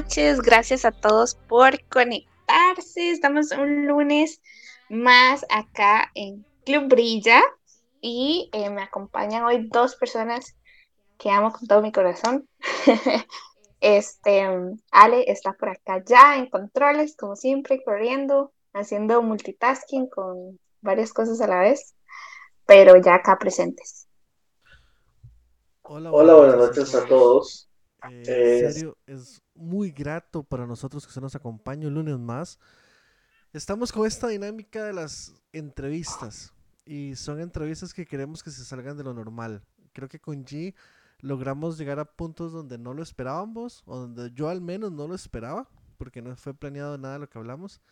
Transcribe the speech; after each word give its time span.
Noches. 0.00 0.40
Gracias 0.40 0.86
a 0.86 0.92
todos 0.92 1.34
por 1.34 1.78
conectarse. 1.90 3.10
Estamos 3.10 3.50
un 3.50 3.86
lunes 3.86 4.40
más 4.88 5.44
acá 5.50 6.10
en 6.14 6.46
Club 6.64 6.88
Brilla 6.88 7.42
y 8.00 8.48
eh, 8.54 8.70
me 8.70 8.82
acompañan 8.82 9.44
hoy 9.44 9.68
dos 9.70 9.96
personas 9.96 10.56
que 11.18 11.30
amo 11.30 11.52
con 11.52 11.68
todo 11.68 11.82
mi 11.82 11.92
corazón. 11.92 12.48
este, 13.82 14.48
Ale 14.90 15.30
está 15.30 15.52
por 15.52 15.68
acá 15.68 16.02
ya 16.02 16.38
en 16.38 16.48
controles, 16.48 17.14
como 17.14 17.36
siempre, 17.36 17.82
corriendo, 17.84 18.52
haciendo 18.72 19.20
multitasking 19.20 20.08
con 20.08 20.58
varias 20.80 21.12
cosas 21.12 21.42
a 21.42 21.46
la 21.46 21.60
vez, 21.60 21.94
pero 22.64 22.96
ya 22.96 23.16
acá 23.16 23.38
presentes. 23.38 24.08
Hola, 25.82 26.10
buenas, 26.10 26.56
noches 26.56 26.94
a 26.94 27.04
todos. 27.04 27.68
Eh, 28.08 28.60
en 28.64 28.72
serio, 28.72 28.96
es 29.06 29.42
muy 29.60 29.90
grato 29.90 30.42
para 30.42 30.66
nosotros 30.66 31.06
que 31.06 31.12
se 31.12 31.20
nos 31.20 31.34
acompañe 31.34 31.86
un 31.86 31.94
lunes 31.94 32.18
más. 32.18 32.58
Estamos 33.52 33.92
con 33.92 34.06
esta 34.06 34.28
dinámica 34.28 34.84
de 34.84 34.92
las 34.92 35.34
entrevistas 35.52 36.52
y 36.84 37.14
son 37.16 37.40
entrevistas 37.40 37.92
que 37.92 38.06
queremos 38.06 38.42
que 38.42 38.50
se 38.50 38.64
salgan 38.64 38.96
de 38.96 39.04
lo 39.04 39.12
normal. 39.12 39.62
Creo 39.92 40.08
que 40.08 40.20
con 40.20 40.44
G 40.44 40.74
logramos 41.20 41.76
llegar 41.78 41.98
a 41.98 42.04
puntos 42.04 42.52
donde 42.52 42.78
no 42.78 42.94
lo 42.94 43.02
esperábamos 43.02 43.82
o 43.86 43.98
donde 43.98 44.30
yo 44.32 44.48
al 44.48 44.60
menos 44.60 44.92
no 44.92 45.06
lo 45.06 45.14
esperaba 45.14 45.68
porque 45.98 46.22
no 46.22 46.34
fue 46.36 46.54
planeado 46.54 46.96
nada 46.96 47.18
lo 47.18 47.28
que 47.28 47.38
hablamos, 47.38 47.82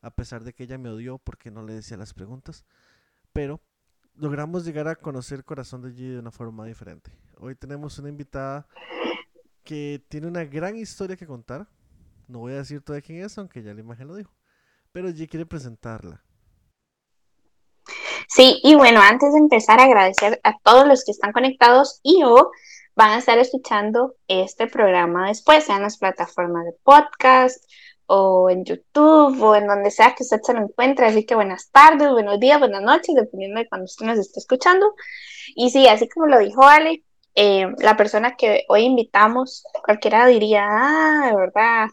a 0.00 0.10
pesar 0.10 0.42
de 0.42 0.54
que 0.54 0.64
ella 0.64 0.78
me 0.78 0.88
odió 0.88 1.18
porque 1.18 1.50
no 1.50 1.62
le 1.62 1.74
decía 1.74 1.98
las 1.98 2.14
preguntas. 2.14 2.64
Pero 3.32 3.60
logramos 4.14 4.64
llegar 4.64 4.88
a 4.88 4.96
conocer 4.96 5.38
el 5.38 5.44
corazón 5.44 5.82
de 5.82 5.90
G 5.90 6.12
de 6.12 6.18
una 6.18 6.30
forma 6.30 6.64
diferente. 6.64 7.12
Hoy 7.36 7.54
tenemos 7.54 7.98
una 7.98 8.08
invitada 8.08 8.66
que 9.68 10.02
tiene 10.08 10.26
una 10.26 10.46
gran 10.46 10.76
historia 10.76 11.14
que 11.14 11.26
contar. 11.26 11.68
No 12.26 12.38
voy 12.38 12.54
a 12.54 12.56
decir 12.56 12.80
todavía 12.80 13.04
quién 13.04 13.22
es, 13.22 13.36
aunque 13.36 13.62
ya 13.62 13.74
la 13.74 13.80
imagen 13.80 14.08
lo 14.08 14.16
dijo. 14.16 14.34
Pero 14.92 15.10
G 15.10 15.28
quiere 15.28 15.44
presentarla. 15.44 16.24
Sí, 18.28 18.60
y 18.64 18.76
bueno, 18.76 19.00
antes 19.02 19.30
de 19.30 19.38
empezar, 19.38 19.78
agradecer 19.78 20.40
a 20.42 20.58
todos 20.60 20.88
los 20.88 21.04
que 21.04 21.10
están 21.10 21.32
conectados 21.32 22.00
y 22.02 22.22
o 22.24 22.50
van 22.96 23.10
a 23.10 23.18
estar 23.18 23.38
escuchando 23.38 24.14
este 24.26 24.68
programa 24.68 25.28
después, 25.28 25.64
sea 25.64 25.76
en 25.76 25.82
las 25.82 25.98
plataformas 25.98 26.64
de 26.64 26.72
podcast 26.82 27.62
o 28.06 28.48
en 28.48 28.64
YouTube 28.64 29.42
o 29.42 29.54
en 29.54 29.66
donde 29.66 29.90
sea 29.90 30.14
que 30.14 30.22
usted 30.22 30.40
se 30.42 30.54
lo 30.54 30.62
encuentre. 30.62 31.06
Así 31.06 31.26
que 31.26 31.34
buenas 31.34 31.70
tardes, 31.70 32.10
buenos 32.10 32.40
días, 32.40 32.58
buenas 32.58 32.82
noches, 32.82 33.14
dependiendo 33.14 33.60
de 33.60 33.68
cuando 33.68 33.84
usted 33.84 34.06
nos 34.06 34.18
esté 34.18 34.40
escuchando. 34.40 34.94
Y 35.54 35.68
sí, 35.70 35.86
así 35.88 36.08
como 36.08 36.26
lo 36.26 36.38
dijo 36.38 36.64
Ale, 36.64 37.04
eh, 37.40 37.68
la 37.78 37.96
persona 37.96 38.34
que 38.34 38.64
hoy 38.68 38.82
invitamos, 38.82 39.62
cualquiera 39.84 40.26
diría, 40.26 40.66
ah, 40.68 41.28
de 41.30 41.36
verdad, 41.36 41.86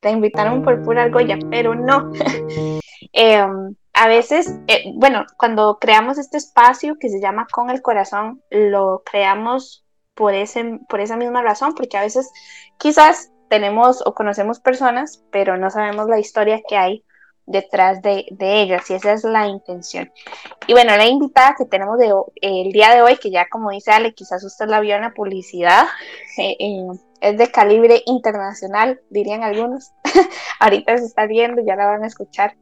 te 0.00 0.10
invitaron 0.10 0.64
por 0.64 0.82
pura 0.82 1.04
argolla, 1.04 1.38
pero 1.48 1.76
no. 1.76 2.10
Em, 3.12 3.74
a 3.92 4.08
veces, 4.08 4.52
eh, 4.66 4.92
bueno, 4.94 5.26
cuando 5.36 5.78
creamos 5.80 6.18
este 6.18 6.38
espacio 6.38 6.96
que 6.98 7.08
se 7.08 7.20
llama 7.20 7.46
Con 7.52 7.70
el 7.70 7.82
Corazón, 7.82 8.42
lo 8.50 9.02
creamos 9.04 9.84
por, 10.14 10.34
ese, 10.34 10.80
por 10.88 11.00
esa 11.00 11.16
misma 11.16 11.42
razón, 11.42 11.74
porque 11.74 11.96
a 11.96 12.02
veces 12.02 12.30
quizás 12.76 13.30
tenemos 13.48 14.02
o 14.04 14.14
conocemos 14.14 14.58
personas, 14.58 15.24
pero 15.30 15.56
no 15.56 15.70
sabemos 15.70 16.08
la 16.08 16.18
historia 16.18 16.60
que 16.68 16.76
hay 16.76 17.04
detrás 17.46 18.00
de, 18.02 18.26
ellas 18.38 18.88
y 18.90 18.94
esa 18.94 19.12
es 19.12 19.24
la 19.24 19.46
intención. 19.46 20.10
Y 20.66 20.72
bueno, 20.72 20.96
la 20.96 21.06
invitada 21.06 21.54
que 21.56 21.64
tenemos 21.64 21.98
de, 21.98 22.12
el 22.42 22.72
día 22.72 22.94
de 22.94 23.02
hoy, 23.02 23.16
que 23.16 23.30
ya 23.30 23.48
como 23.48 23.70
dice 23.70 23.90
Ale, 23.90 24.14
quizás 24.14 24.44
usted 24.44 24.66
la 24.66 24.80
vio 24.80 24.96
en 24.96 25.02
la 25.02 25.12
publicidad, 25.12 25.86
eh, 26.38 26.56
eh, 26.58 26.86
es 27.20 27.36
de 27.36 27.50
calibre 27.50 28.02
internacional, 28.06 29.00
dirían 29.10 29.42
algunos. 29.42 29.92
Ahorita 30.60 30.96
se 30.98 31.04
está 31.04 31.26
viendo, 31.26 31.62
ya 31.64 31.76
la 31.76 31.86
van 31.86 32.04
a 32.04 32.06
escuchar. 32.06 32.56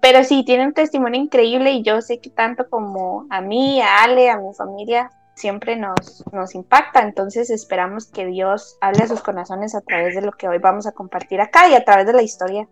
Pero 0.00 0.24
sí, 0.24 0.44
tiene 0.44 0.66
un 0.66 0.72
testimonio 0.72 1.20
increíble 1.20 1.72
y 1.72 1.82
yo 1.82 2.00
sé 2.00 2.20
que 2.20 2.30
tanto 2.30 2.68
como 2.70 3.26
a 3.28 3.40
mí, 3.40 3.82
a 3.82 4.02
Ale, 4.04 4.30
a 4.30 4.38
mi 4.38 4.54
familia, 4.54 5.10
siempre 5.34 5.76
nos, 5.76 6.24
nos 6.32 6.54
impacta. 6.54 7.02
Entonces 7.02 7.50
esperamos 7.50 8.06
que 8.06 8.26
Dios 8.26 8.78
hable 8.80 9.04
a 9.04 9.08
sus 9.08 9.22
corazones 9.22 9.74
a 9.74 9.80
través 9.82 10.14
de 10.14 10.22
lo 10.22 10.32
que 10.32 10.48
hoy 10.48 10.58
vamos 10.58 10.86
a 10.86 10.92
compartir 10.92 11.40
acá 11.40 11.68
y 11.68 11.74
a 11.74 11.84
través 11.84 12.06
de 12.06 12.12
la 12.14 12.22
historia 12.22 12.68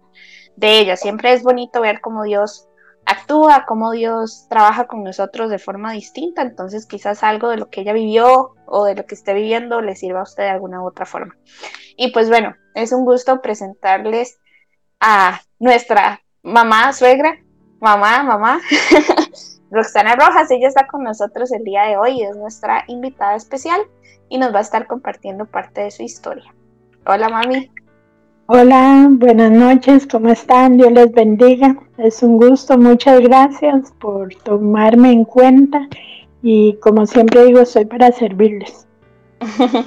de 0.58 0.80
ella. 0.80 0.96
Siempre 0.96 1.32
es 1.32 1.42
bonito 1.42 1.80
ver 1.80 2.00
cómo 2.00 2.24
Dios 2.24 2.68
actúa, 3.06 3.64
cómo 3.66 3.92
Dios 3.92 4.46
trabaja 4.50 4.86
con 4.86 5.02
nosotros 5.02 5.50
de 5.50 5.58
forma 5.58 5.92
distinta. 5.92 6.42
Entonces 6.42 6.86
quizás 6.86 7.22
algo 7.22 7.48
de 7.48 7.56
lo 7.56 7.70
que 7.70 7.82
ella 7.82 7.92
vivió 7.92 8.54
o 8.66 8.84
de 8.84 8.94
lo 8.94 9.06
que 9.06 9.14
esté 9.14 9.34
viviendo 9.34 9.80
le 9.80 9.96
sirva 9.96 10.20
a 10.20 10.24
usted 10.24 10.44
de 10.44 10.50
alguna 10.50 10.82
u 10.82 10.86
otra 10.86 11.06
forma. 11.06 11.36
Y 11.96 12.12
pues 12.12 12.28
bueno, 12.28 12.54
es 12.74 12.92
un 12.92 13.04
gusto 13.04 13.40
presentarles 13.40 14.38
a 15.00 15.40
nuestra 15.58 16.20
mamá, 16.42 16.92
suegra, 16.92 17.38
mamá, 17.80 18.22
mamá, 18.22 18.60
Roxana 19.70 20.16
Rojas, 20.16 20.50
ella 20.50 20.68
está 20.68 20.86
con 20.86 21.04
nosotros 21.04 21.52
el 21.52 21.62
día 21.62 21.82
de 21.82 21.98
hoy, 21.98 22.22
es 22.22 22.34
nuestra 22.36 22.84
invitada 22.88 23.36
especial 23.36 23.80
y 24.28 24.38
nos 24.38 24.52
va 24.54 24.58
a 24.58 24.62
estar 24.62 24.86
compartiendo 24.86 25.44
parte 25.44 25.82
de 25.82 25.90
su 25.90 26.02
historia. 26.02 26.54
Hola 27.06 27.28
mami. 27.28 27.70
Hola, 28.50 29.08
buenas 29.10 29.50
noches, 29.50 30.06
¿cómo 30.10 30.30
están? 30.30 30.78
Dios 30.78 30.90
les 30.90 31.12
bendiga. 31.12 31.76
Es 31.98 32.22
un 32.22 32.38
gusto, 32.38 32.78
muchas 32.78 33.20
gracias 33.20 33.92
por 34.00 34.34
tomarme 34.36 35.12
en 35.12 35.26
cuenta 35.26 35.86
y 36.40 36.72
como 36.76 37.04
siempre 37.04 37.44
digo, 37.44 37.60
estoy 37.60 37.84
para 37.84 38.10
servirles. 38.10 38.86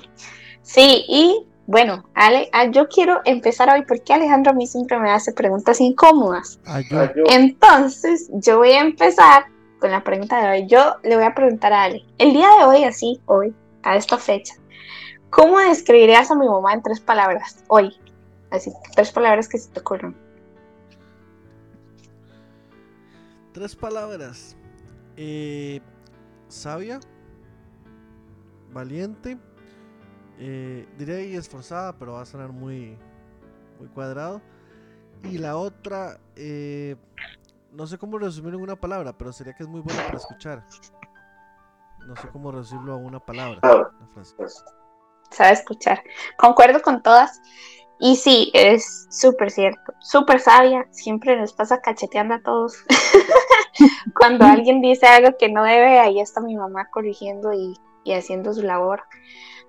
sí, 0.62 1.06
y 1.08 1.48
bueno, 1.66 2.06
Ale, 2.14 2.50
ah, 2.54 2.68
yo 2.68 2.88
quiero 2.88 3.22
empezar 3.26 3.68
hoy 3.68 3.84
porque 3.88 4.14
Alejandro 4.14 4.52
a 4.52 4.56
mí 4.56 4.68
siempre 4.68 5.00
me 5.00 5.10
hace 5.10 5.34
preguntas 5.34 5.82
incómodas. 5.82 6.60
Entonces, 7.32 8.30
yo 8.32 8.60
voy 8.60 8.74
a 8.74 8.82
empezar 8.82 9.46
con 9.80 9.90
la 9.90 10.04
pregunta 10.04 10.40
de 10.40 10.50
hoy. 10.50 10.68
Yo 10.68 10.98
le 11.02 11.16
voy 11.16 11.26
a 11.26 11.34
preguntar 11.34 11.74
a 11.74 11.86
Ale, 11.86 12.06
el 12.20 12.34
día 12.34 12.48
de 12.60 12.66
hoy, 12.66 12.84
así, 12.84 13.20
hoy, 13.26 13.56
a 13.82 13.96
esta 13.96 14.20
fecha, 14.20 14.54
¿cómo 15.32 15.58
describirías 15.58 16.30
a 16.30 16.36
mi 16.36 16.46
mamá 16.46 16.74
en 16.74 16.84
tres 16.84 17.00
palabras 17.00 17.64
hoy? 17.68 17.96
Así, 18.52 18.72
tres 18.96 19.12
palabras 19.12 19.48
que 19.48 19.58
se 19.58 19.70
te 19.70 19.80
ocurran. 19.80 20.16
Tres 23.54 23.76
palabras. 23.76 24.56
Eh, 25.18 25.82
sabia, 26.48 27.00
valiente 28.72 29.38
eh, 30.44 30.88
diré 30.98 31.26
y 31.28 31.36
esforzada, 31.36 31.94
pero 32.00 32.14
va 32.14 32.22
a 32.22 32.26
sonar 32.26 32.50
muy, 32.50 32.98
muy 33.78 33.88
cuadrado. 33.90 34.42
Y 35.24 35.38
la 35.38 35.56
otra, 35.56 36.20
eh, 36.36 36.96
no 37.72 37.86
sé 37.86 38.00
cómo 38.00 38.18
resumir 38.18 38.56
en 38.56 38.62
una 38.62 38.76
palabra, 38.76 39.16
pero 39.16 39.32
sería 39.32 39.54
que 39.54 39.62
es 39.62 39.70
muy 39.70 39.82
bueno 39.82 40.02
para 40.04 40.18
escuchar. 40.18 40.66
No 42.08 42.16
sé 42.16 42.28
cómo 42.30 42.52
resumirlo 42.52 42.94
a 42.94 42.98
una 42.98 43.20
palabra. 43.20 43.62
Sabe 45.30 45.52
escuchar. 45.52 46.02
Concuerdo 46.40 46.82
con 46.82 47.04
todas. 47.04 47.40
Y 48.04 48.16
sí, 48.16 48.50
es 48.56 49.06
súper 49.12 49.52
cierto, 49.52 49.94
súper 50.00 50.40
sabia, 50.40 50.88
siempre 50.90 51.40
nos 51.40 51.54
pasa 51.54 51.82
cacheteando 51.82 52.34
a 52.34 52.42
todos. 52.42 52.84
Cuando 54.20 54.44
alguien 54.44 54.82
dice 54.82 55.06
algo 55.06 55.38
que 55.38 55.50
no 55.50 55.64
debe, 55.64 56.00
ahí 56.00 56.20
está 56.20 56.42
mi 56.42 56.56
mamá 56.56 56.90
corrigiendo 56.90 57.54
y, 57.54 57.76
y 58.04 58.14
haciendo 58.14 58.56
su 58.56 58.64
labor. 58.64 59.04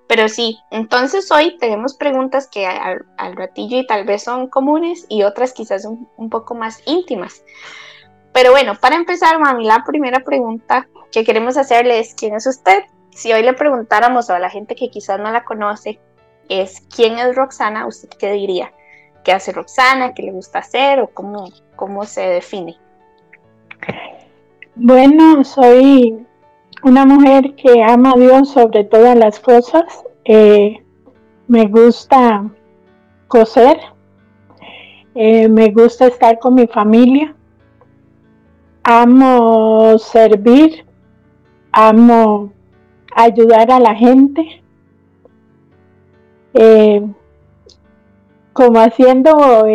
Pero 0.06 0.30
sí, 0.30 0.58
entonces 0.70 1.30
hoy 1.30 1.58
tenemos 1.58 1.94
preguntas 1.94 2.48
que 2.50 2.66
al, 2.66 3.04
ratillo 3.36 3.76
y 3.78 3.86
tal 3.86 4.06
vez 4.06 4.22
son 4.24 4.48
comunes 4.48 5.04
y 5.10 5.24
otras 5.24 5.52
quizás 5.52 5.84
un, 5.84 6.08
un, 6.16 6.30
poco 6.30 6.54
más 6.54 6.80
íntimas. 6.86 7.44
Pero 8.32 8.52
bueno, 8.52 8.76
para 8.80 8.96
empezar, 8.96 9.38
mami, 9.40 9.66
la 9.66 9.84
primera 9.84 10.20
pregunta 10.20 10.88
que 11.10 11.22
queremos 11.22 11.58
hacerle 11.58 11.98
es, 11.98 12.14
¿quién 12.14 12.34
es 12.34 12.46
usted? 12.46 12.82
Si 13.10 13.30
hoy 13.30 13.42
le 13.42 13.52
preguntáramos 13.52 14.30
a 14.30 14.38
la 14.38 14.48
gente 14.48 14.74
que 14.74 14.88
quizás 14.88 15.20
no 15.20 15.30
la 15.30 15.44
conoce, 15.44 16.00
es 16.60 16.80
¿quién 16.94 17.18
es 17.18 17.34
Roxana? 17.34 17.86
¿Usted 17.86 18.08
qué 18.18 18.32
diría? 18.32 18.72
¿Qué 19.24 19.32
hace 19.32 19.52
Roxana? 19.52 20.14
¿Qué 20.14 20.22
le 20.22 20.32
gusta 20.32 20.58
hacer? 20.58 21.00
¿O 21.00 21.08
cómo, 21.08 21.48
cómo 21.76 22.04
se 22.04 22.22
define? 22.22 22.76
Bueno, 24.74 25.44
soy 25.44 26.26
una 26.82 27.04
mujer 27.04 27.54
que 27.54 27.82
ama 27.82 28.12
a 28.12 28.18
Dios 28.18 28.50
sobre 28.50 28.84
todas 28.84 29.16
las 29.16 29.38
cosas. 29.38 30.04
Eh, 30.24 30.82
me 31.46 31.66
gusta 31.66 32.50
coser. 33.28 33.78
Eh, 35.14 35.48
me 35.48 35.70
gusta 35.70 36.06
estar 36.06 36.38
con 36.38 36.54
mi 36.54 36.66
familia. 36.66 37.34
Amo 38.82 39.98
servir. 39.98 40.84
Amo 41.70 42.52
ayudar 43.14 43.70
a 43.70 43.78
la 43.78 43.94
gente. 43.94 44.61
Eh, 46.54 47.02
como 48.52 48.80
haciendo, 48.80 49.66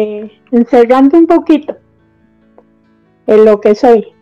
encerrando 0.51 1.17
un 1.17 1.27
poquito 1.27 1.75
en 3.25 3.45
lo 3.45 3.59
que 3.59 3.75
soy. 3.75 4.13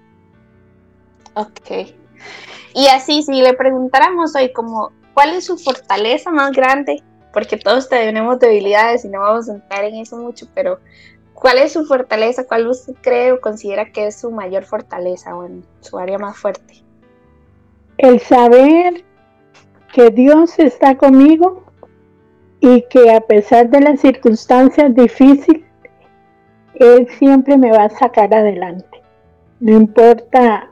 Ok. 1.33 1.93
Y 2.74 2.88
así, 2.88 3.24
si 3.24 3.41
le 3.41 3.53
preguntáramos 3.53 4.35
hoy 4.35 4.51
como, 4.53 4.91
¿cuál 5.13 5.31
es 5.31 5.45
su 5.45 5.57
fortaleza 5.57 6.31
más 6.31 6.51
grande 6.51 7.03
porque 7.35 7.57
todos 7.57 7.89
tenemos 7.89 8.39
debilidades 8.39 9.03
y 9.03 9.09
no 9.09 9.19
vamos 9.19 9.50
a 9.50 9.55
entrar 9.55 9.83
en 9.83 9.95
eso 9.95 10.15
mucho, 10.15 10.47
pero 10.55 10.79
¿cuál 11.33 11.57
es 11.57 11.74
su 11.74 11.85
fortaleza? 11.85 12.47
¿Cuál 12.47 12.65
usted 12.65 12.93
cree 13.01 13.33
o 13.33 13.41
considera 13.41 13.91
que 13.91 14.07
es 14.07 14.21
su 14.21 14.31
mayor 14.31 14.63
fortaleza 14.63 15.35
o 15.35 15.45
en 15.45 15.65
su 15.81 15.97
área 15.97 16.17
más 16.17 16.38
fuerte? 16.38 16.81
El 17.97 18.21
saber 18.21 19.03
que 19.93 20.12
Dios 20.12 20.57
está 20.59 20.95
conmigo 20.95 21.64
y 22.65 22.81
que 22.89 23.12
a 23.12 23.22
pesar 23.22 23.69
de 23.69 23.79
las 23.79 24.00
circunstancias 24.00 24.95
difíciles, 24.95 25.62
Él 26.74 27.07
siempre 27.19 27.57
me 27.57 27.72
va 27.72 27.84
a 27.84 27.89
sacar 27.89 28.34
adelante. 28.34 29.03
No 29.60 29.77
importa 29.77 30.72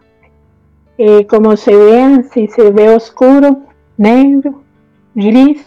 eh, 0.98 1.28
cómo 1.28 1.56
se 1.56 1.76
vea, 1.76 2.24
si 2.34 2.48
se 2.48 2.72
ve 2.72 2.90
oscuro, 2.90 3.62
negro, 3.98 4.64
gris, 5.14 5.64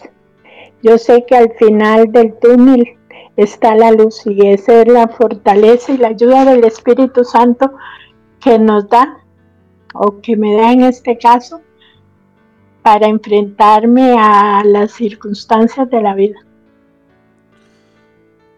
yo 0.83 0.97
sé 0.97 1.25
que 1.25 1.37
al 1.37 1.53
final 1.53 2.11
del 2.11 2.33
túnel 2.39 2.97
está 3.37 3.75
la 3.75 3.91
luz 3.91 4.25
y 4.25 4.47
esa 4.49 4.81
es 4.81 4.87
la 4.89 5.07
fortaleza 5.07 5.93
y 5.93 5.97
la 5.97 6.09
ayuda 6.09 6.43
del 6.43 6.65
Espíritu 6.65 7.23
Santo 7.23 7.71
que 8.41 8.59
nos 8.59 8.89
da 8.89 9.17
o 9.93 10.19
que 10.19 10.35
me 10.35 10.55
da 10.57 10.73
en 10.73 10.83
este 10.83 11.17
caso 11.17 11.61
para 12.87 13.07
enfrentarme 13.07 14.17
a 14.17 14.63
las 14.63 14.93
circunstancias 14.93 15.89
de 15.89 16.01
la 16.01 16.13
vida. 16.15 16.39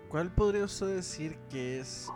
¿Cuál 0.08 0.30
podría 0.30 0.66
usted 0.66 0.98
decir 0.98 1.36
que 1.50 1.80
es 1.80 2.12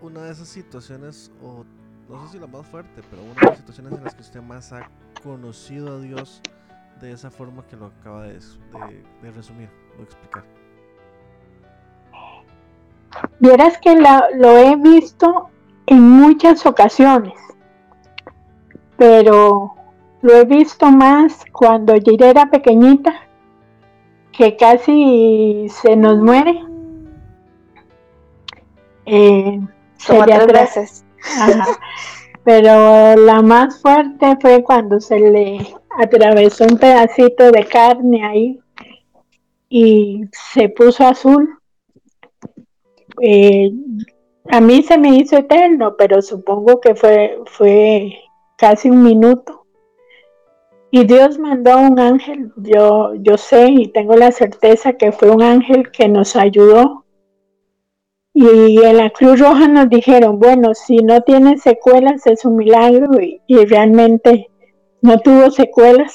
una 0.00 0.22
de 0.22 0.32
esas 0.32 0.48
situaciones, 0.48 1.30
o 1.40 1.64
no 2.08 2.26
sé 2.26 2.32
si 2.32 2.38
la 2.40 2.48
más 2.48 2.66
fuerte, 2.66 3.02
pero 3.08 3.22
una 3.22 3.40
de 3.40 3.46
las 3.46 3.58
situaciones 3.58 3.92
en 3.92 4.02
las 4.02 4.16
que 4.16 4.22
usted 4.22 4.42
más 4.42 4.72
ha 4.72 4.90
conocido 5.22 5.94
a 5.94 6.00
Dios 6.00 6.42
de 7.00 7.12
esa 7.12 7.30
forma 7.30 7.64
que 7.68 7.76
lo 7.76 7.86
acaba 7.86 8.24
de, 8.24 8.40
resumir 9.32 9.68
o 9.96 10.02
explicar? 10.02 10.42
Vieras 13.38 13.78
que 13.78 13.94
lo 13.94 14.58
he 14.58 14.74
visto 14.74 15.50
en 15.86 16.00
muchas 16.00 16.66
ocasiones, 16.66 17.34
pero 18.96 19.83
lo 20.24 20.38
he 20.38 20.46
visto 20.46 20.90
más 20.90 21.44
cuando 21.52 21.96
yo 21.96 22.12
era 22.24 22.46
pequeñita, 22.46 23.12
que 24.32 24.56
casi 24.56 25.66
se 25.68 25.94
nos 25.96 26.18
muere. 26.18 26.64
Eh, 29.04 29.60
tres 29.98 30.46
veces. 30.46 31.04
Pero 32.42 33.16
la 33.16 33.42
más 33.42 33.82
fuerte 33.82 34.38
fue 34.40 34.62
cuando 34.62 34.98
se 34.98 35.18
le 35.18 35.74
atravesó 35.98 36.64
un 36.64 36.78
pedacito 36.78 37.50
de 37.50 37.66
carne 37.66 38.24
ahí 38.24 38.60
y 39.68 40.22
se 40.32 40.70
puso 40.70 41.06
azul. 41.06 41.58
Eh, 43.20 43.70
a 44.50 44.60
mí 44.62 44.82
se 44.82 44.96
me 44.96 45.16
hizo 45.16 45.36
eterno, 45.36 45.96
pero 45.98 46.22
supongo 46.22 46.80
que 46.80 46.94
fue, 46.94 47.38
fue 47.44 48.14
casi 48.56 48.88
un 48.88 49.02
minuto. 49.02 49.63
Y 50.96 51.04
Dios 51.06 51.40
mandó 51.40 51.72
a 51.72 51.76
un 51.78 51.98
ángel, 51.98 52.52
yo, 52.54 53.14
yo 53.16 53.36
sé 53.36 53.66
y 53.66 53.88
tengo 53.88 54.14
la 54.14 54.30
certeza 54.30 54.92
que 54.92 55.10
fue 55.10 55.28
un 55.28 55.42
ángel 55.42 55.90
que 55.90 56.06
nos 56.06 56.36
ayudó. 56.36 57.04
Y 58.32 58.80
en 58.80 58.98
la 58.98 59.10
Cruz 59.10 59.40
Roja 59.40 59.66
nos 59.66 59.88
dijeron, 59.88 60.38
bueno, 60.38 60.72
si 60.72 60.98
no 60.98 61.20
tiene 61.22 61.58
secuelas 61.58 62.24
es 62.28 62.44
un 62.44 62.54
milagro 62.54 63.10
y, 63.20 63.40
realmente 63.64 64.48
no 65.02 65.18
tuvo 65.18 65.50
secuelas. 65.50 66.14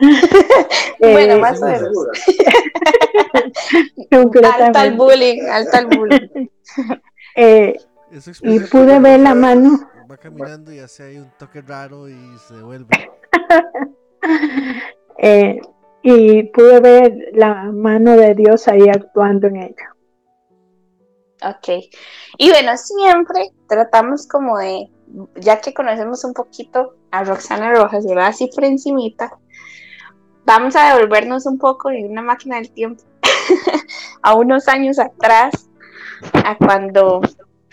bueno, 0.98 1.34
eh, 1.34 1.38
más 1.38 1.62
o 1.62 1.66
menos. 1.66 1.92
alta 4.60 4.86
el 4.86 4.96
bullying, 4.96 5.42
alta 5.48 5.78
el 5.78 5.86
bullying. 5.86 6.48
Eh, 7.36 7.76
y 8.42 8.58
pude 8.58 8.98
ver 8.98 9.20
la 9.20 9.36
mano. 9.36 9.88
Va 10.10 10.16
caminando 10.16 10.72
y 10.72 10.80
hace 10.80 11.04
ahí 11.04 11.16
un 11.18 11.30
toque 11.38 11.62
raro 11.62 12.08
y 12.08 12.16
se 12.48 12.54
devuelve. 12.54 12.88
Eh, 15.22 15.60
y 16.02 16.44
pude 16.44 16.80
ver 16.80 17.14
la 17.34 17.64
mano 17.72 18.16
de 18.16 18.34
Dios 18.34 18.68
ahí 18.68 18.88
actuando 18.88 19.48
en 19.48 19.56
ella. 19.56 19.94
Ok. 21.42 21.84
Y 22.38 22.50
bueno, 22.50 22.76
siempre 22.76 23.50
tratamos 23.68 24.26
como 24.26 24.58
de, 24.58 24.90
ya 25.36 25.60
que 25.60 25.74
conocemos 25.74 26.24
un 26.24 26.34
poquito 26.34 26.96
a 27.10 27.24
Roxana 27.24 27.72
Rojas, 27.74 28.06
va 28.06 28.28
Así 28.28 28.48
por 28.54 28.64
encimita, 28.64 29.38
vamos 30.44 30.76
a 30.76 30.94
devolvernos 30.94 31.46
un 31.46 31.58
poco 31.58 31.90
en 31.90 32.10
una 32.10 32.22
máquina 32.22 32.56
del 32.56 32.70
tiempo 32.72 33.02
a 34.22 34.34
unos 34.34 34.68
años 34.68 34.98
atrás, 34.98 35.70
a 36.32 36.56
cuando, 36.56 37.20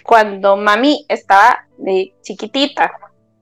cuando 0.03 0.57
mami 0.57 1.05
estaba 1.09 1.67
de 1.77 2.13
chiquitita, 2.21 2.91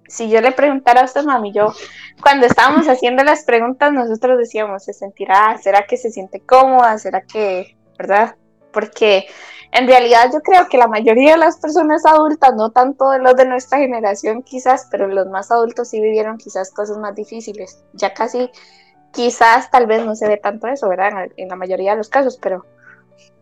si 0.08 0.30
yo 0.30 0.42
le 0.42 0.52
preguntara 0.52 1.02
a 1.02 1.06
usted, 1.06 1.24
mami, 1.24 1.52
yo, 1.52 1.74
cuando 2.22 2.46
estábamos 2.46 2.88
haciendo 2.88 3.24
las 3.24 3.44
preguntas, 3.44 3.92
nosotros 3.92 4.38
decíamos, 4.38 4.84
¿se 4.84 4.94
sentirá? 4.94 5.58
¿Será 5.58 5.86
que 5.86 5.98
se 5.98 6.12
siente 6.12 6.42
cómoda? 6.42 6.98
¿Será 6.98 7.22
que, 7.22 7.76
verdad? 7.98 8.36
Porque 8.72 9.28
en 9.72 9.88
realidad 9.88 10.30
yo 10.32 10.42
creo 10.42 10.68
que 10.68 10.78
la 10.78 10.88
mayoría 10.88 11.34
de 11.34 11.38
las 11.38 11.58
personas 11.58 12.06
adultas, 12.06 12.54
no 12.56 12.72
tanto 12.72 13.18
los 13.18 13.36
de 13.36 13.46
nuestra 13.46 13.80
generación 13.80 14.44
quizás, 14.44 14.88
pero 14.92 15.08
los 15.08 15.28
más 15.28 15.52
adultos 15.52 15.90
sí 15.90 16.00
vivieron 16.00 16.38
quizás 16.38 16.72
cosas 16.72 16.98
más 16.98 17.16
difíciles. 17.16 17.84
Ya 17.94 18.14
casi, 18.14 18.50
quizás 19.12 19.72
tal 19.72 19.88
vez 19.88 20.06
no 20.06 20.16
se 20.16 20.28
ve 20.28 20.38
tanto 20.38 20.68
eso, 20.68 20.88
¿verdad? 20.88 21.30
En 21.38 21.50
la 21.50 21.56
mayoría 21.56 21.92
de 21.92 21.98
los 21.98 22.10
casos, 22.10 22.38
pero 22.42 22.66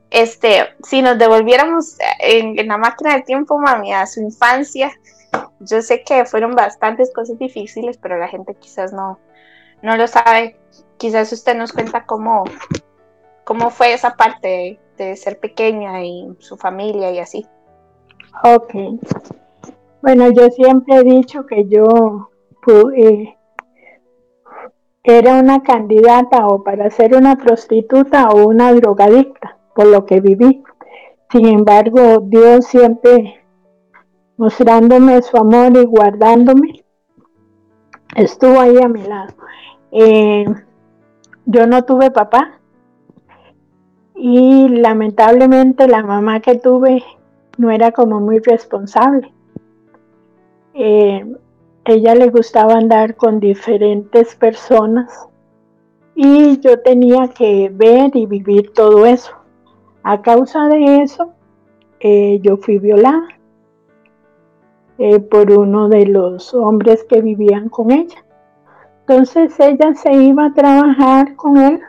este, 0.10 0.68
si 0.84 1.02
nos 1.02 1.18
devolviéramos 1.18 1.98
en, 2.20 2.58
en 2.60 2.68
la 2.68 2.78
máquina 2.78 3.14
del 3.14 3.24
tiempo, 3.24 3.58
mami, 3.58 3.94
a 3.94 4.06
su 4.06 4.22
infancia, 4.22 4.92
yo 5.60 5.82
sé 5.82 6.04
que 6.04 6.26
fueron 6.26 6.56
bastantes 6.56 7.14
cosas 7.14 7.38
difíciles, 7.38 7.98
pero 7.98 8.18
la 8.18 8.28
gente 8.28 8.56
quizás 8.56 8.94
no, 8.94 9.20
no 9.82 9.96
lo 9.98 10.08
sabe. 10.08 10.58
Quizás 10.98 11.32
usted 11.32 11.56
nos 11.56 11.74
cuenta 11.74 12.06
cómo, 12.06 12.44
cómo 13.44 13.70
fue 13.70 13.94
esa 13.94 14.16
parte 14.16 14.80
de, 14.98 15.16
ser 15.16 15.40
pequeña 15.40 16.04
y 16.04 16.30
su 16.40 16.58
familia 16.58 17.12
y 17.12 17.20
así. 17.20 17.46
Ok. 18.44 18.74
Bueno, 20.02 20.32
yo 20.32 20.50
siempre 20.50 20.98
he 20.98 21.04
dicho 21.04 21.46
que 21.46 21.66
yo 21.68 22.30
eh, 22.96 23.38
era 25.04 25.36
una 25.36 25.62
candidata 25.62 26.48
o 26.48 26.64
para 26.64 26.90
ser 26.90 27.16
una 27.16 27.36
prostituta 27.36 28.30
o 28.30 28.48
una 28.48 28.74
drogadicta, 28.74 29.58
por 29.76 29.88
lo 29.88 30.06
que 30.06 30.22
viví. 30.22 30.64
Sin 31.32 31.48
embargo, 31.48 32.20
Dios 32.22 32.68
siempre 32.68 33.43
mostrándome 34.38 35.22
su 35.22 35.38
amor 35.38 35.76
y 35.78 35.86
guardándome, 35.86 36.84
estuvo 38.16 38.60
ahí 38.60 38.78
a 38.78 38.88
mi 38.88 39.04
lado. 39.04 39.34
Eh, 39.92 40.46
yo 41.46 41.68
no 41.68 41.84
tuve 41.84 42.12
papá 42.12 42.60
y 44.16 44.70
lamentablemente 44.70 45.88
la 45.88 46.04
mamá 46.04 46.40
que 46.40 46.56
tuve 46.56 47.04
no 47.58 47.72
era 47.72 47.92
como 47.92 48.20
muy 48.20 48.40
responsable. 48.40 49.32
Eh, 50.74 51.26
ella 51.86 52.16
le 52.16 52.30
gustaba 52.30 52.76
andar 52.76 53.16
con 53.16 53.40
diferentes 53.40 54.36
personas 54.36 55.28
y 56.16 56.60
yo 56.60 56.80
tenía 56.80 57.28
que 57.28 57.70
ver 57.74 58.16
y 58.16 58.26
vivir 58.26 58.72
todo 58.74 59.06
eso. 59.06 59.34
A 60.04 60.22
causa 60.22 60.68
de 60.68 61.02
eso, 61.02 61.34
eh, 62.00 62.40
yo 62.42 62.58
fui 62.58 62.80
violada. 62.80 63.28
Eh, 65.00 65.20
por 65.20 65.52
uno 65.52 65.90
de 65.90 66.06
los 66.06 66.54
hombres 66.54 67.04
que 67.10 67.22
vivían 67.22 67.68
con 67.70 67.90
ella. 67.90 68.24
Entonces 69.00 69.60
ella 69.60 69.96
se 69.96 70.14
iba 70.14 70.46
a 70.46 70.54
trabajar 70.54 71.36
con 71.36 71.58
él 71.58 71.80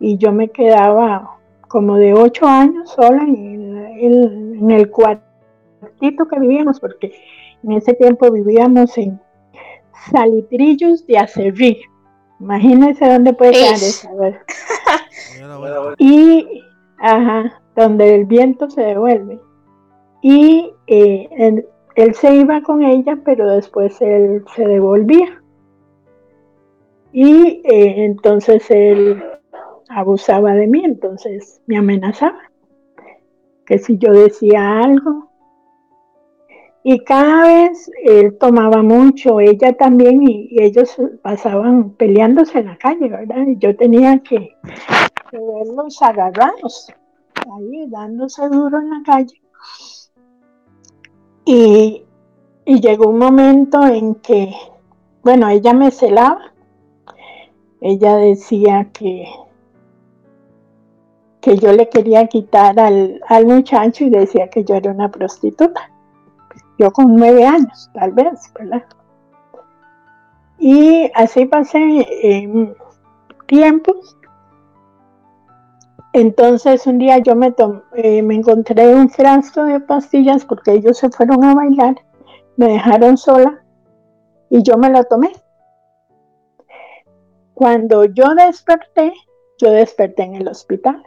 y 0.00 0.16
yo 0.18 0.32
me 0.32 0.48
quedaba 0.48 1.38
como 1.68 1.94
de 1.94 2.12
ocho 2.12 2.46
años 2.46 2.90
sola 2.90 3.22
en, 3.22 4.68
el 4.68 4.90
cuartito 4.90 6.26
que 6.28 6.40
vivíamos, 6.40 6.80
porque 6.80 7.14
en 7.62 7.72
ese 7.72 7.94
tiempo 7.94 8.30
vivíamos 8.30 8.98
en 8.98 9.20
Salitrillos 10.10 11.06
de 11.06 11.18
Acerrí. 11.18 11.80
Imagínense 12.40 13.08
dónde 13.08 13.32
puede 13.32 13.52
quedar 13.52 13.74
eso. 13.74 14.08
y, 15.98 16.62
ajá, 16.98 17.62
donde 17.76 18.16
el 18.16 18.24
viento 18.24 18.68
se 18.68 18.82
devuelve 18.82 19.40
y 20.22 20.72
eh, 20.86 21.64
él, 21.96 22.14
se 22.14 22.34
iba 22.34 22.62
con 22.62 22.82
ella, 22.82 23.18
pero 23.24 23.50
después 23.50 24.00
él 24.00 24.44
se 24.54 24.66
devolvía. 24.66 25.42
Y 27.12 27.62
eh, 27.64 28.04
entonces 28.04 28.70
él 28.70 29.22
abusaba 29.88 30.54
de 30.54 30.66
mí, 30.66 30.84
entonces 30.84 31.60
me 31.66 31.78
amenazaba. 31.78 32.40
Que 33.66 33.78
si 33.78 33.98
yo 33.98 34.12
decía 34.12 34.80
algo, 34.80 35.28
Y 36.82 37.04
cada 37.04 37.42
vez 37.42 37.90
él 38.04 38.38
tomaba 38.38 38.82
mucho, 38.82 39.38
ella 39.38 39.74
también, 39.74 40.22
y, 40.22 40.48
ellos 40.58 40.96
pasaban 41.22 41.90
peleándose 41.90 42.60
en 42.60 42.66
la 42.66 42.78
calle, 42.78 43.08
¿verdad? 43.08 43.46
Y 43.46 43.58
yo 43.58 43.76
tenía 43.76 44.18
que, 44.20 44.56
verlos 45.30 46.00
agarrados, 46.00 46.90
ahí 47.34 47.86
dándose 47.88 48.48
duro 48.48 48.78
en 48.78 48.90
la 48.90 49.02
calle. 49.04 49.40
Y, 51.52 52.06
llegó 52.64 53.08
un 53.08 53.18
momento 53.18 53.84
en 53.84 54.14
que, 54.14 54.54
bueno, 55.24 55.48
ella 55.48 55.72
me 55.72 55.90
celaba, 55.90 56.52
ella 57.80 58.14
decía 58.16 58.88
que 58.92 59.26
que 61.40 61.56
yo 61.56 61.72
le 61.72 61.88
quería 61.88 62.26
quitar 62.26 62.78
al, 62.78 63.18
al 63.26 63.46
muchacho 63.46 64.04
y 64.04 64.10
decía 64.10 64.48
que 64.48 64.62
yo 64.62 64.74
era 64.74 64.92
una 64.92 65.10
prostituta. 65.10 65.90
Yo 66.78 66.92
con 66.92 67.16
nueve 67.16 67.46
años, 67.46 67.90
tal 67.94 68.12
vez, 68.12 68.52
¿verdad? 68.56 68.84
Y 70.58 71.10
así 71.14 71.46
pasé 71.46 72.06
eh, 72.22 72.74
tiempos. 73.46 74.18
Entonces 76.12 76.86
un 76.86 76.98
día 76.98 77.18
yo 77.18 77.36
me, 77.36 77.54
eh, 77.94 78.22
me 78.22 78.34
encontré 78.34 78.94
un 78.94 79.08
frasco 79.08 79.64
de 79.64 79.80
pastillas 79.80 80.44
porque 80.44 80.72
ellos 80.72 80.98
se 80.98 81.10
fueron 81.10 81.44
a 81.44 81.54
bailar, 81.54 81.96
me 82.56 82.66
dejaron 82.68 83.16
sola 83.16 83.62
y 84.48 84.62
yo 84.62 84.76
me 84.76 84.90
lo 84.90 85.04
tomé. 85.04 85.32
Cuando 87.54 88.04
yo 88.04 88.34
desperté, 88.34 89.12
yo 89.58 89.70
desperté 89.70 90.24
en 90.24 90.36
el 90.36 90.48
hospital. 90.48 91.02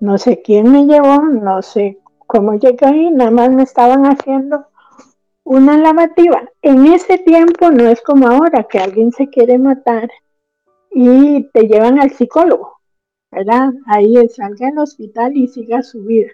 No 0.00 0.18
sé 0.18 0.40
quién 0.42 0.70
me 0.70 0.86
llevó, 0.86 1.18
no 1.18 1.62
sé 1.62 1.98
cómo 2.26 2.54
llegué 2.54 2.86
ahí, 2.86 3.10
nada 3.10 3.30
más 3.30 3.50
me 3.50 3.62
estaban 3.62 4.04
haciendo 4.04 4.66
una 5.44 5.78
lavativa. 5.78 6.42
En 6.62 6.86
ese 6.86 7.18
tiempo 7.18 7.70
no 7.70 7.88
es 7.88 8.02
como 8.02 8.26
ahora 8.28 8.64
que 8.64 8.78
alguien 8.78 9.12
se 9.12 9.28
quiere 9.28 9.58
matar 9.58 10.10
y 10.90 11.50
te 11.50 11.62
llevan 11.62 12.00
al 12.00 12.10
psicólogo, 12.10 12.75
Ahí 13.86 14.16
es, 14.16 14.36
salga 14.36 14.68
al 14.68 14.78
hospital 14.78 15.36
y 15.36 15.48
siga 15.48 15.82
su 15.82 16.04
vida. 16.04 16.30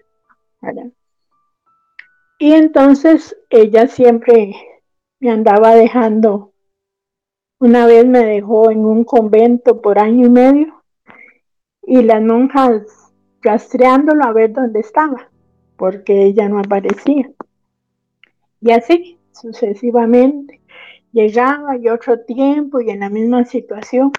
Y 2.39 2.53
entonces 2.53 3.37
ella 3.51 3.89
siempre 3.89 4.55
me 5.19 5.31
andaba 5.31 5.75
dejando, 5.75 6.53
una 7.59 7.87
vez 7.87 8.07
me 8.07 8.25
dejó 8.25 8.71
en 8.71 8.85
un 8.85 9.05
convento 9.05 9.81
por 9.81 9.99
año 9.99 10.27
y 10.27 10.31
medio 10.31 10.83
y 11.83 12.03
las 12.03 12.23
monjas 12.23 13.13
rastreándolo 13.41 14.25
a 14.25 14.33
ver 14.33 14.53
dónde 14.53 14.81
estaba, 14.81 15.29
porque 15.77 16.25
ella 16.25 16.49
no 16.49 16.61
aparecía. 16.61 17.33
Y 18.61 18.71
así, 18.71 19.19
sucesivamente, 19.33 20.61
llegaba 21.13 21.77
y 21.77 21.89
otro 21.89 22.21
tiempo 22.21 22.81
y 22.81 22.91
en 22.91 23.01
la 23.01 23.11
misma 23.11 23.45
situación. 23.45 24.13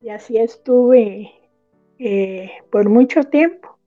Y 0.00 0.10
así 0.10 0.38
estuve 0.38 1.39
eh, 2.00 2.50
por 2.70 2.88
mucho 2.88 3.24
tiempo. 3.24 3.78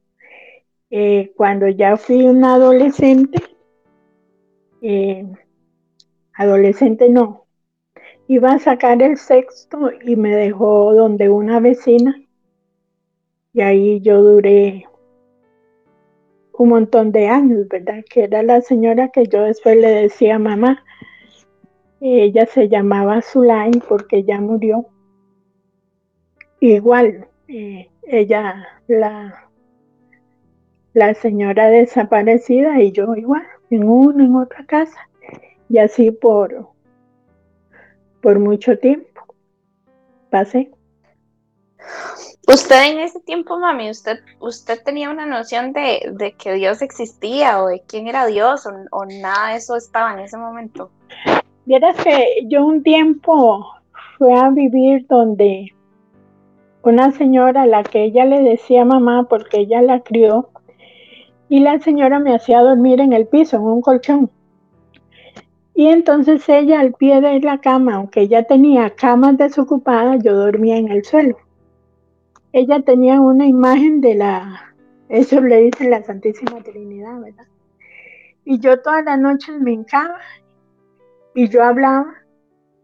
Eh, 0.91 1.34
cuando 1.36 1.67
ya 1.67 1.97
fui 1.97 2.23
una 2.28 2.54
adolescente, 2.54 3.39
eh, 4.82 5.26
adolescente 6.36 7.10
no, 7.10 7.47
iba 8.28 8.52
a 8.52 8.60
sacar 8.60 9.02
el 9.02 9.17
sexto 9.17 9.89
y 10.06 10.15
me 10.15 10.36
dejó 10.36 10.93
donde 10.93 11.30
una 11.30 11.60
vecina 11.60 12.15
y 13.54 13.62
ahí 13.62 14.02
yo 14.02 14.21
duré 14.21 14.86
un 16.54 16.69
montón 16.69 17.12
de 17.12 17.28
años, 17.28 17.67
¿verdad? 17.67 18.04
Que 18.08 18.26
era 18.26 18.43
la 18.43 18.62
señora 18.62 19.10
que 19.10 19.26
yo 19.26 19.41
después 19.41 19.76
le 19.76 19.89
decía 19.89 20.38
mamá. 20.38 20.84
Ella 21.99 22.45
se 22.45 22.69
llamaba 22.69 23.21
Zulay 23.23 23.71
porque 23.88 24.23
ya 24.23 24.39
murió. 24.39 24.86
Igual, 26.60 27.28
eh, 27.47 27.89
ella, 28.08 28.68
la, 28.88 29.50
la 30.94 31.13
señora 31.13 31.70
desaparecida 31.70 32.82
y 32.82 32.92
yo 32.92 33.16
igual, 33.16 33.46
en 33.70 33.84
una, 33.84 34.24
en 34.24 34.36
otra 34.36 34.66
casa. 34.66 35.10
Y 35.70 35.78
así 35.78 36.12
por, 36.12 36.70
por 38.22 38.39
mucho 38.39 38.78
tiempo. 38.78 39.22
Pasé. 40.30 40.72
Usted 42.48 42.92
en 42.92 43.00
ese 43.00 43.22
tiempo, 43.22 43.58
mami, 43.58 43.89
usted, 43.89 44.20
usted 44.39 44.84
tenía 44.84 45.10
una 45.10 45.26
noción 45.26 45.72
de, 45.72 46.36
que 46.38 46.54
Dios 46.54 46.82
existía 46.82 47.62
o 47.63 47.68
de 47.68 47.82
quién 47.88 48.08
era 48.08 48.26
Dios 48.26 48.66
o, 48.92 49.06
nada 49.06 49.52
de 49.52 49.58
eso 49.58 49.78
estaba 49.78 50.13
en 50.13 50.20
ese 50.20 50.38
momento. 50.38 50.92
Vieras 51.66 51.96
que 52.04 52.46
yo 52.48 52.66
un 52.66 52.84
tiempo 52.84 53.66
fui 54.18 54.34
a 54.34 54.50
vivir 54.50 55.08
donde 55.08 55.74
una 56.84 57.12
señora 57.12 57.63
a 57.63 57.67
la 57.67 57.84
que 57.84 58.04
ella 58.04 58.26
le 58.26 58.41
decía 58.41 58.86
mamá 58.86 59.28
porque 59.30 59.60
ella 59.60 59.82
la 59.82 60.02
crió 60.02 60.50
y 61.50 61.60
la 61.60 61.80
señora 61.80 62.19
me 62.19 62.36
hacía 62.36 62.62
dormir 62.62 63.00
en 63.00 63.13
el 63.13 63.28
piso, 63.28 63.58
en 63.58 63.63
un 63.63 63.82
colchón. 63.82 64.30
Y 65.76 65.88
entonces 65.88 66.48
ella 66.50 66.80
al 66.80 66.93
pie 66.93 67.19
de 67.22 67.39
la 67.39 67.60
cama, 67.60 67.96
aunque 67.96 68.22
ella 68.22 68.43
tenía 68.43 68.91
camas 68.91 69.38
desocupadas, 69.38 70.24
yo 70.24 70.36
dormía 70.36 70.78
en 70.78 70.89
el 70.89 71.04
suelo 71.04 71.38
ella 72.54 72.84
tenía 72.84 73.19
una 73.19 73.48
imagen 73.48 74.00
de 74.00 74.13
la, 74.13 74.76
eso 75.10 75.41
le 75.41 75.58
dice 75.58 75.89
la 75.89 76.04
Santísima 76.04 76.62
Trinidad, 76.62 77.19
¿verdad? 77.19 77.48
Y 78.46 78.60
yo 78.60 78.80
todas 78.82 79.04
las 79.04 79.19
noches 79.19 79.60
me 79.60 79.72
hincaba 79.72 80.19
y 81.34 81.50
yo 81.50 81.63
hablaba, 81.63 82.13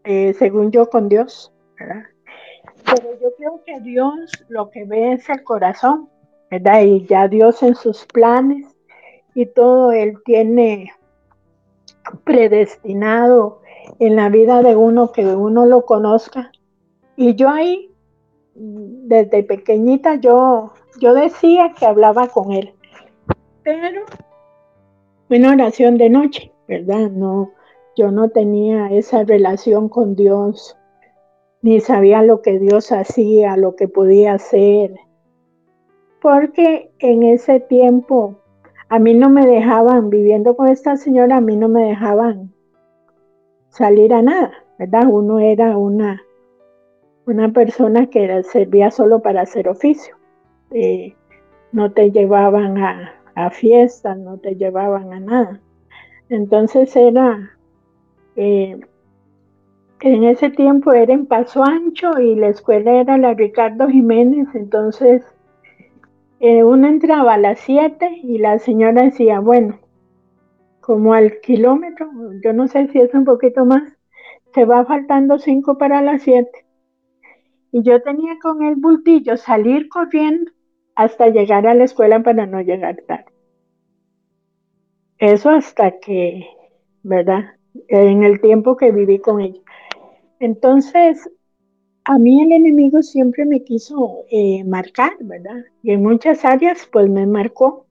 eh, 0.02 0.34
según 0.34 0.72
yo, 0.72 0.90
con 0.90 1.08
Dios, 1.08 1.52
¿verdad? 1.78 2.02
Pero 2.84 3.18
yo 3.20 3.34
creo 3.36 3.62
que 3.64 3.80
Dios 3.80 4.30
lo 4.48 4.70
que 4.70 4.84
ve 4.84 5.12
es 5.12 5.28
el 5.28 5.42
corazón, 5.44 6.08
¿verdad? 6.50 6.82
Y 6.82 7.06
ya 7.06 7.28
Dios 7.28 7.62
en 7.62 7.74
sus 7.74 8.04
planes 8.06 8.66
y 9.34 9.46
todo, 9.46 9.92
Él 9.92 10.14
tiene 10.24 10.92
predestinado 12.24 13.60
en 13.98 14.16
la 14.16 14.28
vida 14.28 14.62
de 14.62 14.76
uno 14.76 15.12
que 15.12 15.26
uno 15.26 15.66
lo 15.66 15.84
conozca. 15.84 16.50
Y 17.16 17.34
yo 17.34 17.48
ahí 17.48 17.90
desde 18.54 19.42
pequeñita 19.42 20.16
yo, 20.16 20.72
yo 21.00 21.14
decía 21.14 21.72
que 21.78 21.86
hablaba 21.86 22.28
con 22.28 22.52
él, 22.52 22.74
pero 23.62 24.02
una 25.28 25.52
oración 25.52 25.96
de 25.96 26.10
noche, 26.10 26.52
¿verdad? 26.68 27.10
No, 27.10 27.52
yo 27.96 28.10
no 28.10 28.28
tenía 28.30 28.88
esa 28.90 29.24
relación 29.24 29.88
con 29.88 30.14
Dios, 30.14 30.76
ni 31.62 31.80
sabía 31.80 32.22
lo 32.22 32.42
que 32.42 32.58
Dios 32.58 32.92
hacía, 32.92 33.56
lo 33.56 33.76
que 33.76 33.88
podía 33.88 34.34
hacer, 34.34 34.94
porque 36.20 36.90
en 36.98 37.22
ese 37.22 37.60
tiempo 37.60 38.36
a 38.88 38.98
mí 38.98 39.14
no 39.14 39.30
me 39.30 39.46
dejaban, 39.46 40.10
viviendo 40.10 40.56
con 40.56 40.68
esta 40.68 40.96
señora, 40.96 41.36
a 41.36 41.40
mí 41.40 41.56
no 41.56 41.68
me 41.68 41.84
dejaban 41.84 42.52
salir 43.68 44.12
a 44.12 44.22
nada, 44.22 44.52
¿verdad? 44.78 45.06
Uno 45.08 45.38
era 45.38 45.76
una 45.76 46.22
una 47.30 47.52
persona 47.52 48.06
que 48.06 48.42
servía 48.44 48.90
solo 48.90 49.20
para 49.20 49.42
hacer 49.42 49.68
oficio. 49.68 50.16
Eh, 50.72 51.14
no 51.72 51.92
te 51.92 52.10
llevaban 52.10 52.78
a, 52.78 53.16
fiestas, 53.52 54.18
no 54.18 54.36
te 54.36 54.56
llevaban 54.56 55.12
a 55.14 55.20
nada. 55.20 55.60
Entonces 56.28 56.94
era, 56.94 57.56
eh, 58.36 58.78
en 60.00 60.24
ese 60.24 60.50
tiempo 60.50 60.92
era 60.92 61.12
en 61.12 61.26
Paso 61.26 61.62
Ancho 61.62 62.18
y 62.18 62.34
la 62.34 62.48
escuela 62.48 62.92
era 62.92 63.18
la 63.18 63.34
Ricardo 63.34 63.88
Jiménez, 63.88 64.48
entonces 64.54 65.24
eh, 66.40 66.64
uno 66.64 66.88
entraba 66.88 67.34
a 67.34 67.38
las 67.38 67.60
7 67.60 68.20
y 68.22 68.38
la 68.38 68.58
señora 68.58 69.02
decía, 69.02 69.40
bueno, 69.40 69.78
como 70.80 71.12
al 71.12 71.40
kilómetro, 71.40 72.10
yo 72.42 72.52
no 72.52 72.66
sé 72.66 72.88
si 72.88 72.98
es 72.98 73.12
un 73.14 73.24
poquito 73.24 73.64
más, 73.64 73.82
se 74.54 74.64
va 74.64 74.84
faltando 74.84 75.38
5 75.38 75.76
para 75.78 76.00
las 76.00 76.22
7 76.22 76.50
y 77.72 77.82
yo 77.82 78.02
tenía 78.02 78.38
con 78.42 78.62
el 78.62 78.76
bultillo 78.76 79.36
salir 79.36 79.88
corriendo 79.88 80.50
hasta 80.94 81.28
llegar 81.28 81.66
a 81.66 81.74
la 81.74 81.84
escuela 81.84 82.22
para 82.22 82.46
no 82.46 82.60
llegar 82.60 82.96
tarde. 83.06 83.26
Eso 85.18 85.50
hasta 85.50 86.00
que, 86.00 86.46
¿verdad? 87.02 87.54
En 87.88 88.24
el 88.24 88.40
tiempo 88.40 88.76
que 88.76 88.90
viví 88.90 89.18
con 89.18 89.40
ella. 89.40 89.60
Entonces, 90.40 91.30
a 92.04 92.18
mí 92.18 92.42
el 92.42 92.52
enemigo 92.52 93.02
siempre 93.02 93.44
me 93.44 93.62
quiso 93.62 94.24
eh, 94.30 94.64
marcar, 94.64 95.12
¿verdad? 95.20 95.64
Y 95.82 95.92
en 95.92 96.02
muchas 96.02 96.44
áreas, 96.46 96.88
pues 96.90 97.08
me 97.10 97.26
marcó. 97.26 97.86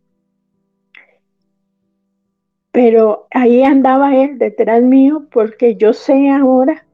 Pero 2.71 3.27
ahí 3.31 3.61
andaba 3.63 4.15
él 4.15 4.39
detrás 4.39 4.81
mío 4.81 5.27
porque 5.31 5.75
yo 5.75 5.93
sé 5.93 6.29
ahora 6.29 6.85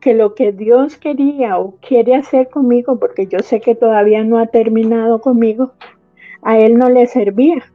que 0.00 0.12
lo 0.12 0.34
que 0.34 0.52
Dios 0.52 0.98
quería 0.98 1.58
o 1.58 1.76
quiere 1.76 2.14
hacer 2.14 2.50
conmigo, 2.50 2.98
porque 2.98 3.26
yo 3.26 3.38
sé 3.38 3.60
que 3.60 3.74
todavía 3.74 4.22
no 4.22 4.38
ha 4.38 4.46
terminado 4.46 5.22
conmigo, 5.22 5.72
a 6.42 6.58
Él 6.58 6.76
no 6.76 6.90
le 6.90 7.06
servía. 7.06 7.72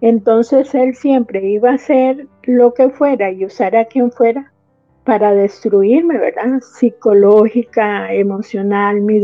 Entonces 0.00 0.74
él 0.74 0.96
siempre 0.96 1.48
iba 1.48 1.70
a 1.70 1.74
hacer 1.74 2.26
lo 2.42 2.74
que 2.74 2.90
fuera 2.90 3.30
y 3.30 3.44
usar 3.44 3.76
a 3.76 3.84
quien 3.84 4.10
fuera 4.10 4.51
para 5.04 5.34
destruirme, 5.34 6.18
¿verdad? 6.18 6.60
Psicológica, 6.60 8.12
emocional, 8.12 9.00
mi 9.00 9.20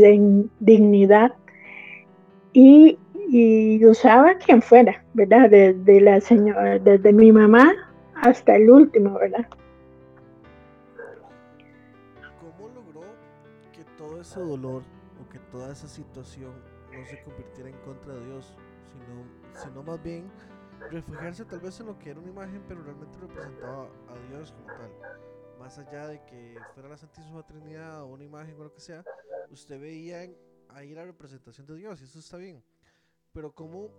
dignidad. 0.59 1.33
Y, 2.53 2.97
usaba 3.85 4.35
quien 4.35 4.61
fuera, 4.61 5.03
¿verdad? 5.13 5.49
Desde 5.49 6.01
la 6.01 6.19
señora, 6.19 6.79
desde 6.79 7.13
mi 7.13 7.31
mamá 7.31 7.73
hasta 8.15 8.55
el 8.55 8.69
último, 8.69 9.13
¿verdad? 9.19 9.47
¿Cómo 12.41 12.69
logró 12.69 13.01
que 13.71 13.83
todo 13.97 14.19
ese 14.19 14.39
dolor 14.39 14.81
o 15.21 15.29
que 15.29 15.37
toda 15.51 15.71
esa 15.71 15.87
situación 15.87 16.51
no 16.91 17.05
se 17.05 17.21
convirtiera 17.21 17.69
en 17.69 17.77
contra 17.85 18.15
de 18.15 18.25
Dios, 18.25 18.57
sino, 18.91 19.63
sino 19.63 19.83
más 19.83 20.01
bien 20.03 20.25
refugiarse 20.89 21.45
tal 21.45 21.59
vez 21.59 21.79
en 21.79 21.85
lo 21.85 21.99
que 21.99 22.09
era 22.09 22.19
una 22.19 22.29
imagen, 22.29 22.61
pero 22.67 22.81
realmente 22.81 23.17
representaba 23.21 23.83
a 23.83 24.29
Dios 24.31 24.53
como 24.53 24.67
tal? 24.67 25.28
Más 25.69 25.77
allá 25.77 26.07
de 26.07 26.19
que 26.25 26.57
fuera 26.73 26.89
la 26.89 26.97
Santísima 26.97 27.45
Trinidad 27.45 28.01
o 28.01 28.07
una 28.07 28.23
imagen 28.23 28.55
o 28.59 28.63
lo 28.63 28.73
que 28.73 28.81
sea, 28.81 29.05
usted 29.51 29.79
veía 29.79 30.27
ahí 30.69 30.95
la 30.95 31.05
representación 31.05 31.67
de 31.67 31.75
Dios 31.75 32.01
y 32.01 32.05
eso 32.05 32.17
está 32.17 32.37
bien. 32.37 32.63
Pero 33.33 33.51
¿cómo, 33.51 33.91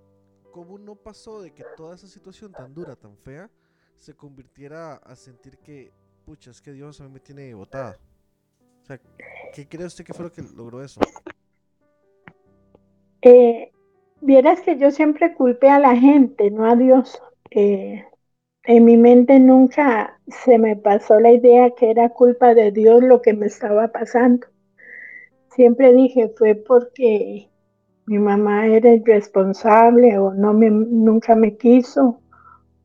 cómo 0.51 0.79
no 0.79 0.97
pasó 0.97 1.41
de 1.41 1.55
que 1.55 1.63
toda 1.77 1.95
esa 1.95 2.09
situación 2.09 2.51
tan 2.51 2.75
dura, 2.75 2.97
tan 2.97 3.17
fea, 3.17 3.49
se 3.95 4.17
convirtiera 4.17 4.95
a 4.97 5.15
sentir 5.15 5.59
que, 5.59 5.93
pucha, 6.25 6.51
es 6.51 6.61
que 6.61 6.73
Dios 6.73 7.01
a 7.01 7.05
mí 7.05 7.11
me 7.11 7.21
tiene 7.21 7.55
botada? 7.55 7.97
O 8.83 8.95
¿qué 9.55 9.69
cree 9.69 9.87
usted 9.87 10.05
que 10.05 10.13
fue 10.13 10.25
lo 10.25 10.33
que 10.33 10.43
logró 10.43 10.83
eso? 10.83 11.01
Eh, 13.23 13.71
vieras 14.21 14.61
que 14.63 14.77
yo 14.77 14.91
siempre 14.91 15.35
culpé 15.35 15.69
a 15.71 15.79
la 15.79 15.95
gente, 15.95 16.51
no 16.51 16.69
a 16.69 16.75
Dios. 16.75 17.23
Eh, 17.53 18.10
en 18.71 18.85
mi 18.85 18.97
mente 18.97 19.41
nunca 19.41 20.21
se 20.29 20.57
me 20.57 20.77
pasó 20.77 21.19
la 21.19 21.33
idea 21.33 21.71
que 21.71 21.91
era 21.91 22.11
culpa 22.11 22.55
de 22.55 22.71
Dios 22.71 23.03
lo 23.03 23.21
que 23.21 23.33
me 23.33 23.47
estaba 23.47 23.89
pasando. 23.89 24.47
Siempre 25.49 25.93
dije 25.93 26.33
fue 26.39 26.55
porque 26.55 27.49
mi 28.07 28.19
mamá 28.21 28.69
era 28.69 28.95
irresponsable 28.95 30.17
o 30.19 30.33
no 30.35 30.53
nunca 30.53 31.35
me 31.35 31.57
quiso 31.57 32.21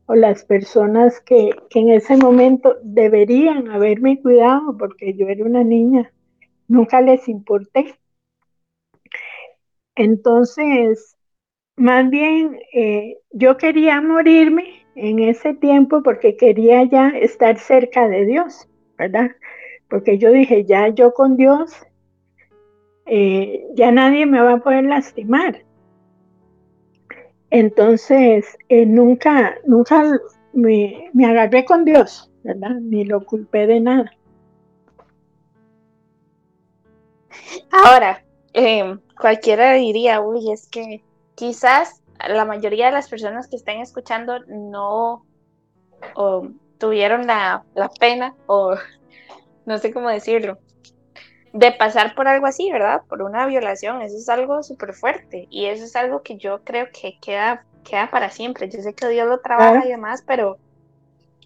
o 0.06 0.16
las 0.16 0.44
personas 0.44 1.20
que, 1.20 1.50
que 1.70 1.78
en 1.78 1.90
ese 1.90 2.16
momento 2.16 2.76
deberían 2.82 3.70
haberme 3.70 4.20
cuidado 4.20 4.76
porque 4.76 5.14
yo 5.14 5.28
era 5.28 5.44
una 5.44 5.62
niña, 5.62 6.12
nunca 6.66 7.00
les 7.00 7.28
importé. 7.28 7.94
Entonces, 9.94 11.16
más 11.76 12.10
bien, 12.10 12.58
eh, 12.72 13.18
yo 13.30 13.56
quería 13.56 14.00
morirme 14.00 14.85
en 14.96 15.18
ese 15.18 15.54
tiempo 15.54 16.02
porque 16.02 16.36
quería 16.36 16.82
ya 16.84 17.10
estar 17.10 17.58
cerca 17.58 18.08
de 18.08 18.24
Dios, 18.24 18.66
¿verdad? 18.96 19.30
Porque 19.88 20.18
yo 20.18 20.32
dije, 20.32 20.64
ya 20.64 20.88
yo 20.88 21.12
con 21.12 21.36
Dios, 21.36 21.72
eh, 23.04 23.68
ya 23.74 23.92
nadie 23.92 24.26
me 24.26 24.40
va 24.40 24.54
a 24.54 24.58
poder 24.58 24.84
lastimar. 24.84 25.64
Entonces, 27.50 28.58
eh, 28.68 28.86
nunca, 28.86 29.54
nunca 29.66 30.18
me, 30.52 31.10
agarré 31.24 31.64
con 31.64 31.84
Dios, 31.84 32.32
¿verdad? 32.42 32.76
Ni 32.80 33.04
lo 33.04 33.24
culpé 33.24 33.66
de 33.66 33.80
nada. 33.80 34.10
Ahora, 37.70 38.24
eh, 38.54 38.96
cualquiera 39.20 39.74
diría, 39.74 40.22
uy, 40.22 40.50
es 40.50 40.66
que 40.68 41.02
quizás 41.34 42.02
la 42.28 42.44
mayoría 42.44 42.86
de 42.86 42.92
las 42.92 43.08
personas 43.08 43.48
que 43.48 43.56
están 43.56 43.78
escuchando 43.78 44.40
no 44.46 45.24
tuvieron 46.78 47.26
la, 47.26 47.64
pena 47.98 48.34
o 48.46 48.74
no 49.66 49.78
sé 49.78 49.92
cómo 49.92 50.08
decirlo, 50.08 50.58
de 51.52 51.72
pasar 51.72 52.14
por 52.14 52.28
algo 52.28 52.46
así, 52.46 52.70
¿verdad? 52.70 53.02
Por 53.08 53.22
una 53.22 53.46
violación, 53.46 54.02
eso 54.02 54.16
es 54.16 54.28
algo 54.28 54.62
súper 54.62 54.92
fuerte 54.94 55.46
y 55.50 55.66
eso 55.66 55.84
es 55.84 55.96
algo 55.96 56.22
que 56.22 56.36
yo 56.36 56.62
creo 56.64 56.88
que 56.92 57.18
queda, 57.20 57.64
queda 57.84 58.10
para 58.10 58.30
siempre. 58.30 58.68
Yo 58.68 58.82
sé 58.82 58.94
que 58.94 59.08
Dios 59.08 59.26
lo 59.26 59.40
trabaja 59.40 59.86
y 59.86 59.88
demás, 59.88 60.22
pero 60.26 60.58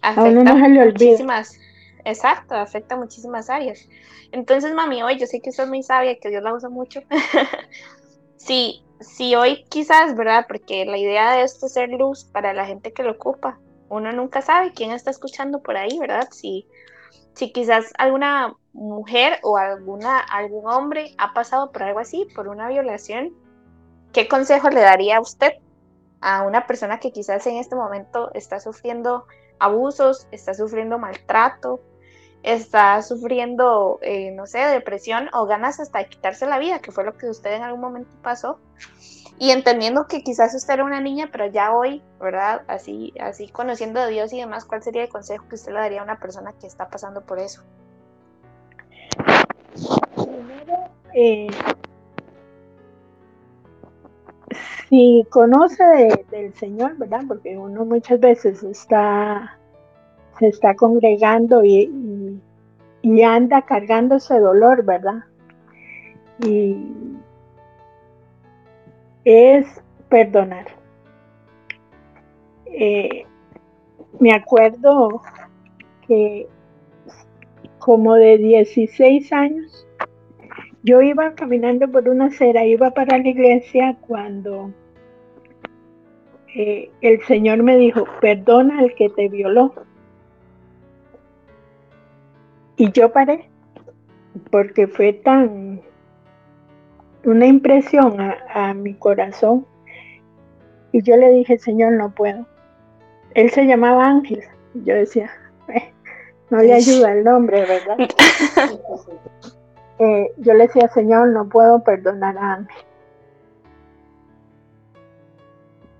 afecta 0.01 0.53
muchísimas, 0.53 1.57
exacto, 2.03 2.55
afecta 2.55 2.97
muchísimas 2.97 3.49
áreas. 3.49 3.87
Entonces, 4.31 4.73
mami, 4.73 5.01
hoy 5.01 5.17
yo 5.17 5.27
sé 5.27 5.39
que 5.39 5.51
sos 5.51 5.67
muy 5.67 5.83
sabia, 5.83 6.17
que 6.19 6.29
Dios 6.29 6.43
la 6.43 6.53
usa 6.53 6.69
mucho. 6.69 7.01
sí, 8.37 8.83
si 9.01 9.35
hoy 9.35 9.63
quizás, 9.69 10.15
¿verdad? 10.15 10.45
Porque 10.47 10.85
la 10.85 10.97
idea 10.97 11.33
de 11.33 11.43
esto 11.43 11.65
es 11.65 11.73
ser 11.73 11.89
luz 11.89 12.25
para 12.25 12.53
la 12.53 12.65
gente 12.65 12.93
que 12.93 13.03
lo 13.03 13.11
ocupa. 13.11 13.59
Uno 13.89 14.11
nunca 14.11 14.41
sabe 14.41 14.71
quién 14.73 14.91
está 14.91 15.11
escuchando 15.11 15.61
por 15.61 15.75
ahí, 15.75 15.99
¿verdad? 15.99 16.29
Si, 16.31 16.67
si 17.33 17.51
quizás 17.51 17.91
alguna 17.97 18.55
mujer 18.73 19.39
o 19.43 19.57
alguna, 19.57 20.19
algún 20.19 20.67
hombre 20.67 21.13
ha 21.17 21.33
pasado 21.33 21.71
por 21.71 21.83
algo 21.83 21.99
así, 21.99 22.27
por 22.35 22.47
una 22.47 22.69
violación, 22.69 23.33
¿qué 24.13 24.27
consejo 24.27 24.69
le 24.69 24.81
daría 24.81 25.17
a 25.17 25.21
usted 25.21 25.53
a 26.21 26.43
una 26.43 26.67
persona 26.67 26.99
que 26.99 27.11
quizás 27.11 27.45
en 27.47 27.57
este 27.57 27.75
momento 27.75 28.31
está 28.33 28.59
sufriendo 28.59 29.25
abusos, 29.59 30.27
está 30.31 30.53
sufriendo 30.53 30.97
maltrato, 30.99 31.81
está 32.43 33.01
sufriendo, 33.01 33.99
eh, 34.01 34.31
no 34.31 34.47
sé, 34.47 34.59
depresión 34.59 35.29
o 35.33 35.45
ganas 35.45 35.79
hasta 35.79 35.99
de 35.99 36.09
quitarse 36.09 36.45
la 36.45 36.59
vida, 36.59 36.79
que 36.79 36.91
fue 36.91 37.03
lo 37.03 37.17
que 37.17 37.29
usted 37.29 37.53
en 37.53 37.63
algún 37.63 37.81
momento 37.81 38.11
pasó. 38.21 38.59
Y 39.37 39.51
entendiendo 39.51 40.07
que 40.07 40.23
quizás 40.23 40.53
usted 40.53 40.75
era 40.75 40.83
una 40.83 41.01
niña, 41.01 41.29
pero 41.31 41.47
ya 41.47 41.73
hoy, 41.73 42.03
¿verdad? 42.19 42.61
Así, 42.67 43.13
así 43.19 43.47
conociendo 43.47 43.99
a 43.99 44.07
Dios 44.07 44.31
y 44.33 44.39
demás, 44.39 44.65
¿cuál 44.65 44.83
sería 44.83 45.03
el 45.03 45.09
consejo 45.09 45.47
que 45.47 45.55
usted 45.55 45.71
le 45.71 45.79
daría 45.79 46.01
a 46.01 46.03
una 46.03 46.19
persona 46.19 46.53
que 46.59 46.67
está 46.67 46.89
pasando 46.89 47.21
por 47.21 47.39
eso? 47.39 47.63
Primero, 50.15 50.89
eh, 51.15 51.47
si 54.89 55.25
conoce 55.29 56.25
del 56.29 56.53
Señor, 56.55 56.97
¿verdad? 56.97 57.21
Porque 57.27 57.57
uno 57.57 57.85
muchas 57.85 58.19
veces 58.19 58.61
está 58.61 59.57
se 60.41 60.47
está 60.47 60.73
congregando 60.73 61.63
y, 61.63 61.87
anda 63.23 63.61
cargando 63.61 64.15
ese 64.15 64.39
dolor, 64.39 64.83
¿verdad? 64.83 65.23
Y 66.43 66.77
es 69.23 69.67
perdonar. 70.09 70.65
Eh, 72.65 73.25
me 74.19 74.33
acuerdo 74.33 75.21
que 76.07 76.47
como 77.77 78.15
de 78.15 78.39
16 78.39 79.31
años, 79.33 79.87
yo 80.83 81.03
iba 81.03 81.35
caminando 81.35 81.87
por 81.91 82.09
una 82.09 82.25
acera, 82.25 82.65
iba 82.65 82.89
para 82.91 83.19
la 83.19 83.27
iglesia 83.27 83.95
cuando 84.07 84.73
eh, 86.55 86.89
el 87.01 87.21
Señor 87.25 87.61
me 87.61 87.77
dijo, 87.77 88.05
perdona 88.19 88.79
al 88.79 88.95
que 88.95 89.09
te 89.09 89.29
violó. 89.29 89.73
Y 92.81 92.91
yo 92.93 93.11
paré, 93.11 93.47
porque 94.49 94.87
fue 94.87 95.13
tan 95.13 95.81
una 97.23 97.45
impresión 97.45 98.17
a, 98.19 98.73
mi 98.73 98.95
corazón. 98.95 99.67
Y 100.91 101.03
yo 101.03 101.15
le 101.15 101.29
dije, 101.29 101.59
Señor, 101.59 101.93
no 101.93 102.09
puedo. 102.09 102.47
Él 103.35 103.51
se 103.51 103.67
llamaba 103.67 104.07
Ángel. 104.07 104.41
Yo 104.73 104.95
decía, 104.95 105.29
eh, 105.67 105.93
no 106.49 106.57
le 106.57 106.73
ayuda 106.73 107.11
el 107.11 107.23
nombre, 107.23 107.67
¿verdad? 107.67 107.97
Eh, 109.99 110.33
yo 110.37 110.55
le 110.55 110.65
decía, 110.65 110.87
Señor, 110.87 111.27
no 111.27 111.47
puedo 111.47 111.83
perdonar 111.83 112.35
a 112.35 112.53
Ángel. 112.53 112.83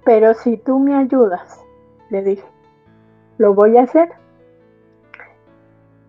Pero 0.03 0.33
si 0.33 0.57
tú 0.57 0.79
me 0.79 0.95
ayudas, 0.95 1.63
le 2.09 2.23
dije, 2.23 2.45
lo 3.37 3.53
voy 3.53 3.77
a 3.77 3.83
hacer. 3.83 4.09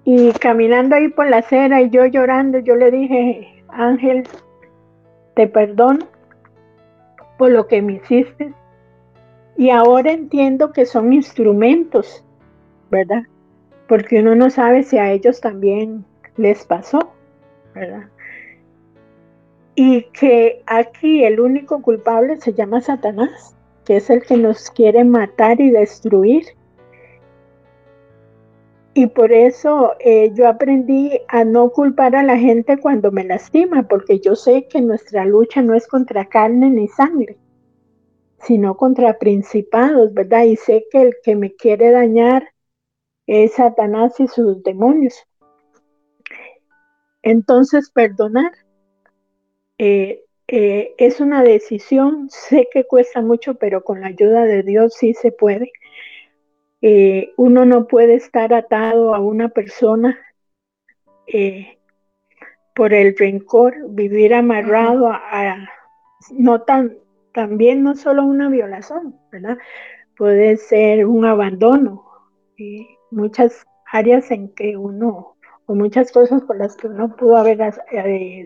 Y 0.04 0.32
caminando 0.32 0.96
ahí 0.96 1.08
por 1.08 1.28
la 1.28 1.38
acera 1.38 1.80
y 1.80 1.90
yo 1.90 2.06
llorando, 2.06 2.58
yo 2.58 2.74
le 2.76 2.90
dije, 2.90 3.62
Ángel, 3.68 4.24
te 5.34 5.46
perdono 5.46 6.06
por 7.38 7.50
lo 7.50 7.66
que 7.66 7.82
me 7.82 7.94
hiciste. 7.94 8.52
Y 9.56 9.70
ahora 9.70 10.12
entiendo 10.12 10.72
que 10.72 10.86
son 10.86 11.12
instrumentos, 11.12 12.24
¿verdad? 12.90 13.22
Porque 13.86 14.20
uno 14.20 14.34
no 14.34 14.50
sabe 14.50 14.82
si 14.82 14.98
a 14.98 15.12
ellos 15.12 15.40
también 15.40 16.04
les 16.36 16.64
pasó, 16.64 17.12
¿verdad? 17.74 18.08
Y 19.74 20.02
que 20.12 20.62
aquí 20.66 21.24
el 21.24 21.40
único 21.40 21.80
culpable 21.82 22.40
se 22.40 22.52
llama 22.54 22.80
Satanás, 22.80 23.54
que 23.84 23.96
es 23.96 24.10
el 24.10 24.22
que 24.22 24.36
nos 24.36 24.70
quiere 24.70 25.04
matar 25.04 25.60
y 25.60 25.70
destruir. 25.70 26.44
Y 28.94 29.06
por 29.06 29.32
eso 29.32 29.94
eh, 30.00 30.32
yo 30.34 30.48
aprendí 30.48 31.18
a 31.28 31.44
no 31.44 31.70
culpar 31.70 32.14
a 32.14 32.22
la 32.22 32.36
gente 32.36 32.78
cuando 32.78 33.10
me 33.10 33.24
lastima, 33.24 33.88
porque 33.88 34.20
yo 34.20 34.36
sé 34.36 34.68
que 34.68 34.82
nuestra 34.82 35.24
lucha 35.24 35.62
no 35.62 35.74
es 35.74 35.86
contra 35.86 36.28
carne 36.28 36.68
ni 36.68 36.88
sangre, 36.88 37.38
sino 38.38 38.76
contra 38.76 39.18
principados, 39.18 40.12
¿verdad? 40.12 40.44
Y 40.44 40.56
sé 40.56 40.84
que 40.90 41.02
el 41.02 41.14
que 41.22 41.36
me 41.36 41.54
quiere 41.54 41.90
dañar 41.90 42.48
es 43.26 43.54
Satanás 43.54 44.20
y 44.20 44.28
sus 44.28 44.62
demonios. 44.62 45.14
Entonces, 47.22 47.90
perdonar 47.90 48.52
eh, 49.78 50.24
eh, 50.48 50.94
es 50.98 51.20
una 51.20 51.42
decisión, 51.42 52.28
sé 52.30 52.68
que 52.70 52.84
cuesta 52.84 53.22
mucho, 53.22 53.54
pero 53.54 53.84
con 53.84 54.02
la 54.02 54.08
ayuda 54.08 54.44
de 54.44 54.62
Dios 54.62 54.94
sí 54.94 55.14
se 55.14 55.32
puede. 55.32 55.72
Eh, 56.82 57.32
uno 57.36 57.64
no 57.64 57.86
puede 57.86 58.14
estar 58.14 58.52
atado 58.52 59.14
a 59.14 59.20
una 59.20 59.48
persona 59.48 60.18
por 62.74 62.92
el 62.92 63.16
rencor, 63.16 63.74
vivir 63.90 64.34
amarrado 64.34 65.08
a, 65.08 65.68
no 66.32 66.62
tan, 66.62 66.98
también 67.32 67.82
no 67.82 67.94
solo 67.94 68.24
una 68.24 68.48
violación, 68.48 69.18
¿verdad? 69.30 69.58
Puede 70.16 70.56
ser 70.56 71.06
un 71.06 71.24
abandono, 71.24 72.04
muchas 73.10 73.66
áreas 73.90 74.30
en 74.30 74.54
que 74.54 74.76
uno, 74.76 75.36
o 75.66 75.74
muchas 75.74 76.12
cosas 76.12 76.42
por 76.42 76.56
las 76.56 76.76
que 76.76 76.88
uno 76.88 77.14
pudo 77.16 77.36
haber 77.36 77.60
eh, 77.92 78.44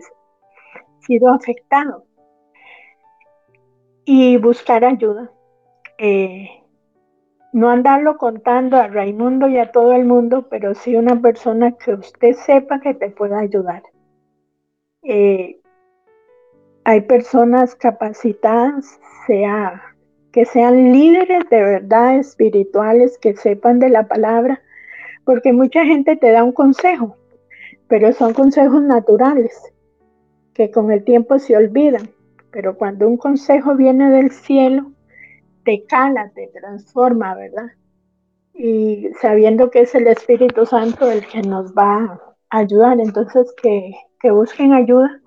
sido 0.99 1.29
afectado. 1.29 2.05
Y 4.05 4.37
buscar 4.37 4.85
ayuda. 4.85 5.31
Eh, 5.97 6.56
no 7.53 7.69
andarlo 7.69 8.17
contando 8.17 8.77
a 8.77 8.87
Raimundo 8.87 9.47
y 9.47 9.57
a 9.57 9.71
todo 9.71 9.93
el 9.93 10.05
mundo, 10.05 10.47
pero 10.49 10.75
sí 10.75 10.95
una 10.95 11.21
persona 11.21 11.71
que 11.71 11.93
usted 11.93 12.33
sepa 12.33 12.79
que 12.79 12.93
te 12.93 13.09
pueda 13.09 13.39
ayudar. 13.39 13.83
Eh, 15.03 15.59
hay 16.83 17.01
personas 17.01 17.75
capacitadas, 17.75 18.99
sea 19.25 19.81
que 20.31 20.45
sean 20.45 20.91
líderes 20.91 21.49
de 21.49 21.63
verdad 21.63 22.17
espirituales, 22.17 23.17
que 23.17 23.35
sepan 23.35 23.79
de 23.79 23.89
la 23.89 24.07
palabra, 24.07 24.61
porque 25.25 25.51
mucha 25.51 25.83
gente 25.83 26.15
te 26.15 26.31
da 26.31 26.43
un 26.43 26.51
consejo, 26.51 27.17
pero 27.87 28.13
son 28.13 28.33
consejos 28.33 28.83
naturales, 28.83 29.59
que 30.53 30.69
con 30.69 30.91
el 30.91 31.03
tiempo 31.03 31.39
se 31.39 31.57
olvidan. 31.57 32.09
Pero 32.51 32.77
cuando 32.77 33.07
un 33.07 33.17
consejo 33.17 33.75
viene 33.75 34.11
del 34.11 34.31
cielo, 34.31 34.91
te 35.67 35.83
cala, 35.83 36.31
te 36.33 36.47
transforma, 36.47 37.35
¿verdad? 37.35 37.73
Y 38.53 39.09
sabiendo 39.19 39.69
que 39.69 39.81
es 39.81 39.93
el 39.95 40.07
Espíritu 40.07 40.65
Santo 40.65 41.11
el 41.11 41.27
que 41.27 41.41
nos 41.41 41.73
va 41.73 42.21
a 42.49 42.57
ayudar, 42.57 43.01
entonces 43.01 43.53
que, 43.61 43.91
que 44.21 44.31
busquen 44.31 44.71
ayuda. 44.71 45.21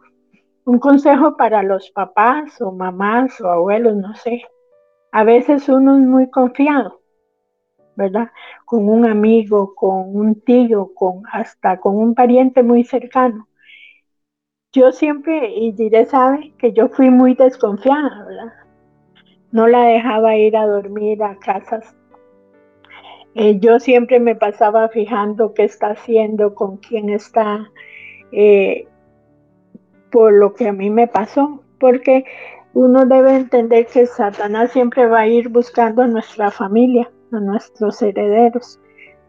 Un 0.65 0.79
consejo 0.79 1.37
para 1.37 1.63
los 1.63 1.91
papás 1.91 2.59
o 2.63 2.73
mamás 2.73 3.39
o 3.43 3.51
abuelos, 3.51 3.97
no 3.97 4.15
sé, 4.15 4.43
a 5.13 5.25
veces 5.25 5.69
uno 5.69 5.99
es 5.99 6.07
muy 6.07 6.31
confiado, 6.31 7.03
¿verdad? 7.95 8.31
Con 8.65 8.89
un 8.89 9.05
amigo, 9.05 9.75
con 9.75 10.17
un 10.17 10.41
tío, 10.41 10.91
con 10.95 11.23
hasta 11.31 11.79
con 11.81 11.99
un 11.99 12.15
pariente 12.15 12.63
muy 12.63 12.85
cercano. 12.85 13.47
Yo 14.73 14.91
siempre, 14.93 15.53
y 15.55 15.73
diré, 15.73 16.07
sabe, 16.07 16.55
que 16.57 16.73
yo 16.73 16.89
fui 16.89 17.11
muy 17.11 17.35
desconfiada, 17.35 18.25
¿verdad? 18.25 18.70
No 19.53 19.67
la 19.67 19.85
dejaba 19.85 20.37
ir 20.37 20.57
a 20.57 20.67
dormir 20.67 21.23
a 21.23 21.37
casas. 21.37 21.95
Eh, 23.35 23.59
yo 23.61 23.79
siempre 23.79 24.19
me 24.19 24.35
pasaba 24.35 24.89
fijando 24.89 25.55
qué 25.55 25.65
está 25.65 25.91
haciendo, 25.91 26.55
con 26.55 26.79
quién 26.79 27.11
está, 27.11 27.71
eh, 28.33 28.87
por 30.11 30.33
lo 30.33 30.55
que 30.55 30.69
a 30.69 30.73
mí 30.73 30.91
me 30.91 31.07
pasó, 31.07 31.63
porque 31.79 32.25
uno 32.75 33.07
debe 33.07 33.37
entender 33.37 33.87
que 33.87 34.07
Satanás 34.07 34.73
siempre 34.73 35.07
va 35.07 35.21
a 35.21 35.29
ir 35.29 35.49
buscando 35.49 36.03
a 36.03 36.07
nuestra 36.07 36.51
familia, 36.51 37.11
a 37.33 37.41
nuestros 37.41 38.03
herederos. 38.03 38.81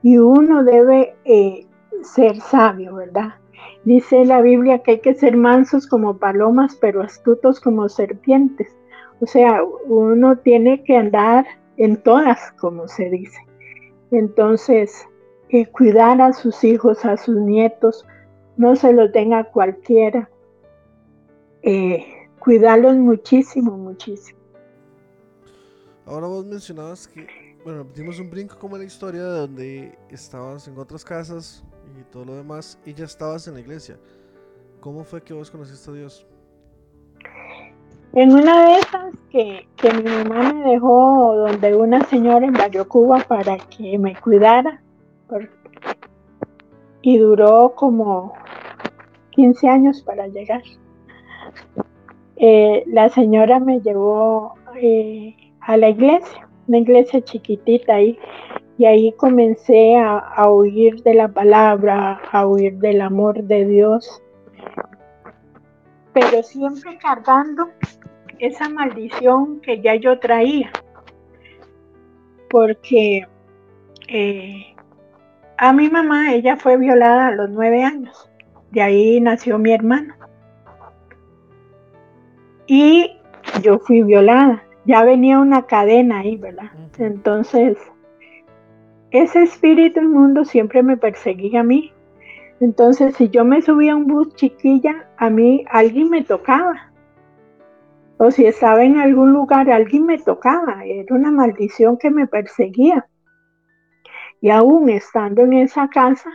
Y 0.03 0.17
uno 0.17 0.63
debe 0.63 1.15
eh, 1.25 1.65
ser 2.03 2.39
sabio, 2.41 2.95
¿verdad? 2.95 3.35
Dice 3.83 4.25
la 4.25 4.41
Biblia 4.41 4.79
que 4.79 4.91
hay 4.91 4.99
que 4.99 5.15
ser 5.15 5.37
mansos 5.37 5.87
como 5.87 6.17
palomas, 6.17 6.75
pero 6.75 7.01
astutos 7.01 7.59
como 7.59 7.89
serpientes. 7.89 8.75
O 9.21 9.27
sea, 9.27 9.63
uno 9.63 10.37
tiene 10.39 10.83
que 10.83 10.97
andar 10.97 11.45
en 11.77 12.01
todas, 12.01 12.51
como 12.59 12.87
se 12.87 13.09
dice. 13.09 13.39
Entonces, 14.11 15.07
cuidar 15.71 16.19
a 16.21 16.33
sus 16.33 16.63
hijos, 16.63 17.05
a 17.05 17.17
sus 17.17 17.35
nietos, 17.35 18.05
no 18.57 18.75
se 18.75 18.93
los 18.93 19.11
den 19.11 19.31
cualquiera. 19.53 20.29
Eh, 21.61 22.05
cuidarlos 22.39 22.95
muchísimo, 22.95 23.77
muchísimo. 23.77 24.39
Ahora 26.05 26.27
vos 26.27 26.45
mencionabas 26.45 27.07
que, 27.07 27.27
bueno, 27.63 27.85
dimos 27.95 28.19
un 28.19 28.29
brinco 28.29 28.57
como 28.57 28.77
la 28.77 28.83
historia 28.83 29.23
de 29.23 29.39
donde 29.39 29.97
estabas 30.09 30.67
en 30.67 30.77
otras 30.77 31.05
casas 31.05 31.63
y 31.99 32.03
todo 32.11 32.25
lo 32.25 32.35
demás 32.35 32.79
y 32.85 32.93
ya 32.93 33.05
estabas 33.05 33.47
en 33.47 33.53
la 33.53 33.59
iglesia. 33.59 33.99
¿Cómo 34.79 35.03
fue 35.03 35.21
que 35.21 35.33
vos 35.33 35.51
conociste 35.51 35.91
a 35.91 35.93
Dios? 35.93 36.25
En 38.13 38.33
una 38.33 38.67
de 38.67 38.73
esas 38.73 39.15
que, 39.29 39.67
que 39.77 39.93
mi 39.93 40.03
mamá 40.03 40.51
me 40.51 40.71
dejó 40.71 41.33
donde 41.33 41.73
una 41.75 42.03
señora 42.07 42.45
en 42.45 42.51
Barrio 42.51 42.85
Cuba 42.89 43.23
para 43.25 43.57
que 43.57 43.97
me 43.97 44.15
cuidara 44.17 44.81
y 47.01 47.17
duró 47.17 47.73
como 47.73 48.33
15 49.29 49.69
años 49.69 50.01
para 50.01 50.27
llegar. 50.27 50.61
Eh, 52.35 52.83
la 52.87 53.07
señora 53.07 53.61
me 53.61 53.79
llevó 53.79 54.55
eh, 54.75 55.33
a 55.61 55.77
la 55.77 55.87
iglesia, 55.87 56.49
una 56.67 56.79
iglesia 56.79 57.23
chiquitita 57.23 57.95
ahí, 57.95 58.19
y 58.77 58.85
ahí 58.85 59.13
comencé 59.13 59.95
a, 59.95 60.17
a 60.17 60.49
oír 60.49 61.01
de 61.03 61.13
la 61.13 61.29
palabra, 61.29 62.19
a 62.31 62.45
oír 62.45 62.77
del 62.79 62.99
amor 62.99 63.41
de 63.43 63.65
Dios, 63.65 64.21
pero 66.13 66.43
siempre 66.43 66.97
cargando 66.97 67.69
esa 68.41 68.69
maldición 68.69 69.61
que 69.61 69.81
ya 69.81 69.95
yo 69.95 70.19
traía, 70.19 70.71
porque 72.49 73.27
eh, 74.07 74.75
a 75.57 75.73
mi 75.73 75.89
mamá, 75.89 76.33
ella 76.33 76.57
fue 76.57 76.77
violada 76.77 77.27
a 77.27 77.31
los 77.31 77.49
nueve 77.49 77.83
años, 77.83 78.29
de 78.71 78.81
ahí 78.81 79.21
nació 79.21 79.57
mi 79.57 79.71
hermano 79.71 80.15
y 82.73 83.17
yo 83.61 83.79
fui 83.79 84.01
violada. 84.01 84.63
Ya 84.85 85.03
venía 85.03 85.39
una 85.39 85.63
cadena 85.63 86.19
ahí, 86.19 86.37
¿verdad? 86.37 86.71
Entonces, 86.97 87.77
ese 89.11 89.43
espíritu 89.43 89.99
inmundo 89.99 90.45
siempre 90.45 90.81
me 90.81 90.95
perseguía 90.95 91.59
a 91.59 91.63
mí. 91.63 91.91
Entonces, 92.61 93.15
si 93.17 93.29
yo 93.29 93.43
me 93.43 93.61
subía 93.61 93.91
a 93.91 93.97
un 93.97 94.07
bus 94.07 94.33
chiquilla, 94.35 95.05
a 95.17 95.29
mí 95.29 95.65
alguien 95.69 96.09
me 96.09 96.23
tocaba. 96.23 96.90
O 98.23 98.29
si 98.29 98.45
estaba 98.45 98.83
en 98.83 98.99
algún 98.99 99.33
lugar, 99.33 99.67
alguien 99.71 100.05
me 100.05 100.19
tocaba. 100.19 100.85
Era 100.85 101.15
una 101.15 101.31
maldición 101.31 101.97
que 101.97 102.11
me 102.11 102.27
perseguía. 102.27 103.07
Y 104.41 104.51
aún 104.51 104.91
estando 104.91 105.41
en 105.41 105.53
esa 105.53 105.87
casa, 105.87 106.29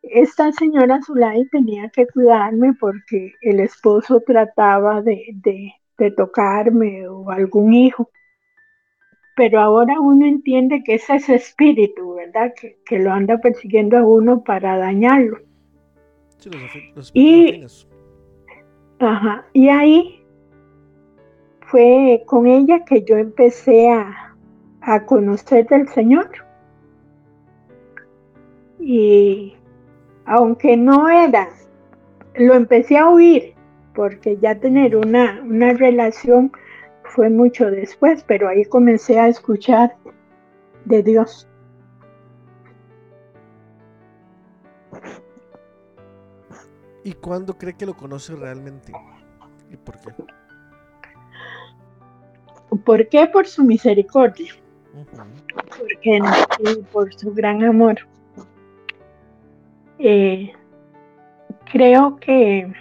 esta 0.00 0.50
señora 0.52 1.00
Zulay 1.04 1.46
tenía 1.50 1.90
que 1.90 2.06
cuidarme 2.06 2.72
porque 2.80 3.34
el 3.42 3.60
esposo 3.60 4.22
trataba 4.26 5.02
de, 5.02 5.74
tocarme 6.16 7.06
o 7.06 7.30
algún 7.30 7.74
hijo. 7.74 8.10
Pero 9.36 9.60
ahora 9.60 10.00
uno 10.00 10.24
entiende 10.24 10.82
que 10.82 10.94
es 10.94 11.10
ese 11.10 11.34
espíritu, 11.34 12.14
¿verdad? 12.14 12.54
Que, 12.86 12.98
lo 12.98 13.12
anda 13.12 13.36
persiguiendo 13.36 13.98
a 13.98 14.02
uno 14.02 14.42
para 14.42 14.78
dañarlo. 14.78 15.40
y, 17.12 17.66
ajá, 18.98 19.46
y 19.52 19.68
ahí 19.68 20.17
fue 21.70 22.22
con 22.26 22.46
ella 22.46 22.84
que 22.84 23.02
yo 23.02 23.16
empecé 23.16 23.90
a, 23.90 24.34
a 24.80 25.04
conocer 25.04 25.66
del 25.68 25.86
Señor. 25.88 26.30
Y 28.80 29.54
aunque 30.24 30.76
no 30.76 31.08
era, 31.08 31.48
lo 32.34 32.54
empecé 32.54 32.96
a 32.96 33.08
oír, 33.08 33.54
porque 33.94 34.38
ya 34.38 34.58
tener 34.58 34.96
una, 34.96 35.40
una 35.42 35.72
relación 35.74 36.52
fue 37.04 37.28
mucho 37.28 37.70
después, 37.70 38.24
pero 38.24 38.48
ahí 38.48 38.64
comencé 38.64 39.18
a 39.18 39.28
escuchar 39.28 39.94
de 40.84 41.02
Dios. 41.02 41.48
¿Y 47.04 47.12
cuándo 47.14 47.56
cree 47.56 47.74
que 47.74 47.86
lo 47.86 47.96
conoce 47.96 48.34
realmente? 48.36 48.92
¿Y 49.70 49.76
por 49.76 49.98
qué? 50.00 50.37
¿Por 52.84 53.08
qué? 53.08 53.26
Por 53.26 53.46
su 53.46 53.64
misericordia. 53.64 54.52
Porque 55.78 56.20
por 56.92 57.12
su 57.14 57.32
gran 57.32 57.64
amor. 57.64 57.96
Eh, 59.98 60.52
creo 61.72 62.16
que 62.16 62.72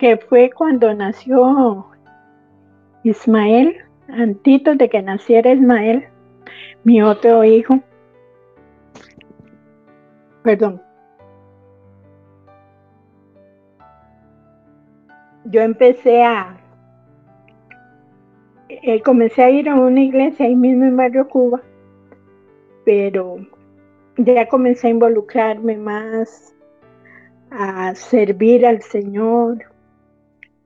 que 0.00 0.16
fue 0.16 0.50
cuando 0.50 0.94
nació 0.94 1.86
Ismael, 3.04 3.76
antes 4.08 4.78
de 4.78 4.88
que 4.88 5.02
naciera 5.02 5.52
Ismael, 5.52 6.08
mi 6.84 7.02
otro 7.02 7.44
hijo. 7.44 7.80
Perdón. 10.42 10.80
Yo 15.44 15.62
empecé 15.62 16.22
a, 16.22 16.60
eh, 18.68 19.00
comencé 19.02 19.42
a 19.42 19.50
ir 19.50 19.68
a 19.68 19.74
una 19.74 20.02
iglesia 20.02 20.46
ahí 20.46 20.54
mismo 20.54 20.84
en 20.84 20.96
Barrio 20.96 21.28
Cuba, 21.28 21.62
pero 22.84 23.38
ya 24.16 24.48
comencé 24.48 24.88
a 24.88 24.90
involucrarme 24.90 25.76
más, 25.76 26.54
a 27.50 27.94
servir 27.94 28.66
al 28.66 28.82
Señor. 28.82 29.64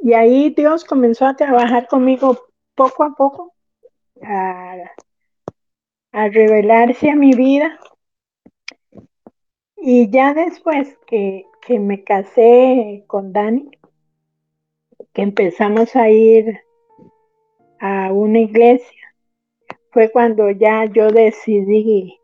Y 0.00 0.12
ahí 0.12 0.50
Dios 0.50 0.84
comenzó 0.84 1.26
a 1.26 1.36
trabajar 1.36 1.86
conmigo 1.86 2.36
poco 2.74 3.04
a 3.04 3.14
poco, 3.14 3.54
a, 4.22 4.74
revelarse 6.12 7.10
a 7.10 7.16
mi 7.16 7.32
vida. 7.32 7.78
Y 9.76 10.10
ya 10.10 10.34
después 10.34 10.98
que, 11.06 11.44
que 11.66 11.78
me 11.78 12.02
casé 12.02 13.04
con 13.06 13.32
Dani, 13.32 13.70
que 15.14 15.22
empezamos 15.22 15.94
a 15.96 16.10
ir 16.10 16.60
a 17.80 18.12
una 18.12 18.40
iglesia, 18.40 19.14
fue 19.92 20.10
cuando 20.10 20.50
ya 20.50 20.86
yo 20.86 21.10
decidí 21.10 22.20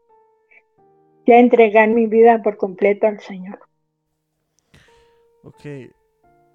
ya 1.24 1.38
entregar 1.38 1.88
mi 1.88 2.07
vida 2.07 2.43
por 2.43 2.57
completo 2.57 3.07
al 3.07 3.20
Señor. 3.20 3.61
Ok, 5.45 5.93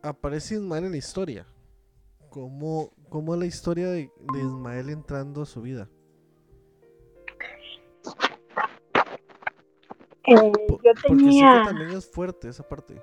aparece 0.04 0.56
Ismael 0.56 0.86
en 0.86 0.92
la 0.92 0.98
historia. 0.98 1.48
¿Cómo, 2.30 2.92
cómo 3.10 3.34
es 3.34 3.40
la 3.40 3.46
historia 3.46 3.88
de, 3.88 4.12
Ismael 4.38 4.90
entrando 4.90 5.42
a 5.42 5.46
su 5.46 5.62
vida? 5.62 5.90
Eh, 10.28 10.36
yo 10.36 10.94
tenía... 11.08 11.64
Porque 11.64 11.70
también 11.70 11.98
es 11.98 12.12
fuerte 12.12 12.50
esa 12.50 12.68
parte. 12.68 13.02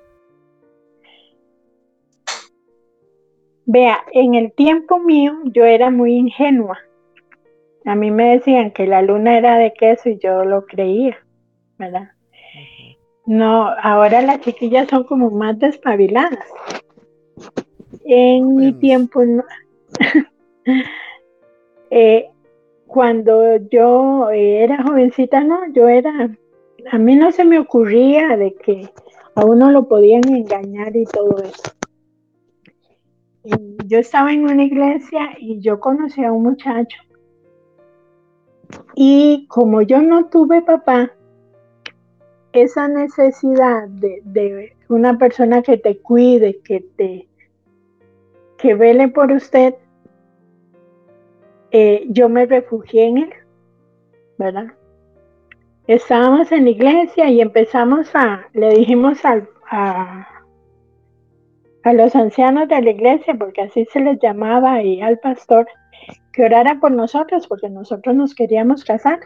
Vea, 3.72 4.04
en 4.12 4.34
el 4.34 4.52
tiempo 4.52 4.98
mío 4.98 5.32
yo 5.44 5.64
era 5.64 5.90
muy 5.90 6.12
ingenua. 6.12 6.78
A 7.86 7.94
mí 7.94 8.10
me 8.10 8.36
decían 8.36 8.70
que 8.70 8.86
la 8.86 9.00
luna 9.00 9.38
era 9.38 9.56
de 9.56 9.72
queso 9.72 10.10
y 10.10 10.18
yo 10.18 10.44
lo 10.44 10.66
creía, 10.66 11.16
¿verdad? 11.78 12.10
No, 13.24 13.70
ahora 13.82 14.20
las 14.20 14.42
chiquillas 14.42 14.90
son 14.90 15.04
como 15.04 15.30
más 15.30 15.58
despabiladas. 15.58 16.44
En 18.04 18.56
mi 18.56 18.74
tiempo, 18.74 19.22
eh, 21.90 22.28
cuando 22.86 23.56
yo 23.70 24.28
era 24.28 24.82
jovencita, 24.82 25.44
no, 25.44 25.72
yo 25.72 25.88
era, 25.88 26.28
a 26.90 26.98
mí 26.98 27.16
no 27.16 27.32
se 27.32 27.46
me 27.46 27.58
ocurría 27.58 28.36
de 28.36 28.52
que 28.52 28.90
a 29.34 29.46
uno 29.46 29.70
lo 29.70 29.88
podían 29.88 30.28
engañar 30.28 30.94
y 30.94 31.06
todo 31.06 31.38
eso. 31.38 31.72
Yo 33.86 33.98
estaba 33.98 34.32
en 34.32 34.44
una 34.44 34.64
iglesia 34.64 35.30
y 35.38 35.60
yo 35.60 35.80
conocí 35.80 36.24
a 36.24 36.32
un 36.32 36.42
muchacho. 36.44 36.98
Y 38.94 39.46
como 39.48 39.82
yo 39.82 40.00
no 40.00 40.26
tuve 40.26 40.62
papá, 40.62 41.12
esa 42.52 42.88
necesidad 42.88 43.88
de, 43.88 44.74
una 44.88 45.18
persona 45.18 45.62
que 45.62 45.78
te 45.78 45.98
cuide, 45.98 46.60
que 46.60 46.80
te 46.96 47.28
que 48.58 48.74
vele 48.74 49.08
por 49.08 49.32
usted, 49.32 49.74
eh, 51.72 52.04
yo 52.08 52.28
me 52.28 52.46
refugié 52.46 53.06
en 53.06 53.18
él, 53.18 53.30
¿verdad? 54.38 54.66
Estábamos 55.88 56.52
en 56.52 56.64
la 56.64 56.70
iglesia 56.70 57.28
y 57.28 57.40
empezamos 57.40 58.14
a, 58.14 58.46
le 58.52 58.68
dijimos 58.74 59.18
a, 59.24 60.28
a 61.84 61.92
los 61.92 62.14
ancianos 62.14 62.68
de 62.68 62.80
la 62.80 62.90
iglesia, 62.90 63.34
porque 63.34 63.62
así 63.62 63.86
se 63.92 64.00
les 64.00 64.18
llamaba, 64.20 64.82
y 64.82 65.00
al 65.00 65.18
pastor, 65.18 65.66
que 66.32 66.44
orara 66.44 66.78
por 66.80 66.92
nosotros, 66.92 67.46
porque 67.46 67.68
nosotros 67.68 68.14
nos 68.14 68.34
queríamos 68.34 68.84
casar 68.84 69.20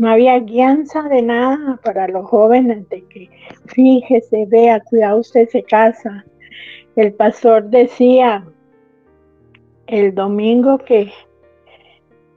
no 0.00 0.08
había 0.08 0.38
guianza 0.38 1.02
de 1.02 1.20
nada 1.20 1.78
para 1.84 2.08
los 2.08 2.24
jóvenes 2.24 2.88
de 2.88 3.04
que 3.04 3.28
fíjese, 3.66 4.46
vea, 4.46 4.80
cuidado 4.80 5.20
usted 5.20 5.46
se 5.50 5.62
casa. 5.62 6.24
El 6.96 7.12
pastor 7.12 7.64
decía 7.64 8.42
el 9.88 10.14
domingo 10.14 10.78
que, 10.78 11.12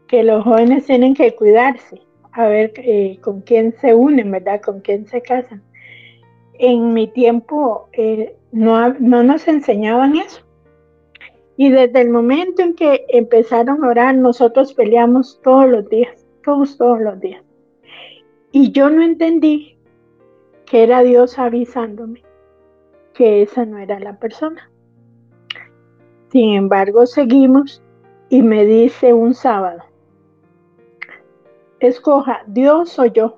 que 0.07 0.23
los 0.23 0.43
jóvenes 0.43 0.87
tienen 0.87 1.13
que 1.13 1.33
cuidarse, 1.35 2.01
a 2.33 2.47
ver 2.47 2.73
eh, 2.75 3.17
con 3.21 3.39
quién 3.39 3.73
se 3.79 3.95
unen, 3.95 4.29
¿verdad? 4.29 4.59
Con 4.59 4.81
quién 4.81 5.07
se 5.07 5.21
casan. 5.21 5.63
En 6.53 6.93
mi 6.93 7.07
tiempo 7.07 7.89
eh, 7.93 8.35
no, 8.51 8.93
no 8.99 9.23
nos 9.23 9.47
enseñaban 9.47 10.15
eso. 10.15 10.41
Y 11.57 11.69
desde 11.69 12.01
el 12.01 12.09
momento 12.09 12.61
en 12.61 12.73
que 12.75 13.05
empezaron 13.09 13.83
a 13.83 13.89
orar, 13.89 14.15
nosotros 14.15 14.73
peleamos 14.73 15.39
todos 15.43 15.69
los 15.69 15.87
días, 15.89 16.25
todos, 16.43 16.77
todos 16.77 16.99
los 16.99 17.19
días. 17.19 17.43
Y 18.51 18.71
yo 18.71 18.89
no 18.89 19.03
entendí 19.03 19.77
que 20.65 20.83
era 20.83 21.03
Dios 21.03 21.37
avisándome 21.37 22.23
que 23.13 23.43
esa 23.43 23.65
no 23.65 23.77
era 23.77 23.99
la 23.99 24.17
persona. 24.17 24.71
Sin 26.31 26.53
embargo, 26.55 27.05
seguimos 27.05 27.83
y 28.29 28.41
me 28.41 28.65
dice 28.65 29.13
un 29.13 29.35
sábado, 29.35 29.83
escoja 31.79 32.43
Dios 32.47 32.97
o 32.97 33.05
yo, 33.05 33.37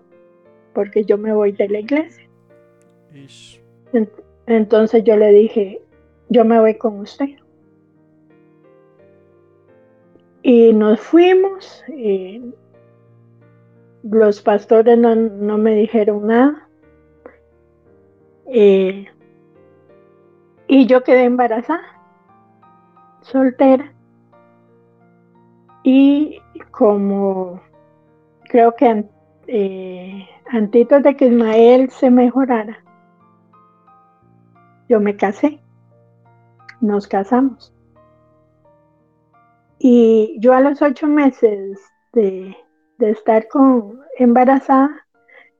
porque 0.73 1.03
yo 1.03 1.17
me 1.17 1.33
voy 1.33 1.51
de 1.51 1.67
la 1.67 1.79
iglesia. 1.79 2.24
Entonces 4.47 5.03
yo 5.03 5.15
le 5.17 5.31
dije, 5.31 5.81
yo 6.29 6.45
me 6.45 6.59
voy 6.59 6.75
con 6.75 6.99
usted. 6.99 7.29
Y 10.43 10.73
nos 10.73 10.99
fuimos, 10.99 11.83
los 14.03 14.41
pastores 14.41 14.97
no, 14.97 15.57
me 15.57 15.75
dijeron 15.75 16.27
nada. 16.27 16.69
Y 20.67 20.85
yo 20.85 21.03
quedé 21.03 21.23
embarazada, 21.23 21.83
soltera. 23.21 23.91
Y 25.83 26.39
como 26.71 27.61
creo 28.49 28.75
que 28.75 29.05
eh, 29.47 30.27
antes 30.47 30.87
de 30.89 31.15
que 31.15 31.27
Ismael 31.27 31.89
se 31.89 32.09
mejorara, 32.09 32.84
yo 34.87 34.99
me 34.99 35.15
casé, 35.15 35.59
nos 36.81 37.07
casamos. 37.07 37.73
Y 39.79 40.37
yo 40.39 40.53
a 40.53 40.61
los 40.61 40.81
ocho 40.81 41.07
meses 41.07 41.79
de, 42.13 42.55
de 42.97 43.09
estar 43.11 43.47
con 43.47 44.01
embarazada, 44.17 44.89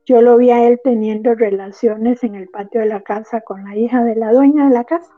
yo 0.05 0.21
lo 0.21 0.37
vi 0.37 0.51
a 0.51 0.67
él 0.67 0.79
teniendo 0.83 1.33
relaciones 1.33 2.23
en 2.23 2.35
el 2.35 2.47
patio 2.47 2.81
de 2.81 2.87
la 2.87 3.01
casa 3.01 3.41
con 3.41 3.63
la 3.63 3.75
hija 3.75 4.03
de 4.03 4.15
la 4.15 4.31
dueña 4.31 4.69
de 4.69 4.73
la 4.73 4.83
casa. 4.83 5.11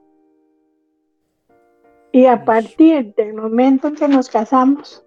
Y 2.12 2.26
a 2.26 2.46
partir 2.46 3.14
del 3.16 3.34
momento 3.34 3.90
en 3.90 3.96
que 3.96 4.08
nos 4.08 4.30
casamos, 4.30 5.06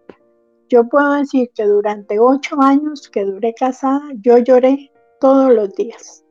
yo 0.68 0.88
puedo 0.88 1.14
decir 1.14 1.50
que 1.54 1.64
durante 1.64 2.20
ocho 2.20 2.60
años 2.60 3.08
que 3.08 3.24
duré 3.24 3.54
casada, 3.54 4.02
yo 4.20 4.38
lloré 4.38 4.92
todos 5.18 5.52
los 5.52 5.74
días. 5.74 6.24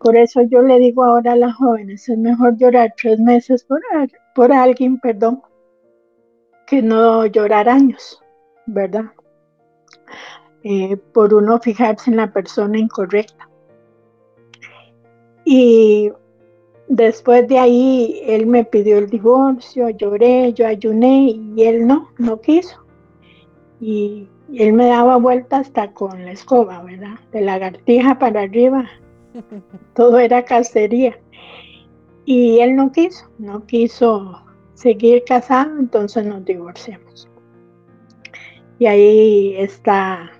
Por 0.00 0.16
eso 0.16 0.42
yo 0.42 0.62
le 0.62 0.78
digo 0.78 1.04
ahora 1.04 1.32
a 1.32 1.36
las 1.36 1.54
jóvenes, 1.54 2.08
es 2.08 2.18
mejor 2.18 2.56
llorar 2.56 2.94
tres 3.00 3.18
meses 3.18 3.64
por, 3.64 3.80
por 4.34 4.52
alguien, 4.52 4.98
perdón, 4.98 5.42
que 6.66 6.82
no 6.82 7.26
llorar 7.26 7.68
años, 7.68 8.20
¿verdad? 8.66 9.06
Eh, 10.62 10.96
por 10.96 11.32
uno 11.32 11.60
fijarse 11.60 12.10
en 12.10 12.16
la 12.16 12.32
persona 12.32 12.78
incorrecta. 12.78 13.48
Y 15.44 16.10
después 16.88 17.46
de 17.46 17.58
ahí 17.58 18.20
él 18.26 18.46
me 18.46 18.64
pidió 18.64 18.98
el 18.98 19.08
divorcio, 19.08 19.88
lloré, 19.90 20.52
yo 20.52 20.66
ayuné 20.66 21.36
y 21.54 21.62
él 21.62 21.86
no, 21.86 22.10
no 22.18 22.40
quiso. 22.40 22.84
Y 23.80 24.28
él 24.54 24.72
me 24.72 24.86
daba 24.86 25.16
vuelta 25.16 25.58
hasta 25.58 25.92
con 25.92 26.24
la 26.24 26.32
escoba, 26.32 26.82
¿verdad? 26.82 27.18
De 27.30 27.42
lagartija 27.42 28.18
para 28.18 28.42
arriba. 28.42 28.88
Todo 29.94 30.18
era 30.18 30.44
cacería. 30.44 31.18
Y 32.24 32.60
él 32.60 32.74
no 32.74 32.90
quiso, 32.90 33.30
no 33.38 33.64
quiso 33.66 34.42
seguir 34.74 35.22
casado, 35.24 35.78
entonces 35.78 36.26
nos 36.26 36.44
divorciamos. 36.44 37.28
Y 38.78 38.86
ahí 38.86 39.54
está 39.56 40.30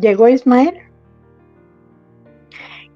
llegó 0.00 0.28
Ismael, 0.28 0.74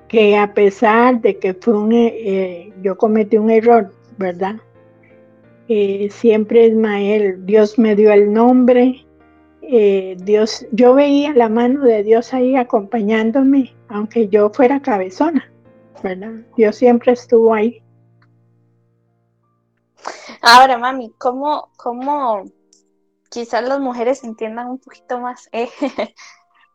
que 0.09 0.37
a 0.37 0.55
pesar 0.55 1.21
de 1.21 1.39
que 1.39 1.55
fue 1.55 1.75
un, 1.75 1.93
eh, 1.93 2.73
yo 2.83 2.97
cometí 2.97 3.37
un 3.37 3.51
error, 3.51 3.91
¿verdad? 4.19 4.57
Eh, 5.69 6.09
siempre 6.11 6.67
Ismael, 6.67 7.45
Dios 7.47 7.79
me 7.79 7.97
dio 7.97 8.13
el 8.13 8.33
nombre, 8.33 9.07
eh, 9.63 10.17
Dios, 10.19 10.67
yo 10.73 10.95
veía 10.95 11.33
la 11.33 11.49
mano 11.49 11.85
de 11.85 12.03
Dios 12.03 12.35
ahí 12.35 12.57
acompañándome, 12.57 13.75
aunque 13.89 14.29
yo 14.29 14.51
fuera 14.51 14.83
cabezona, 14.83 15.51
¿verdad? 16.03 16.33
Dios 16.57 16.77
siempre 16.77 17.13
estuvo 17.13 17.55
ahí. 17.55 17.83
Ahora, 20.41 20.77
mami, 20.77 21.13
¿cómo, 21.19 21.71
cómo 21.77 22.45
quizás 23.31 23.63
las 23.63 23.79
mujeres 23.79 24.25
entiendan 24.25 24.69
un 24.69 24.79
poquito 24.79 25.21
más? 25.21 25.49
Eh? 25.53 25.69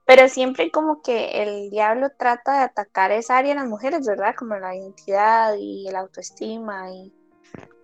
Pero 0.06 0.30
siempre 0.30 0.72
como 0.72 1.02
que 1.02 1.44
el 1.44 1.70
diablo 1.70 2.08
trata 2.18 2.60
de 2.60 2.64
atacar 2.64 3.12
esa 3.12 3.38
área 3.38 3.54
las 3.54 3.68
mujeres, 3.68 4.08
¿verdad? 4.08 4.34
Como 4.38 4.56
la 4.56 4.74
identidad 4.74 5.56
y 5.60 5.90
la 5.92 6.00
autoestima. 6.00 6.90
Y 6.94 7.14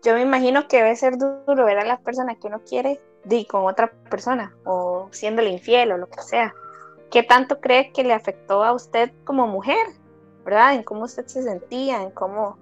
yo 0.03 0.13
me 0.13 0.21
imagino 0.21 0.67
que 0.67 0.77
debe 0.77 0.95
ser 0.95 1.17
duro 1.17 1.65
ver 1.65 1.79
a 1.79 1.85
la 1.85 1.99
persona 1.99 2.35
que 2.35 2.47
uno 2.47 2.61
quiere 2.63 2.99
di 3.23 3.45
con 3.45 3.65
otra 3.65 3.91
persona 4.09 4.53
o 4.65 5.07
siéndole 5.11 5.49
infiel 5.49 5.93
o 5.93 5.97
lo 5.97 6.07
que 6.07 6.21
sea. 6.21 6.53
¿Qué 7.09 7.23
tanto 7.23 7.61
cree 7.61 7.91
que 7.91 8.03
le 8.03 8.13
afectó 8.13 8.63
a 8.63 8.73
usted 8.73 9.11
como 9.23 9.47
mujer? 9.47 9.85
¿Verdad? 10.43 10.73
En 10.73 10.83
cómo 10.83 11.05
usted 11.05 11.25
se 11.27 11.43
sentía, 11.43 12.01
en 12.01 12.11
cómo 12.11 12.57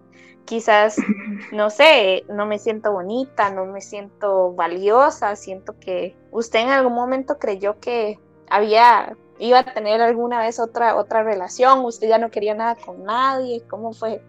quizás, 0.45 0.97
no 1.51 1.69
sé, 1.69 2.25
no 2.29 2.45
me 2.45 2.59
siento 2.59 2.91
bonita, 2.91 3.49
no 3.49 3.65
me 3.65 3.81
siento 3.81 4.53
valiosa, 4.53 5.35
siento 5.35 5.79
que 5.79 6.15
usted 6.31 6.59
en 6.59 6.69
algún 6.69 6.93
momento 6.93 7.39
creyó 7.39 7.79
que 7.79 8.19
había, 8.49 9.15
iba 9.39 9.59
a 9.59 9.73
tener 9.73 10.01
alguna 10.01 10.39
vez 10.39 10.59
otra, 10.59 10.95
otra 10.95 11.23
relación, 11.23 11.85
usted 11.85 12.09
ya 12.09 12.17
no 12.17 12.29
quería 12.29 12.53
nada 12.53 12.75
con 12.75 13.03
nadie, 13.03 13.63
¿cómo 13.69 13.93
fue 13.93 14.21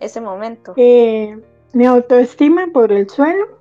ese 0.00 0.20
momento? 0.20 0.72
Eh, 0.76 1.38
mi 1.76 1.84
autoestima 1.84 2.68
por 2.72 2.90
el 2.90 3.06
suelo, 3.06 3.60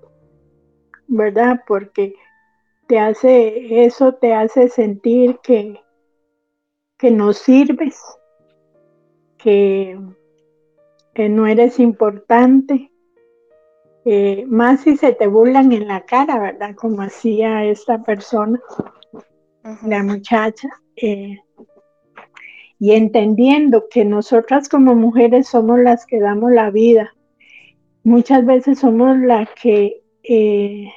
¿verdad? 1.07 1.63
Porque 1.67 2.15
te 2.87 2.97
hace, 2.97 3.83
eso 3.83 4.13
te 4.13 4.33
hace 4.33 4.69
sentir 4.69 5.37
que, 5.43 5.81
que 6.97 7.11
no 7.11 7.33
sirves, 7.33 8.01
que, 9.37 9.99
que 11.13 11.27
no 11.27 11.45
eres 11.45 11.77
importante, 11.77 12.89
eh, 14.05 14.45
más 14.47 14.83
si 14.83 14.95
se 14.95 15.11
te 15.11 15.27
burlan 15.27 15.73
en 15.73 15.89
la 15.89 16.05
cara, 16.05 16.39
¿verdad? 16.39 16.73
Como 16.73 17.01
hacía 17.01 17.65
esta 17.65 18.01
persona, 18.01 18.61
la 19.85 20.03
muchacha. 20.03 20.69
Eh, 20.95 21.37
y 22.79 22.93
entendiendo 22.93 23.89
que 23.89 24.05
nosotras 24.05 24.69
como 24.69 24.95
mujeres 24.95 25.49
somos 25.49 25.79
las 25.79 26.05
que 26.05 26.21
damos 26.21 26.53
la 26.53 26.71
vida, 26.71 27.14
muchas 28.05 28.45
veces 28.45 28.79
somos 28.79 29.17
las 29.17 29.49
que 29.61 30.03
eh, 30.23 30.89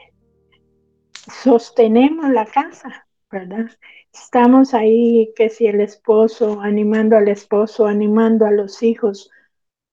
sostenemos 1.43 2.31
la 2.31 2.45
casa, 2.45 3.07
¿verdad? 3.31 3.67
Estamos 4.13 4.75
ahí, 4.75 5.33
que 5.35 5.49
si 5.49 5.67
el 5.67 5.81
esposo, 5.81 6.61
animando 6.61 7.17
al 7.17 7.29
esposo, 7.29 7.87
animando 7.87 8.47
a 8.47 8.51
los 8.51 8.83
hijos, 8.83 9.31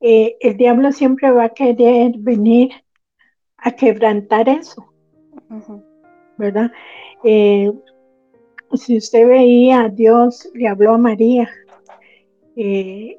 eh, 0.01 0.37
el 0.41 0.57
diablo 0.57 0.91
siempre 0.91 1.31
va 1.31 1.45
a 1.45 1.53
querer 1.53 2.13
venir 2.17 2.71
a 3.57 3.71
quebrantar 3.71 4.49
eso, 4.49 4.85
¿verdad? 6.37 6.71
Eh, 7.23 7.71
si 8.73 8.97
usted 8.97 9.27
veía, 9.27 9.87
Dios 9.87 10.49
le 10.53 10.67
habló 10.67 10.93
a 10.93 10.97
María, 10.97 11.49
eh, 12.57 13.17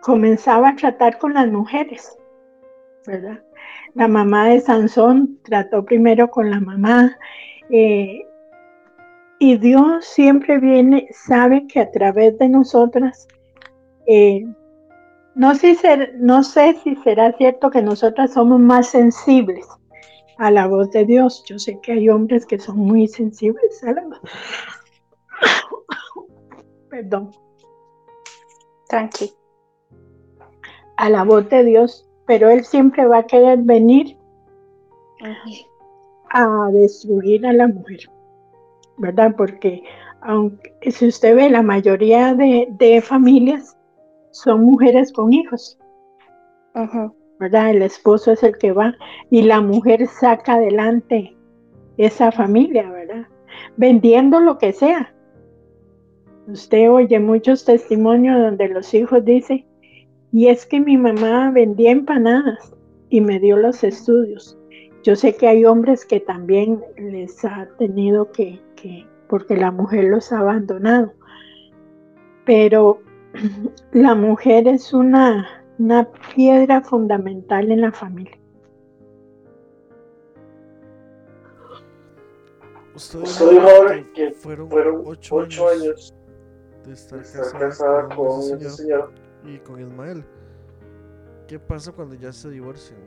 comenzaba 0.00 0.70
a 0.70 0.76
tratar 0.76 1.18
con 1.18 1.34
las 1.34 1.48
mujeres, 1.48 2.17
¿verdad? 3.06 3.42
La 3.94 4.08
mamá 4.08 4.48
de 4.48 4.60
Sansón 4.60 5.38
trató 5.42 5.84
primero 5.84 6.30
con 6.30 6.50
la 6.50 6.60
mamá. 6.60 7.16
y 7.70 9.56
Dios 9.56 10.04
siempre 10.04 10.58
viene, 10.58 11.08
sabe 11.12 11.66
que 11.66 11.80
a 11.80 11.90
través 11.90 12.38
de 12.38 12.48
nosotras 12.48 13.28
no, 15.38 15.52
no 16.18 16.42
sé 16.42 16.76
si 16.82 16.96
será 16.96 17.32
cierto 17.36 17.70
que 17.70 17.80
nosotras 17.80 18.32
somos 18.32 18.58
más 18.58 18.88
sensibles 18.88 19.66
a 20.38 20.50
la 20.50 20.66
voz 20.66 20.90
de 20.90 21.04
Dios. 21.04 21.44
Yo 21.46 21.58
sé 21.58 21.78
que 21.80 21.92
hay 21.92 22.08
hombres 22.08 22.44
que 22.44 22.58
son 22.58 22.78
muy 22.78 23.06
sensibles 23.06 23.82
a 23.84 23.92
la 23.92 24.02
voz. 24.02 24.20
Perdón. 26.90 27.30
Tranqui. 28.88 29.32
A 30.96 31.08
la 31.08 31.22
voz 31.22 31.48
de 31.48 31.62
Dios, 31.62 32.07
pero 32.28 32.48
Él 32.50 32.64
siempre 32.64 33.06
va 33.06 33.18
a 33.18 33.26
querer 33.26 33.58
venir 33.62 34.16
a 36.30 36.68
destruir 36.70 37.44
a 37.44 37.52
la 37.52 37.66
mujer, 37.66 38.00
¿verdad? 38.98 39.34
Porque 39.36 39.82
aunque 40.20 40.92
si 40.92 41.08
usted 41.08 41.34
ve 41.34 41.50
la 41.50 41.62
mayoría 41.62 42.34
de, 42.34 42.68
de 42.70 43.00
familias 43.00 43.76
son 44.30 44.64
mujeres 44.64 45.12
con 45.12 45.32
hijos. 45.32 45.78
¿Verdad? 47.40 47.70
El 47.70 47.82
esposo 47.82 48.32
es 48.32 48.42
el 48.42 48.56
que 48.58 48.72
va 48.72 48.94
y 49.30 49.42
la 49.42 49.60
mujer 49.60 50.06
saca 50.06 50.54
adelante 50.54 51.36
esa 51.96 52.30
familia, 52.30 52.88
¿verdad? 52.90 53.26
Vendiendo 53.76 54.40
lo 54.40 54.58
que 54.58 54.72
sea. 54.72 55.12
Usted 56.46 56.90
oye 56.90 57.18
muchos 57.18 57.64
testimonios 57.64 58.38
donde 58.38 58.68
los 58.68 58.92
hijos 58.94 59.24
dicen, 59.24 59.64
y 60.32 60.48
es 60.48 60.66
que 60.66 60.80
mi 60.80 60.96
mamá 60.96 61.50
vendía 61.50 61.90
empanadas 61.90 62.72
y 63.08 63.20
me 63.20 63.38
dio 63.38 63.56
los 63.56 63.82
estudios. 63.82 64.58
Yo 65.02 65.16
sé 65.16 65.34
que 65.34 65.48
hay 65.48 65.64
hombres 65.64 66.04
que 66.04 66.20
también 66.20 66.82
les 66.96 67.44
ha 67.44 67.68
tenido 67.78 68.30
que, 68.32 68.60
que 68.76 69.06
porque 69.28 69.56
la 69.56 69.70
mujer 69.70 70.04
los 70.04 70.32
ha 70.32 70.40
abandonado. 70.40 71.12
Pero 72.44 73.00
la 73.92 74.14
mujer 74.14 74.68
es 74.68 74.92
una, 74.92 75.48
una 75.78 76.08
piedra 76.34 76.80
fundamental 76.82 77.70
en 77.70 77.82
la 77.82 77.92
familia. 77.92 78.38
Usted 82.94 83.20
dijo 83.20 84.10
que, 84.12 84.32
fueron, 84.32 84.68
ocho, 85.04 85.38
años, 85.68 86.12
de 86.84 86.92
estar, 86.92 87.22
casada, 87.56 88.08
con, 88.08 88.40
ese 88.40 88.70
señor, 88.70 89.12
y 89.44 89.58
con 89.58 89.80
Ismael. 89.80 90.24
¿Qué 91.46 91.58
pasa 91.58 91.92
cuando 91.92 92.14
ya 92.14 92.32
se 92.32 92.50
divorcian? 92.50 92.98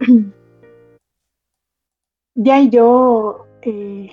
Ya 2.36 2.60
yo 2.62 3.46
eh, 3.62 4.10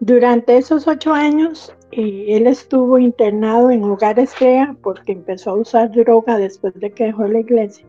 durante 0.00 0.56
esos 0.56 0.88
ocho 0.88 1.12
años, 1.12 1.76
eh, 1.92 2.24
él 2.28 2.46
estuvo 2.46 2.98
internado 2.98 3.70
en 3.70 3.84
hogares 3.84 4.32
CREA 4.34 4.74
porque 4.82 5.12
empezó 5.12 5.50
a 5.50 5.56
usar 5.56 5.90
droga 5.92 6.38
después 6.38 6.72
de 6.80 6.90
que 6.90 7.04
dejó 7.04 7.26
la 7.26 7.40
iglesia. 7.40 7.84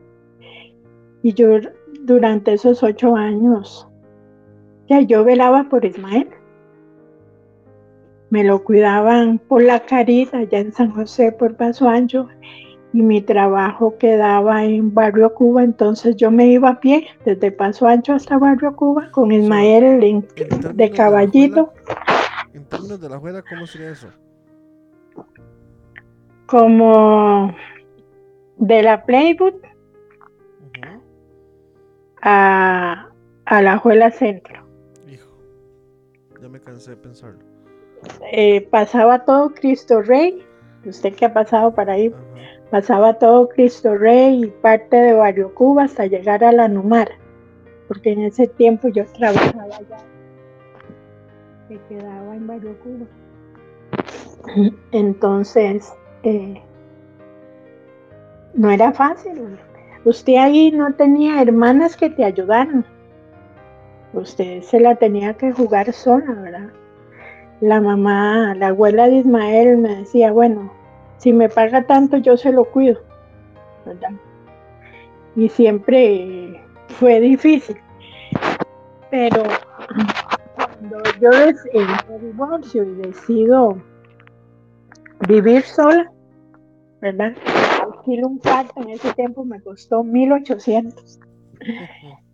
Y 1.23 1.33
yo 1.33 1.47
durante 2.01 2.51
esos 2.53 2.83
ocho 2.83 3.15
años, 3.15 3.87
ya 4.89 4.99
yo 4.99 5.23
velaba 5.23 5.69
por 5.69 5.85
Ismael. 5.85 6.27
Me 8.31 8.45
lo 8.45 8.63
cuidaban 8.63 9.39
por 9.39 9.61
la 9.61 9.81
carita 9.81 10.39
allá 10.39 10.59
en 10.59 10.71
San 10.71 10.91
José, 10.91 11.33
por 11.33 11.55
Paso 11.57 11.87
Ancho, 11.87 12.29
y 12.93 13.01
mi 13.01 13.21
trabajo 13.21 13.97
quedaba 13.97 14.63
en 14.63 14.93
Barrio 14.93 15.33
Cuba, 15.33 15.63
entonces 15.63 16.15
yo 16.15 16.31
me 16.31 16.47
iba 16.47 16.69
a 16.69 16.79
pie 16.79 17.07
desde 17.25 17.51
Paso 17.51 17.87
Ancho 17.87 18.13
hasta 18.13 18.37
Barrio 18.37 18.73
Cuba 18.75 19.09
con 19.11 19.33
Ismael 19.33 20.25
de 20.73 20.91
caballito. 20.91 21.73
en 22.53 22.65
términos 22.65 23.01
de 23.01 23.09
la 23.09 23.19
juega, 23.19 23.43
¿cómo 23.43 23.67
sería 23.67 23.91
eso? 23.91 24.07
Como 26.45 27.53
de 28.57 28.83
la 28.83 29.05
Playbook 29.05 29.61
a, 32.21 33.09
a, 33.45 33.61
la 33.61 33.77
Juela 33.77 34.11
Centro. 34.11 34.65
Hijo, 35.09 35.37
ya 36.41 36.47
me 36.47 36.61
cansé 36.61 36.91
de 36.91 36.97
pensarlo. 36.97 37.50
Eh, 38.31 38.67
pasaba 38.71 39.25
todo 39.25 39.53
Cristo 39.53 40.01
Rey, 40.01 40.45
usted 40.85 41.13
que 41.13 41.25
ha 41.25 41.33
pasado 41.33 41.73
para 41.73 41.93
ahí. 41.93 42.13
Pasaba 42.69 43.15
todo 43.15 43.49
Cristo 43.49 43.95
Rey 43.95 44.45
y 44.45 44.47
parte 44.47 44.95
de 44.95 45.13
Barrio 45.13 45.53
Cuba 45.53 45.83
hasta 45.83 46.05
llegar 46.05 46.43
a 46.43 46.53
la 46.53 46.69
Numar, 46.69 47.09
porque 47.87 48.13
en 48.13 48.21
ese 48.21 48.47
tiempo 48.47 48.87
yo 48.87 49.05
trabajaba 49.07 49.63
allá, 49.63 49.97
que 51.67 51.77
quedaba 51.89 52.35
en 52.35 52.47
Barrio 52.47 52.77
Cuba. 52.79 53.05
Entonces, 54.91 55.93
eh, 56.23 56.61
no 58.53 58.71
era 58.71 58.93
fácil. 58.93 59.57
Usted 60.05 60.35
ahí 60.37 60.71
no 60.71 60.93
tenía 60.93 61.41
hermanas 61.41 61.95
que 61.95 62.09
te 62.09 62.23
ayudaran. 62.23 62.85
Usted 64.13 64.61
se 64.61 64.79
la 64.79 64.95
tenía 64.95 65.33
que 65.35 65.51
jugar 65.51 65.91
sola, 65.93 66.33
¿verdad? 66.33 66.69
La 67.61 67.79
mamá, 67.79 68.55
la 68.55 68.69
abuela 68.69 69.07
de 69.07 69.17
Ismael 69.17 69.77
me 69.77 69.97
decía, 69.97 70.31
bueno, 70.31 70.71
si 71.17 71.31
me 71.31 71.47
paga 71.47 71.83
tanto 71.83 72.17
yo 72.17 72.35
se 72.35 72.51
lo 72.51 72.65
cuido, 72.65 72.99
¿verdad? 73.85 74.11
Y 75.35 75.47
siempre 75.47 76.59
fue 76.87 77.19
difícil. 77.19 77.77
Pero 79.11 79.43
cuando 80.55 81.03
yo 81.21 81.31
eh, 81.31 81.85
me 82.09 82.19
divorcio 82.19 82.83
y 82.83 82.95
decido 82.95 83.77
vivir 85.27 85.61
sola, 85.61 86.11
¿verdad? 86.99 87.33
Alquilo 87.83 88.27
un 88.27 88.39
cuarto, 88.39 88.73
en 88.81 88.89
ese 88.89 89.13
tiempo 89.13 89.45
me 89.45 89.61
costó 89.61 90.03
1800. 90.03 91.19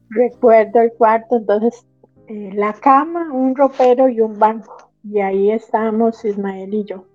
Recuerdo 0.09 0.79
el 0.79 0.93
cuarto, 0.93 1.35
entonces 1.35 1.85
eh, 2.27 2.51
la 2.53 2.71
cama, 2.71 3.29
un 3.33 3.55
ropero 3.55 4.07
y 4.07 4.21
un 4.21 4.39
banco. 4.39 4.86
Y 5.09 5.19
ahí 5.19 5.51
estábamos 5.51 6.23
Ismael 6.25 6.73
y 6.73 6.83
yo. 6.83 7.05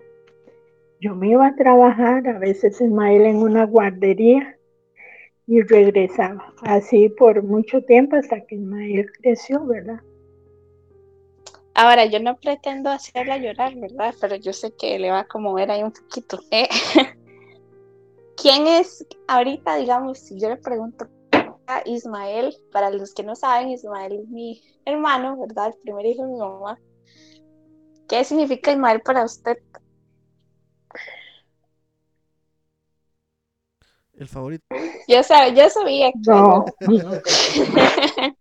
Yo 1.00 1.14
me 1.14 1.30
iba 1.30 1.46
a 1.46 1.56
trabajar, 1.56 2.26
a 2.28 2.38
veces 2.38 2.80
Ismael 2.80 3.22
en 3.22 3.36
una 3.36 3.66
guardería 3.66 4.56
y 5.46 5.62
regresaba. 5.62 6.54
Así 6.62 7.08
por 7.08 7.42
mucho 7.42 7.82
tiempo 7.82 8.16
hasta 8.16 8.40
que 8.46 8.54
Ismael 8.54 9.10
creció, 9.20 9.64
¿verdad? 9.66 10.00
Ahora, 11.74 12.04
yo 12.04 12.20
no 12.20 12.36
pretendo 12.36 12.90
hacerla 12.90 13.38
llorar, 13.38 13.74
¿verdad? 13.74 14.14
Pero 14.20 14.36
yo 14.36 14.52
sé 14.52 14.74
que 14.74 14.98
le 14.98 15.10
va 15.10 15.20
a 15.20 15.26
conmover 15.26 15.70
ahí 15.70 15.82
un 15.82 15.92
poquito. 15.92 16.38
¿eh? 16.50 16.68
¿Quién 18.36 18.66
es 18.66 19.06
ahorita, 19.26 19.76
digamos, 19.76 20.18
si 20.18 20.38
yo 20.38 20.50
le 20.50 20.56
pregunto 20.56 21.06
a 21.66 21.82
Ismael, 21.86 22.54
para 22.72 22.90
los 22.90 23.14
que 23.14 23.22
no 23.22 23.34
saben, 23.34 23.70
Ismael 23.70 24.20
es 24.20 24.28
mi 24.28 24.62
hermano, 24.84 25.38
¿verdad? 25.38 25.68
El 25.68 25.80
primer 25.82 26.06
hijo 26.06 26.22
de 26.22 26.32
mi 26.32 26.38
mamá. 26.38 26.78
¿Qué 28.12 28.22
significa 28.24 28.70
Ismael 28.72 29.00
para 29.00 29.24
usted? 29.24 29.56
El 34.12 34.28
favorito. 34.28 34.66
Yo, 35.08 35.22
sabía, 35.22 35.54
yo 35.54 35.70
sabía 35.70 36.12
que... 36.12 36.18
No. 36.26 36.66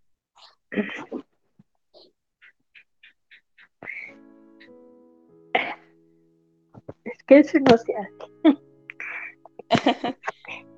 es 7.05 7.23
que 7.25 7.39
eso 7.39 7.57
no 7.61 7.77
se 7.77 7.95
hace. 7.95 8.25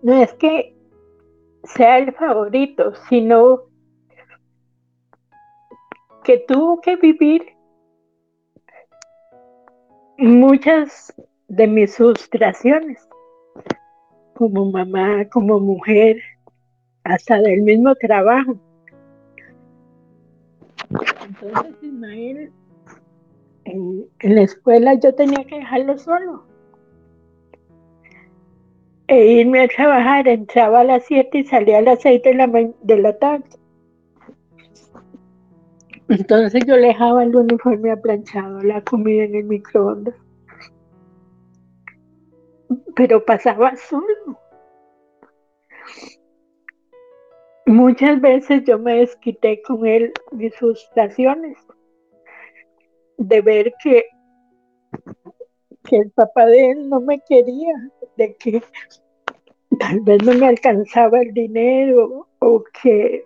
No 0.03 0.21
es 0.21 0.31
que 0.35 0.77
sea 1.63 1.97
el 1.97 2.13
favorito, 2.13 2.93
sino 3.09 3.63
que 6.23 6.45
tuvo 6.47 6.79
que 6.79 6.95
vivir 6.97 7.52
muchas 10.17 11.13
de 11.47 11.67
mis 11.67 11.95
frustraciones 11.95 13.07
como 14.33 14.71
mamá, 14.71 15.25
como 15.29 15.59
mujer, 15.59 16.17
hasta 17.03 17.39
del 17.39 17.61
mismo 17.61 17.93
trabajo. 17.95 18.57
Entonces 20.89 21.75
Ismael, 21.81 22.51
en, 23.65 24.05
la 24.21 24.41
escuela 24.41 24.93
yo 24.95 25.13
tenía 25.15 25.43
que 25.45 25.55
dejarlo 25.55 25.97
solo. 25.97 26.45
E 29.07 29.25
irme 29.25 29.61
a 29.61 29.67
trabajar, 29.67 30.27
entraba 30.27 30.79
a 30.79 30.83
las 30.83 31.05
7 31.05 31.37
y 31.37 31.45
salía 31.45 31.79
a 31.79 31.81
las 31.81 32.01
6 32.01 32.23
de 32.23 32.33
la, 32.33 32.47
de 32.47 32.97
la 32.97 33.17
tarde. 33.19 33.45
Entonces 36.13 36.61
yo 36.67 36.75
dejaba 36.75 37.23
el 37.23 37.35
uniforme 37.35 37.89
aplanchado, 37.89 38.61
la 38.61 38.83
comida 38.83 39.23
en 39.23 39.33
el 39.33 39.45
microondas. 39.45 40.13
Pero 42.95 43.25
pasaba 43.25 43.75
solo. 43.75 44.37
Muchas 47.65 48.21
veces 48.21 48.63
yo 48.65 48.77
me 48.77 48.99
desquité 48.99 49.63
con 49.63 49.87
él 49.87 50.13
mis 50.31 50.55
frustraciones 50.55 51.57
de 53.17 53.41
ver 53.41 53.73
que, 53.83 54.05
que 55.83 55.97
el 55.97 56.11
papá 56.11 56.45
de 56.45 56.71
él 56.71 56.89
no 56.89 57.01
me 57.01 57.21
quería, 57.21 57.73
de 58.17 58.35
que 58.35 58.61
tal 59.79 59.99
vez 60.01 60.21
no 60.23 60.33
me 60.35 60.45
alcanzaba 60.45 61.21
el 61.21 61.33
dinero 61.33 62.27
o 62.37 62.63
que 62.83 63.23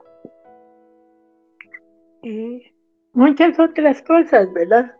muchas 3.17 3.59
otras 3.59 3.99
cosas, 4.03 4.53
¿verdad? 4.53 4.95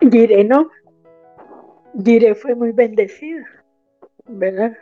Diré, 0.00 0.42
no, 0.42 0.68
diré 1.94 2.34
fue 2.34 2.56
muy 2.56 2.72
bendecida, 2.72 3.46
¿verdad? 4.26 4.76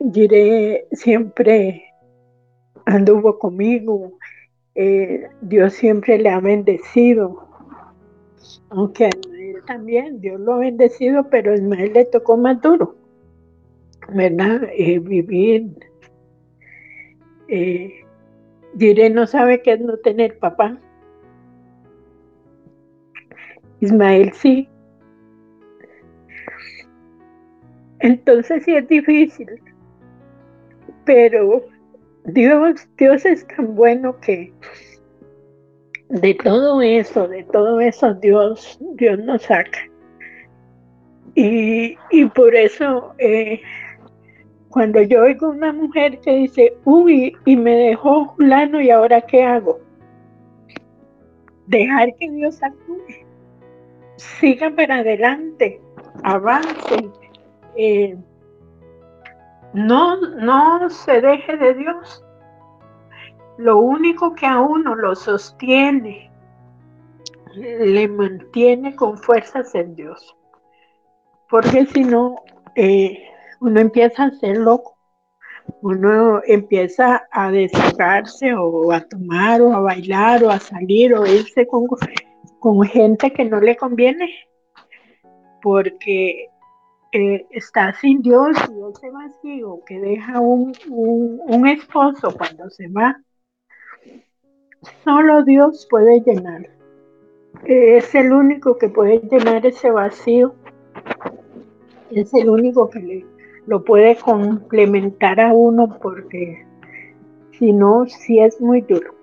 Diré 0.00 0.88
siempre 0.90 1.84
anduvo 2.84 3.38
conmigo, 3.38 4.18
eh, 4.74 5.28
Dios 5.40 5.74
siempre 5.74 6.18
le 6.18 6.30
ha 6.30 6.40
bendecido, 6.40 7.48
aunque 8.70 9.04
a 9.04 9.08
él 9.08 9.62
también, 9.66 10.20
Dios 10.20 10.40
lo 10.40 10.54
ha 10.54 10.58
bendecido, 10.58 11.30
pero 11.30 11.52
a 11.52 11.54
Ismael 11.54 11.92
le 11.92 12.06
tocó 12.06 12.36
más 12.36 12.60
duro, 12.60 12.96
¿verdad? 14.08 14.62
Eh, 14.72 14.98
vivir 14.98 15.76
eh, 17.46 18.03
diré, 18.74 19.10
no 19.10 19.26
sabe 19.26 19.62
qué 19.62 19.72
es 19.72 19.80
no 19.80 19.96
tener 19.98 20.38
papá. 20.38 20.78
Ismael 23.80 24.32
sí. 24.32 24.68
Entonces 28.00 28.64
sí 28.64 28.76
es 28.76 28.86
difícil, 28.88 29.48
pero 31.04 31.64
Dios, 32.24 32.86
es 33.24 33.46
tan 33.46 33.74
bueno 33.74 34.18
que 34.20 34.52
de 36.08 36.34
todo 36.34 36.82
eso, 36.82 37.28
de 37.28 37.44
todo 37.44 37.80
eso 37.80 38.14
Dios, 38.14 38.78
Dios 38.96 39.18
nos 39.20 39.42
saca. 39.42 39.78
Y, 41.34 41.96
por 42.34 42.54
eso 42.54 43.14
eh, 43.18 43.60
cuando 44.74 45.00
yo 45.02 45.22
oigo 45.22 45.50
una 45.50 45.72
mujer 45.72 46.18
que 46.18 46.34
dice, 46.34 46.76
uy, 46.84 47.36
y 47.44 47.56
me 47.56 47.76
dejó 47.76 48.34
fulano 48.34 48.80
y 48.80 48.90
ahora 48.90 49.20
qué 49.20 49.44
hago, 49.44 49.78
dejar 51.68 52.12
que 52.16 52.28
Dios 52.28 52.60
actúe, 52.60 53.24
siga 54.16 54.70
para 54.74 54.96
adelante, 54.96 55.80
avance, 56.24 57.08
eh, 57.76 58.16
no, 59.74 60.16
no 60.16 60.90
se 60.90 61.20
deje 61.20 61.56
de 61.56 61.74
Dios. 61.74 62.24
Lo 63.58 63.78
único 63.78 64.34
que 64.34 64.46
a 64.46 64.58
uno 64.58 64.96
lo 64.96 65.14
sostiene, 65.14 66.32
le 67.54 68.08
mantiene 68.08 68.96
con 68.96 69.18
fuerzas 69.18 69.72
en 69.76 69.94
Dios. 69.94 70.36
Porque 71.48 71.86
si 71.86 72.02
no, 72.02 72.42
eh, 72.74 73.28
uno 73.64 73.80
empieza 73.80 74.24
a 74.24 74.30
ser 74.30 74.58
loco, 74.58 74.98
uno 75.80 76.42
empieza 76.46 77.26
a 77.30 77.50
desahogarse 77.50 78.54
o 78.54 78.92
a 78.92 79.00
tomar 79.00 79.62
o 79.62 79.72
a 79.72 79.80
bailar 79.80 80.44
o 80.44 80.50
a 80.50 80.60
salir 80.60 81.14
o 81.14 81.26
irse 81.26 81.66
con, 81.66 81.86
con 82.60 82.82
gente 82.82 83.32
que 83.32 83.46
no 83.46 83.60
le 83.60 83.74
conviene, 83.74 84.28
porque 85.62 86.50
eh, 87.12 87.46
está 87.50 87.94
sin 87.94 88.20
Dios 88.20 88.54
y 88.68 88.90
ese 88.90 89.10
vacío 89.10 89.80
que 89.86 89.98
deja 89.98 90.40
un, 90.40 90.74
un 90.90 91.66
esposo 91.66 92.36
cuando 92.36 92.68
se 92.68 92.88
va, 92.88 93.18
solo 95.04 95.42
Dios 95.42 95.86
puede 95.88 96.20
llenar. 96.20 96.68
Es 97.64 98.14
el 98.14 98.30
único 98.30 98.76
que 98.76 98.90
puede 98.90 99.20
llenar 99.20 99.64
ese 99.64 99.90
vacío. 99.90 100.54
Es 102.10 102.34
el 102.34 102.50
único 102.50 102.90
que 102.90 102.98
le, 102.98 103.33
lo 103.66 103.84
puede 103.84 104.16
complementar 104.16 105.40
a 105.40 105.52
uno 105.52 105.98
porque 106.00 106.66
si 107.58 107.72
no, 107.72 108.06
sí 108.06 108.38
es 108.38 108.60
muy 108.60 108.80
duro. 108.82 109.14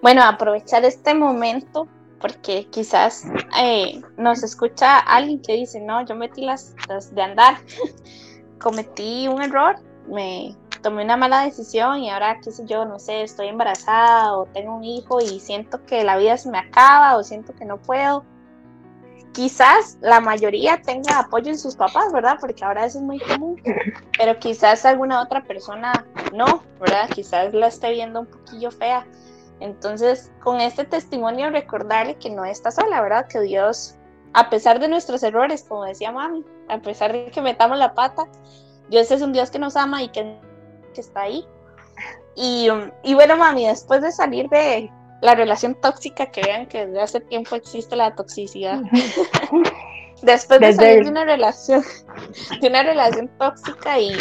Bueno, 0.00 0.22
aprovechar 0.22 0.84
este 0.84 1.12
momento 1.12 1.88
porque 2.20 2.66
quizás 2.70 3.26
eh, 3.60 4.00
nos 4.16 4.42
escucha 4.42 4.98
alguien 4.98 5.40
que 5.40 5.54
dice, 5.54 5.80
no, 5.80 6.04
yo 6.04 6.14
metí 6.14 6.42
las, 6.42 6.74
las 6.88 7.14
de 7.14 7.22
andar, 7.22 7.56
cometí 8.60 9.28
un 9.28 9.42
error, 9.42 9.76
me 10.08 10.54
tomé 10.82 11.04
una 11.04 11.16
mala 11.16 11.44
decisión 11.44 11.98
y 11.98 12.10
ahora, 12.10 12.38
qué 12.42 12.50
sé 12.50 12.64
yo, 12.66 12.84
no 12.84 12.98
sé, 12.98 13.22
estoy 13.22 13.48
embarazada 13.48 14.36
o 14.36 14.46
tengo 14.46 14.76
un 14.76 14.84
hijo 14.84 15.20
y 15.20 15.40
siento 15.40 15.84
que 15.84 16.04
la 16.04 16.16
vida 16.16 16.36
se 16.36 16.50
me 16.50 16.58
acaba 16.58 17.16
o 17.16 17.22
siento 17.22 17.52
que 17.54 17.64
no 17.64 17.78
puedo 17.78 18.24
quizás 19.32 19.98
la 20.00 20.20
mayoría 20.20 20.80
tenga 20.82 21.18
apoyo 21.18 21.50
en 21.50 21.58
sus 21.58 21.76
papás, 21.76 22.12
¿verdad? 22.12 22.38
Porque 22.40 22.64
ahora 22.64 22.86
eso 22.86 22.98
es 22.98 23.04
muy 23.04 23.20
común, 23.20 23.60
pero 24.18 24.38
quizás 24.38 24.84
alguna 24.84 25.22
otra 25.22 25.44
persona 25.44 26.06
no, 26.32 26.62
¿verdad? 26.80 27.08
Quizás 27.10 27.52
la 27.54 27.68
esté 27.68 27.90
viendo 27.90 28.20
un 28.20 28.26
poquillo 28.26 28.70
fea. 28.70 29.06
Entonces, 29.60 30.30
con 30.42 30.60
este 30.60 30.84
testimonio, 30.84 31.50
recordarle 31.50 32.16
que 32.16 32.30
no 32.30 32.44
está 32.44 32.70
sola, 32.70 33.00
¿verdad? 33.00 33.26
Que 33.26 33.40
Dios, 33.40 33.96
a 34.32 34.50
pesar 34.50 34.78
de 34.78 34.88
nuestros 34.88 35.22
errores, 35.22 35.64
como 35.68 35.84
decía 35.84 36.12
mami, 36.12 36.44
a 36.68 36.78
pesar 36.78 37.12
de 37.12 37.30
que 37.30 37.40
metamos 37.40 37.78
la 37.78 37.94
pata, 37.94 38.26
Dios 38.88 39.10
es 39.10 39.20
un 39.20 39.32
Dios 39.32 39.50
que 39.50 39.58
nos 39.58 39.76
ama 39.76 40.02
y 40.02 40.08
que, 40.10 40.38
está 40.96 41.22
ahí. 41.22 41.46
Y, 42.34 42.68
y 43.04 43.14
bueno, 43.14 43.36
mami, 43.36 43.66
después 43.68 44.02
de 44.02 44.10
salir 44.10 44.48
de, 44.48 44.90
la 45.20 45.34
relación 45.34 45.74
tóxica, 45.74 46.26
que 46.26 46.42
vean 46.42 46.66
que 46.66 46.86
desde 46.86 47.00
hace 47.00 47.20
tiempo 47.20 47.56
existe 47.56 47.96
la 47.96 48.14
toxicidad. 48.14 48.80
Después 50.22 50.58
de 50.58 50.72
salir 50.72 51.04
de 51.04 51.10
una 51.10 51.24
relación, 51.24 51.84
de 52.60 52.68
una 52.68 52.82
relación 52.82 53.28
tóxica 53.38 54.00
y, 54.00 54.16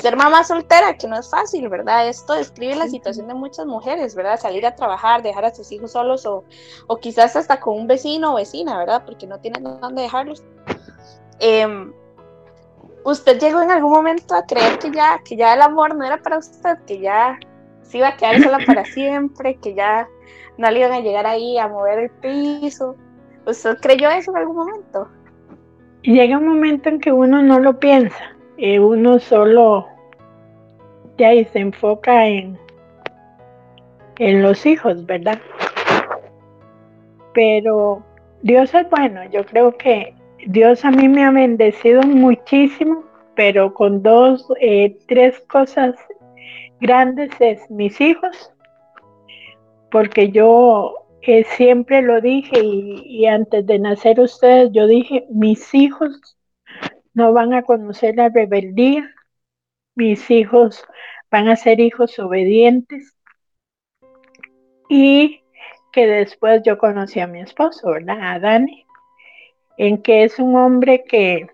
ser 0.00 0.16
mamá 0.16 0.44
soltera, 0.44 0.96
que 0.96 1.06
no 1.06 1.18
es 1.18 1.28
fácil, 1.28 1.68
¿verdad? 1.68 2.08
Esto 2.08 2.34
describe 2.34 2.74
la 2.74 2.88
situación 2.88 3.28
de 3.28 3.34
muchas 3.34 3.66
mujeres, 3.66 4.14
¿verdad? 4.14 4.40
Salir 4.40 4.64
a 4.64 4.74
trabajar, 4.74 5.22
dejar 5.22 5.44
a 5.44 5.54
sus 5.54 5.70
hijos 5.70 5.92
solos 5.92 6.24
o, 6.24 6.44
o 6.86 6.96
quizás 6.96 7.36
hasta 7.36 7.60
con 7.60 7.78
un 7.78 7.86
vecino 7.86 8.32
o 8.32 8.36
vecina, 8.36 8.78
¿verdad? 8.78 9.04
Porque 9.04 9.26
no 9.26 9.40
tienen 9.40 9.64
dónde 9.64 10.02
dejarlos. 10.02 10.42
Em, 11.38 11.92
¿Usted 13.04 13.38
llegó 13.38 13.60
en 13.60 13.70
algún 13.70 13.92
momento 13.92 14.34
a 14.34 14.46
creer 14.46 14.78
que 14.78 14.90
ya, 14.90 15.20
que 15.22 15.36
ya 15.36 15.52
el 15.52 15.60
amor 15.60 15.94
no 15.96 16.04
era 16.04 16.22
para 16.22 16.38
usted, 16.38 16.78
que 16.86 17.00
ya 17.00 17.38
se 17.82 17.98
iba 17.98 18.08
a 18.08 18.16
quedar 18.16 18.42
sola 18.42 18.58
para 18.64 18.84
siempre, 18.86 19.56
que 19.56 19.74
ya 19.74 20.08
no 20.58 20.70
le 20.70 20.78
iban 20.78 20.92
a 20.92 21.00
llegar 21.00 21.26
ahí 21.26 21.58
a 21.58 21.68
mover 21.68 21.98
el 21.98 22.10
piso. 22.10 22.96
¿Usted 23.46 23.78
creyó 23.80 24.10
eso 24.10 24.30
en 24.30 24.36
algún 24.38 24.56
momento? 24.56 25.08
Llega 26.02 26.38
un 26.38 26.46
momento 26.46 26.88
en 26.88 27.00
que 27.00 27.12
uno 27.12 27.42
no 27.42 27.60
lo 27.60 27.78
piensa, 27.78 28.36
eh, 28.56 28.80
uno 28.80 29.18
solo 29.18 29.86
ya 31.16 31.30
se 31.44 31.58
enfoca 31.58 32.26
en, 32.26 32.58
en 34.18 34.42
los 34.42 34.66
hijos, 34.66 35.04
¿verdad? 35.06 35.38
Pero 37.34 38.02
Dios 38.42 38.74
es 38.74 38.88
bueno, 38.90 39.20
yo 39.30 39.44
creo 39.44 39.76
que 39.76 40.14
Dios 40.46 40.84
a 40.84 40.90
mí 40.90 41.08
me 41.08 41.24
ha 41.24 41.30
bendecido 41.30 42.02
muchísimo, 42.02 43.04
pero 43.36 43.72
con 43.72 44.02
dos, 44.02 44.46
eh, 44.60 44.96
tres 45.06 45.38
cosas 45.48 45.94
grandes 46.80 47.30
es 47.38 47.70
mis 47.70 48.00
hijos 48.00 48.51
porque 49.92 50.30
yo 50.30 51.06
eh, 51.20 51.44
siempre 51.44 52.00
lo 52.00 52.20
dije 52.22 52.60
y, 52.64 53.26
antes 53.26 53.64
de 53.66 53.78
nacer 53.78 54.18
ustedes, 54.18 54.70
yo 54.72 54.86
dije, 54.86 55.26
mis 55.30 55.74
hijos 55.74 56.36
no 57.12 57.34
van 57.34 57.52
a 57.52 57.62
conocer 57.62 58.16
la 58.16 58.30
rebeldía, 58.30 59.14
mis 59.94 60.30
hijos 60.30 60.82
van 61.30 61.48
a 61.48 61.56
ser 61.56 61.78
hijos 61.78 62.18
obedientes 62.18 63.14
y 64.88 65.42
que 65.92 66.06
después 66.06 66.62
yo 66.64 66.78
conocí 66.78 67.20
a 67.20 67.26
mi 67.26 67.42
esposo, 67.42 67.90
¿verdad? 67.90 68.18
A 68.20 68.38
Dani, 68.40 68.86
en 69.76 70.02
que 70.02 70.24
es 70.24 70.38
un 70.38 70.56
hombre 70.56 71.04
que, 71.04 71.48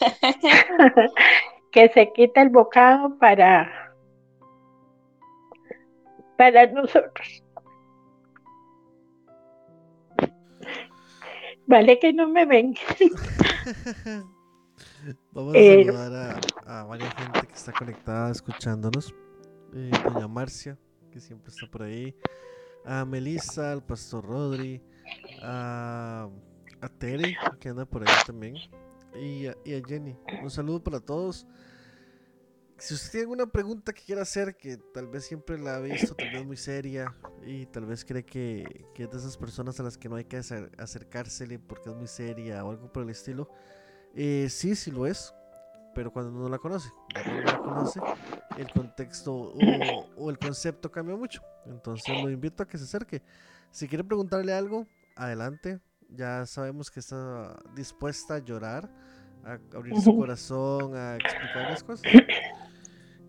que 1.72 1.88
se 1.88 2.12
quita 2.12 2.42
el 2.42 2.50
bocado 2.50 3.18
para 3.18 3.81
para 6.36 6.66
nosotros. 6.72 7.42
Vale 11.66 11.98
que 11.98 12.12
no 12.12 12.28
me 12.28 12.44
ven. 12.44 12.74
Vamos 15.32 15.54
a 15.54 15.58
eh, 15.58 15.84
saludar 15.86 16.40
a, 16.66 16.84
varias 16.84 17.14
gente 17.14 17.46
que 17.46 17.54
está 17.54 17.72
conectada 17.72 18.30
escuchándonos. 18.30 19.14
Eh, 19.74 19.90
doña 20.04 20.28
Marcia, 20.28 20.78
que 21.10 21.18
siempre 21.20 21.50
está 21.50 21.66
por 21.66 21.82
ahí. 21.82 22.14
A 22.84 23.04
Melissa, 23.04 23.72
al 23.72 23.82
Pastor 23.84 24.24
Rodri. 24.24 24.82
A, 25.42 26.28
a 26.80 26.88
Tere, 26.88 27.36
que 27.60 27.68
anda 27.68 27.84
por 27.84 28.02
ahí 28.02 28.14
también. 28.26 28.56
Y 29.14 29.46
y 29.64 29.74
a 29.74 29.82
Jenny. 29.86 30.16
Un 30.42 30.50
saludo 30.50 30.82
para 30.82 31.00
todos. 31.00 31.46
Si 32.82 32.94
usted 32.94 33.10
tiene 33.12 33.22
alguna 33.22 33.46
pregunta 33.46 33.92
que 33.92 34.02
quiera 34.02 34.22
hacer, 34.22 34.56
que 34.56 34.76
tal 34.76 35.06
vez 35.06 35.24
siempre 35.24 35.56
la 35.56 35.76
ha 35.76 35.78
visto, 35.78 36.16
tal 36.16 36.32
vez 36.32 36.44
muy 36.44 36.56
seria, 36.56 37.14
y 37.46 37.64
tal 37.66 37.86
vez 37.86 38.04
cree 38.04 38.24
que, 38.24 38.64
es 38.96 39.08
de 39.08 39.18
esas 39.18 39.36
personas 39.36 39.78
a 39.78 39.84
las 39.84 39.96
que 39.96 40.08
no 40.08 40.16
hay 40.16 40.24
que 40.24 40.36
acercársele 40.36 41.60
porque 41.60 41.90
es 41.90 41.94
muy 41.94 42.08
seria 42.08 42.64
o 42.64 42.72
algo 42.72 42.92
por 42.92 43.04
el 43.04 43.10
estilo, 43.10 43.48
eh, 44.16 44.48
sí, 44.50 44.74
sí 44.74 44.90
lo 44.90 45.06
es, 45.06 45.32
pero 45.94 46.12
cuando 46.12 46.32
no 46.32 46.48
la 46.48 46.58
conoce, 46.58 46.90
cuando 47.14 47.34
no 47.34 47.40
la 47.42 47.58
conoce, 47.58 48.00
el 48.58 48.68
contexto 48.72 49.54
o, 50.16 50.28
el 50.28 50.38
concepto 50.40 50.90
cambia 50.90 51.14
mucho. 51.14 51.40
Entonces 51.66 52.20
lo 52.20 52.30
invito 52.30 52.64
a 52.64 52.66
que 52.66 52.78
se 52.78 52.84
acerque. 52.84 53.22
Si 53.70 53.86
quiere 53.86 54.02
preguntarle 54.02 54.52
algo, 54.52 54.88
adelante. 55.14 55.78
Ya 56.08 56.46
sabemos 56.46 56.90
que 56.90 56.98
está 56.98 57.56
dispuesta 57.76 58.34
a 58.34 58.38
llorar, 58.40 58.90
a 59.44 59.60
abrir 59.72 60.00
su 60.00 60.16
corazón, 60.18 60.96
a 60.96 61.14
explicar 61.14 61.70
las 61.70 61.84
cosas. 61.84 62.12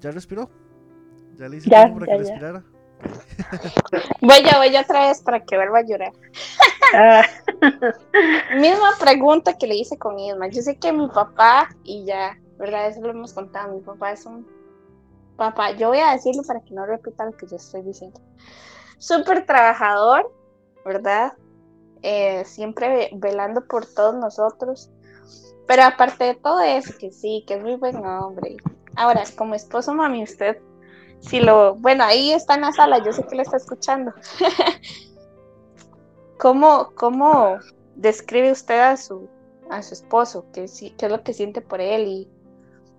¿Ya 0.03 0.11
respiró? 0.11 0.49
¿Ya 1.35 1.47
le 1.47 1.57
hice 1.57 1.69
tiempo 1.69 1.99
para 1.99 2.11
que 2.11 2.17
respirara? 2.17 2.63
voy 4.21 4.43
ya, 4.43 4.57
voy 4.57 4.75
otra 4.75 5.07
vez 5.07 5.21
para 5.21 5.39
que 5.39 5.55
vuelva 5.55 5.79
a 5.79 5.85
llorar. 5.85 6.11
Ah. 6.93 7.23
Misma 8.59 8.91
pregunta 8.99 9.57
que 9.57 9.65
le 9.65 9.75
hice 9.75 9.97
con 9.97 10.19
Isma. 10.19 10.49
Yo 10.49 10.61
sé 10.61 10.75
que 10.75 10.91
mi 10.91 11.07
papá, 11.07 11.69
y 11.85 12.03
ya, 12.03 12.37
¿verdad? 12.57 12.89
Eso 12.89 12.99
lo 12.99 13.11
hemos 13.11 13.31
contado. 13.31 13.73
Mi 13.75 13.79
papá 13.79 14.11
es 14.11 14.25
un 14.25 14.45
papá. 15.37 15.71
Yo 15.71 15.87
voy 15.87 15.99
a 15.99 16.11
decirlo 16.11 16.43
para 16.43 16.59
que 16.59 16.73
no 16.73 16.85
repita 16.85 17.23
lo 17.23 17.31
que 17.37 17.47
yo 17.47 17.55
estoy 17.55 17.83
diciendo. 17.83 18.19
Súper 18.97 19.45
trabajador, 19.45 20.29
¿verdad? 20.83 21.31
Eh, 22.01 22.43
siempre 22.43 23.09
velando 23.13 23.65
por 23.65 23.85
todos 23.85 24.15
nosotros. 24.15 24.91
Pero 25.65 25.83
aparte 25.83 26.25
de 26.25 26.35
todo 26.35 26.59
eso, 26.59 26.93
que 26.99 27.13
sí, 27.13 27.45
que 27.47 27.53
es 27.53 27.63
muy 27.63 27.75
buen 27.75 28.05
hombre, 28.05 28.57
Ahora, 28.95 29.23
como 29.35 29.55
esposo, 29.55 29.93
mami, 29.93 30.23
usted, 30.23 30.57
si 31.19 31.39
lo, 31.39 31.75
bueno, 31.75 32.03
ahí 32.03 32.31
está 32.31 32.55
en 32.55 32.61
la 32.61 32.73
sala, 32.73 33.03
yo 33.03 33.13
sé 33.13 33.23
que 33.23 33.35
lo 33.35 33.41
está 33.41 33.57
escuchando. 33.57 34.13
¿Cómo, 36.37 36.91
¿Cómo 36.95 37.59
describe 37.95 38.51
usted 38.51 38.79
a 38.79 38.97
su, 38.97 39.29
a 39.69 39.81
su 39.81 39.93
esposo? 39.93 40.45
¿Qué, 40.53 40.65
¿Qué 40.97 41.05
es 41.05 41.11
lo 41.11 41.23
que 41.23 41.33
siente 41.33 41.61
por 41.61 41.79
él? 41.79 42.07
Y, 42.07 42.29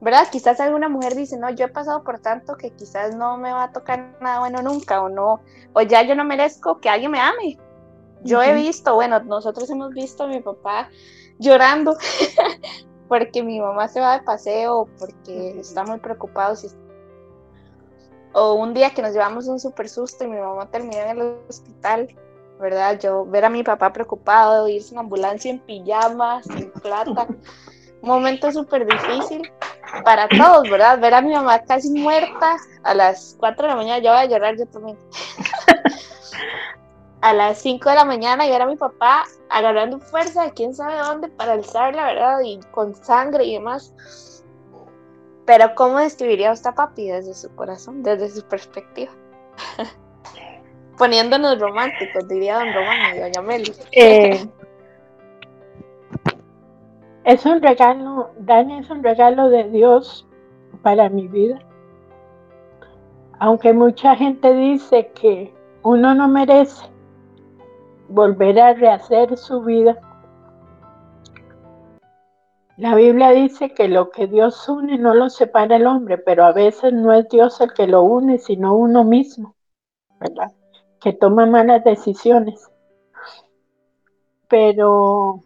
¿verdad? 0.00 0.28
Quizás 0.32 0.58
alguna 0.60 0.88
mujer 0.88 1.14
dice, 1.14 1.36
no, 1.36 1.50
yo 1.50 1.66
he 1.66 1.68
pasado 1.68 2.02
por 2.02 2.18
tanto 2.18 2.56
que 2.56 2.70
quizás 2.70 3.14
no 3.14 3.36
me 3.36 3.52
va 3.52 3.64
a 3.64 3.72
tocar 3.72 4.16
nada 4.20 4.40
bueno 4.40 4.62
nunca, 4.62 5.02
o 5.02 5.08
no, 5.08 5.40
o 5.72 5.82
ya 5.82 6.02
yo 6.02 6.14
no 6.14 6.24
merezco 6.24 6.80
que 6.80 6.88
alguien 6.88 7.10
me 7.10 7.20
ame. 7.20 7.58
Yo 8.22 8.42
he 8.42 8.54
visto, 8.54 8.94
bueno, 8.94 9.20
nosotros 9.20 9.68
hemos 9.68 9.90
visto 9.90 10.24
a 10.24 10.28
mi 10.28 10.40
papá 10.40 10.88
llorando 11.38 11.96
porque 13.08 13.42
mi 13.42 13.60
mamá 13.60 13.88
se 13.88 14.00
va 14.00 14.18
de 14.18 14.24
paseo, 14.24 14.88
porque 14.98 15.58
está 15.60 15.84
muy 15.84 15.98
preocupado. 15.98 16.56
O 18.32 18.54
un 18.54 18.74
día 18.74 18.90
que 18.90 19.02
nos 19.02 19.12
llevamos 19.12 19.46
un 19.46 19.60
super 19.60 19.88
susto 19.88 20.24
y 20.24 20.28
mi 20.28 20.38
mamá 20.38 20.70
terminó 20.70 20.98
en 20.98 21.20
el 21.20 21.36
hospital, 21.48 22.08
¿verdad? 22.58 22.98
Yo 22.98 23.24
ver 23.26 23.44
a 23.44 23.50
mi 23.50 23.62
papá 23.62 23.92
preocupado, 23.92 24.68
irse 24.68 24.94
en 24.94 25.00
ambulancia 25.00 25.50
en 25.50 25.60
pijama, 25.60 26.42
sin 26.42 26.70
plata. 26.70 27.28
Un 27.28 27.38
momento 28.08 28.50
súper 28.50 28.86
difícil 28.86 29.50
para 30.04 30.28
todos, 30.28 30.68
¿verdad? 30.68 30.98
Ver 30.98 31.14
a 31.14 31.20
mi 31.20 31.32
mamá 31.32 31.62
casi 31.62 31.90
muerta 31.90 32.56
a 32.82 32.94
las 32.94 33.36
4 33.38 33.62
de 33.62 33.68
la 33.68 33.76
mañana, 33.76 33.98
yo 33.98 34.10
voy 34.10 34.20
a 34.20 34.24
llorar 34.26 34.56
yo 34.56 34.66
también. 34.66 34.98
a 37.24 37.32
las 37.32 37.56
5 37.62 37.88
de 37.88 37.94
la 37.94 38.04
mañana 38.04 38.46
y 38.46 38.52
era 38.52 38.66
mi 38.66 38.76
papá 38.76 39.24
agarrando 39.48 39.98
fuerza 39.98 40.44
de 40.44 40.52
quién 40.52 40.74
sabe 40.74 40.98
dónde 40.98 41.28
para 41.28 41.52
alzarla, 41.52 42.04
¿verdad? 42.04 42.40
Y 42.44 42.60
con 42.70 42.94
sangre 42.94 43.46
y 43.46 43.54
demás. 43.54 44.44
Pero 45.46 45.74
¿cómo 45.74 46.00
describiría 46.00 46.52
usted 46.52 46.68
a 46.68 46.74
papi 46.74 47.08
desde 47.08 47.32
su 47.32 47.48
corazón, 47.54 48.02
desde 48.02 48.28
su 48.28 48.46
perspectiva? 48.46 49.10
Poniéndonos 50.98 51.58
románticos, 51.58 52.28
diría 52.28 52.58
don 52.58 52.74
Román 52.74 53.16
y 53.16 53.20
doña 53.20 53.40
Meli. 53.40 53.72
Eh, 53.92 54.46
es 57.24 57.46
un 57.46 57.62
regalo, 57.62 58.32
Dani 58.36 58.80
es 58.80 58.90
un 58.90 59.02
regalo 59.02 59.48
de 59.48 59.64
Dios 59.70 60.26
para 60.82 61.08
mi 61.08 61.26
vida. 61.28 61.58
Aunque 63.38 63.72
mucha 63.72 64.14
gente 64.14 64.54
dice 64.54 65.10
que 65.14 65.54
uno 65.82 66.14
no 66.14 66.28
merece 66.28 66.93
volver 68.08 68.60
a 68.60 68.74
rehacer 68.74 69.36
su 69.36 69.62
vida. 69.62 69.98
La 72.76 72.94
Biblia 72.96 73.30
dice 73.30 73.72
que 73.72 73.86
lo 73.88 74.10
que 74.10 74.26
Dios 74.26 74.68
une 74.68 74.98
no 74.98 75.14
lo 75.14 75.30
separa 75.30 75.76
el 75.76 75.86
hombre, 75.86 76.18
pero 76.18 76.44
a 76.44 76.52
veces 76.52 76.92
no 76.92 77.12
es 77.12 77.28
Dios 77.28 77.60
el 77.60 77.72
que 77.72 77.86
lo 77.86 78.02
une, 78.02 78.38
sino 78.38 78.74
uno 78.74 79.04
mismo, 79.04 79.54
¿verdad? 80.18 80.52
Que 81.00 81.12
toma 81.12 81.46
malas 81.46 81.84
decisiones. 81.84 82.68
pero 84.48 85.40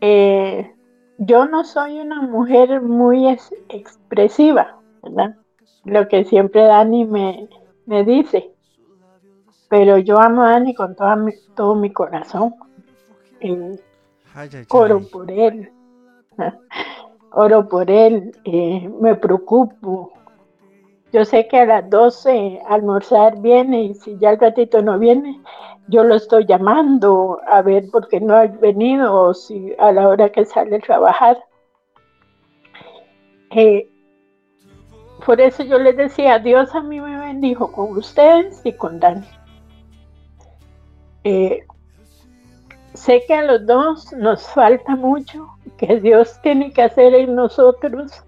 eh, 0.00 0.72
yo 1.18 1.46
no 1.46 1.64
soy 1.64 2.00
una 2.00 2.22
mujer 2.22 2.80
muy 2.80 3.28
expresiva, 3.68 4.78
¿verdad? 5.02 5.36
Lo 5.84 6.06
que 6.08 6.24
siempre 6.24 6.62
Dani 6.62 7.04
me, 7.04 7.48
me 7.86 8.04
dice. 8.04 8.51
Pero 9.72 9.96
yo 9.96 10.20
amo 10.20 10.42
a 10.42 10.50
Dani 10.50 10.74
con 10.74 10.94
todo 10.94 11.74
mi 11.74 11.90
corazón. 11.94 12.54
oro 14.68 15.00
por 15.10 15.30
él. 15.30 15.72
Oro 17.32 17.66
por 17.66 17.90
él. 17.90 18.36
Eh, 18.44 18.86
me 19.00 19.14
preocupo. 19.14 20.12
Yo 21.10 21.24
sé 21.24 21.48
que 21.48 21.60
a 21.60 21.64
las 21.64 21.88
12 21.88 22.60
almorzar 22.68 23.40
viene 23.40 23.84
y 23.84 23.94
si 23.94 24.18
ya 24.18 24.32
el 24.32 24.40
ratito 24.40 24.82
no 24.82 24.98
viene, 24.98 25.40
yo 25.88 26.04
lo 26.04 26.16
estoy 26.16 26.44
llamando 26.44 27.40
a 27.46 27.62
ver 27.62 27.90
por 27.90 28.08
qué 28.08 28.20
no 28.20 28.34
ha 28.34 28.48
venido 28.48 29.14
o 29.14 29.32
si 29.32 29.72
a 29.78 29.90
la 29.90 30.06
hora 30.06 30.28
que 30.28 30.44
sale 30.44 30.76
a 30.76 30.80
trabajar. 30.80 31.42
Eh, 33.52 33.88
por 35.24 35.40
eso 35.40 35.62
yo 35.62 35.78
les 35.78 35.96
decía, 35.96 36.38
Dios 36.38 36.74
a 36.74 36.82
mí 36.82 37.00
me 37.00 37.18
bendijo 37.18 37.72
con 37.72 37.96
ustedes 37.96 38.60
y 38.66 38.74
con 38.74 39.00
Dani. 39.00 39.26
Eh, 41.24 41.60
sé 42.94 43.22
que 43.26 43.34
a 43.34 43.42
los 43.42 43.66
dos 43.66 44.12
nos 44.12 44.46
falta 44.48 44.96
mucho, 44.96 45.48
que 45.76 46.00
Dios 46.00 46.38
tiene 46.42 46.72
que 46.72 46.82
hacer 46.82 47.14
en 47.14 47.34
nosotros 47.34 48.24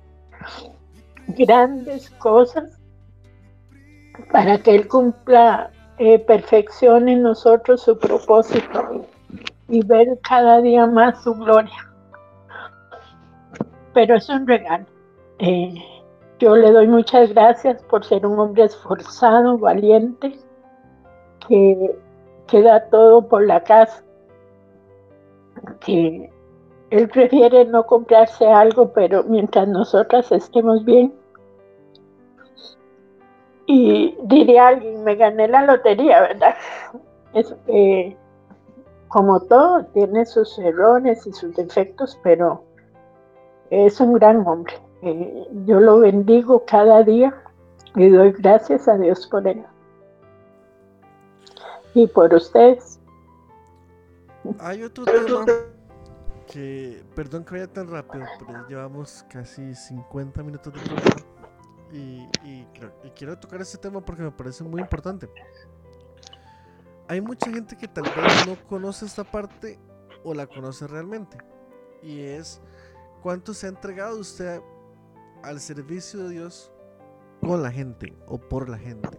grandes 1.29 2.11
cosas 2.11 2.79
para 4.31 4.59
que 4.59 4.75
Él 4.75 4.89
cumpla 4.89 5.71
eh, 5.99 6.19
perfección 6.19 7.09
en 7.09 7.23
nosotros 7.23 7.83
su 7.83 7.99
propósito 7.99 9.07
y 9.69 9.85
ver 9.85 10.19
cada 10.29 10.61
día 10.61 10.87
más 10.87 11.23
su 11.23 11.35
gloria. 11.35 11.93
Pero 13.93 14.17
es 14.17 14.29
un 14.29 14.47
regalo. 14.47 14.87
Eh, 15.39 15.75
yo 16.39 16.57
le 16.57 16.71
doy 16.73 16.89
muchas 16.89 17.31
gracias 17.31 17.83
por 17.85 18.05
ser 18.05 18.27
un 18.27 18.39
hombre 18.39 18.65
esforzado, 18.65 19.57
valiente, 19.57 20.39
que, 21.49 21.97
que 22.55 22.63
da 22.63 22.89
todo 22.89 23.27
por 23.27 23.45
la 23.45 23.65
casa, 23.65 24.05
que 25.81 26.31
él 26.91 27.09
prefiere 27.09 27.65
no 27.65 27.85
comprarse 27.85 28.47
algo, 28.47 28.93
pero 28.93 29.25
mientras 29.25 29.67
nosotras 29.67 30.31
estemos 30.31 30.85
bien, 30.85 31.13
y 33.67 34.17
diría 34.23 34.69
alguien, 34.69 35.03
me 35.03 35.17
gané 35.17 35.49
la 35.49 35.63
lotería, 35.63 36.21
¿verdad? 36.21 36.55
Es, 37.33 37.53
como 39.09 39.41
todo, 39.41 39.85
tiene 39.87 40.25
sus 40.25 40.57
errores 40.61 41.27
y 41.27 41.33
sus 41.33 41.57
defectos, 41.57 42.17
pero 42.23 42.63
es 43.71 44.01
un 44.01 44.13
gran 44.13 44.47
hombre. 44.47 44.75
Eh, 45.03 45.49
yo 45.67 45.81
lo 45.81 45.99
bendigo 45.99 46.63
cada 46.69 47.03
día 47.03 47.35
y 47.97 48.11
doy 48.11 48.31
gracias 48.31 48.87
a 48.87 48.97
Dios 48.97 49.27
por 49.27 49.45
él. 49.49 49.65
Y 51.95 52.07
por 52.09 52.33
ustedes. 52.35 52.99
Hay 54.59 54.83
otro 54.83 55.05
tema 55.05 55.47
que, 56.47 57.03
perdón 57.15 57.45
que 57.45 57.53
vaya 57.53 57.73
tan 57.73 57.89
rápido, 57.89 58.25
pero 58.39 58.69
llevamos 58.69 59.25
casi 59.31 59.75
50 59.75 60.43
minutos 60.43 60.73
de 60.73 60.81
programa 60.81 61.35
y, 61.95 62.29
quiero 63.15 63.39
tocar 63.39 63.61
este 63.61 63.79
tema 63.79 64.05
porque 64.05 64.23
me 64.23 64.33
parece 64.33 64.65
muy 64.65 64.81
importante. 64.81 65.29
Hay 67.09 67.21
mucha 67.21 67.51
gente 67.51 67.77
que 67.77 67.87
tal 67.87 68.05
vez 68.05 68.47
no 68.47 68.57
conoce 68.69 69.07
esta 69.07 69.25
parte 69.25 69.79
o 70.25 70.35
la 70.35 70.47
conoce 70.47 70.87
realmente. 70.87 71.39
Y 72.03 72.21
es 72.21 72.61
cuánto 73.23 73.55
se 73.55 73.67
ha 73.67 73.69
entregado 73.69 74.19
usted 74.19 74.61
al 75.43 75.61
servicio 75.61 76.25
de 76.25 76.31
Dios 76.31 76.73
con 77.41 77.63
la 77.63 77.71
gente 77.71 78.15
o 78.27 78.39
por 78.39 78.69
la 78.69 78.79
gente. 78.79 79.19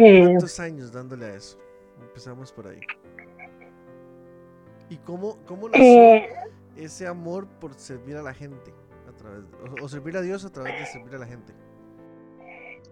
Eh, 0.00 0.22
¿Cuántos 0.22 0.60
años 0.60 0.92
dándole 0.92 1.26
a 1.26 1.34
eso? 1.34 1.58
Empezamos 2.00 2.52
por 2.52 2.68
ahí. 2.68 2.80
¿Y 4.88 4.96
cómo, 4.98 5.36
cómo 5.44 5.68
nació 5.68 5.84
eh, 5.84 6.28
ese 6.76 7.06
amor 7.06 7.48
por 7.60 7.74
servir 7.74 8.16
a 8.16 8.22
la 8.22 8.32
gente? 8.32 8.72
o, 9.82 9.88
servir 9.88 10.16
a 10.16 10.22
Dios 10.22 10.44
a 10.44 10.52
través 10.52 10.78
de 10.78 10.86
servir 10.86 11.14
a 11.16 11.18
la 11.18 11.26
gente? 11.26 11.52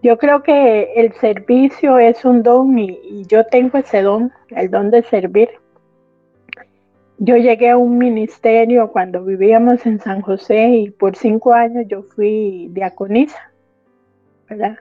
Yo 0.03 0.17
creo 0.17 0.43
que 0.43 0.93
el 0.97 1.13
servicio 1.13 1.97
es 1.97 2.25
un 2.25 2.43
don 2.43 2.77
y, 2.77 3.25
yo 3.27 3.45
tengo 3.45 3.77
ese 3.77 4.01
don, 4.01 4.33
el 4.49 4.69
don 4.69 4.91
de 4.91 5.03
servir. 5.03 5.49
Yo 7.19 7.37
llegué 7.37 7.69
a 7.69 7.77
un 7.77 7.97
ministerio 7.97 8.91
cuando 8.91 9.23
vivíamos 9.23 9.85
en 9.85 9.99
San 10.01 10.21
José 10.21 10.67
y 10.67 10.91
por 10.91 11.15
cinco 11.15 11.53
años 11.53 11.85
yo 11.87 12.03
fui 12.03 12.67
diaconisa, 12.71 13.51
¿verdad? 14.49 14.77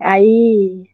Ahí 0.00 0.93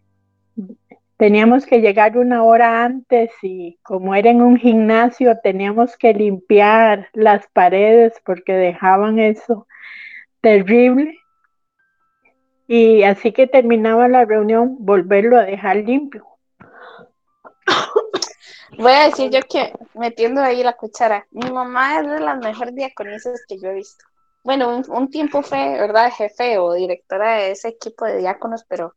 teníamos 1.20 1.66
que 1.66 1.82
llegar 1.82 2.16
una 2.16 2.44
hora 2.44 2.82
antes 2.82 3.30
y 3.42 3.78
como 3.82 4.14
era 4.14 4.30
en 4.30 4.40
un 4.40 4.56
gimnasio 4.56 5.38
teníamos 5.42 5.98
que 5.98 6.14
limpiar 6.14 7.10
las 7.12 7.46
paredes 7.48 8.14
porque 8.24 8.54
dejaban 8.54 9.18
eso 9.18 9.66
terrible. 10.40 11.18
Y 12.66 13.02
así 13.02 13.32
que 13.32 13.46
terminaba 13.46 14.08
la 14.08 14.24
reunión, 14.24 14.76
volverlo 14.78 15.36
a 15.36 15.44
dejar 15.44 15.76
limpio. 15.76 16.26
Voy 18.78 18.92
a 18.92 19.08
decir 19.08 19.30
yo 19.30 19.40
que 19.42 19.74
metiendo 19.92 20.40
ahí 20.40 20.62
la 20.62 20.72
cuchara, 20.72 21.26
mi 21.32 21.50
mamá 21.50 22.00
es 22.00 22.08
de 22.08 22.20
las 22.20 22.38
mejores 22.38 22.74
diaconisas 22.74 23.44
que 23.46 23.60
yo 23.60 23.68
he 23.68 23.74
visto. 23.74 24.06
Bueno, 24.42 24.74
un, 24.74 24.90
un 24.90 25.10
tiempo 25.10 25.42
fue, 25.42 25.72
¿verdad?, 25.78 26.10
jefe 26.16 26.56
o 26.56 26.72
directora 26.72 27.34
de 27.34 27.50
ese 27.50 27.68
equipo 27.68 28.06
de 28.06 28.16
diáconos, 28.16 28.64
pero 28.66 28.94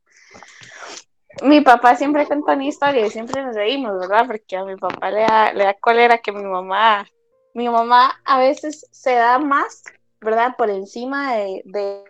mi 1.41 1.61
papá 1.61 1.95
siempre 1.95 2.25
cuenta 2.27 2.53
una 2.53 2.65
historia 2.65 3.05
y 3.05 3.11
siempre 3.11 3.43
nos 3.43 3.55
reímos, 3.55 3.99
¿verdad? 3.99 4.25
Porque 4.27 4.55
a 4.55 4.65
mi 4.65 4.75
papá 4.77 5.11
le 5.11 5.21
da, 5.21 5.53
le 5.53 5.63
da 5.65 5.73
cólera 5.75 6.19
que 6.19 6.31
mi 6.31 6.43
mamá, 6.43 7.05
mi 7.53 7.69
mamá 7.69 8.21
a 8.25 8.39
veces 8.39 8.87
se 8.91 9.15
da 9.15 9.39
más, 9.39 9.83
¿verdad? 10.21 10.55
Por 10.57 10.69
encima 10.69 11.35
de, 11.35 11.61
de 11.65 12.03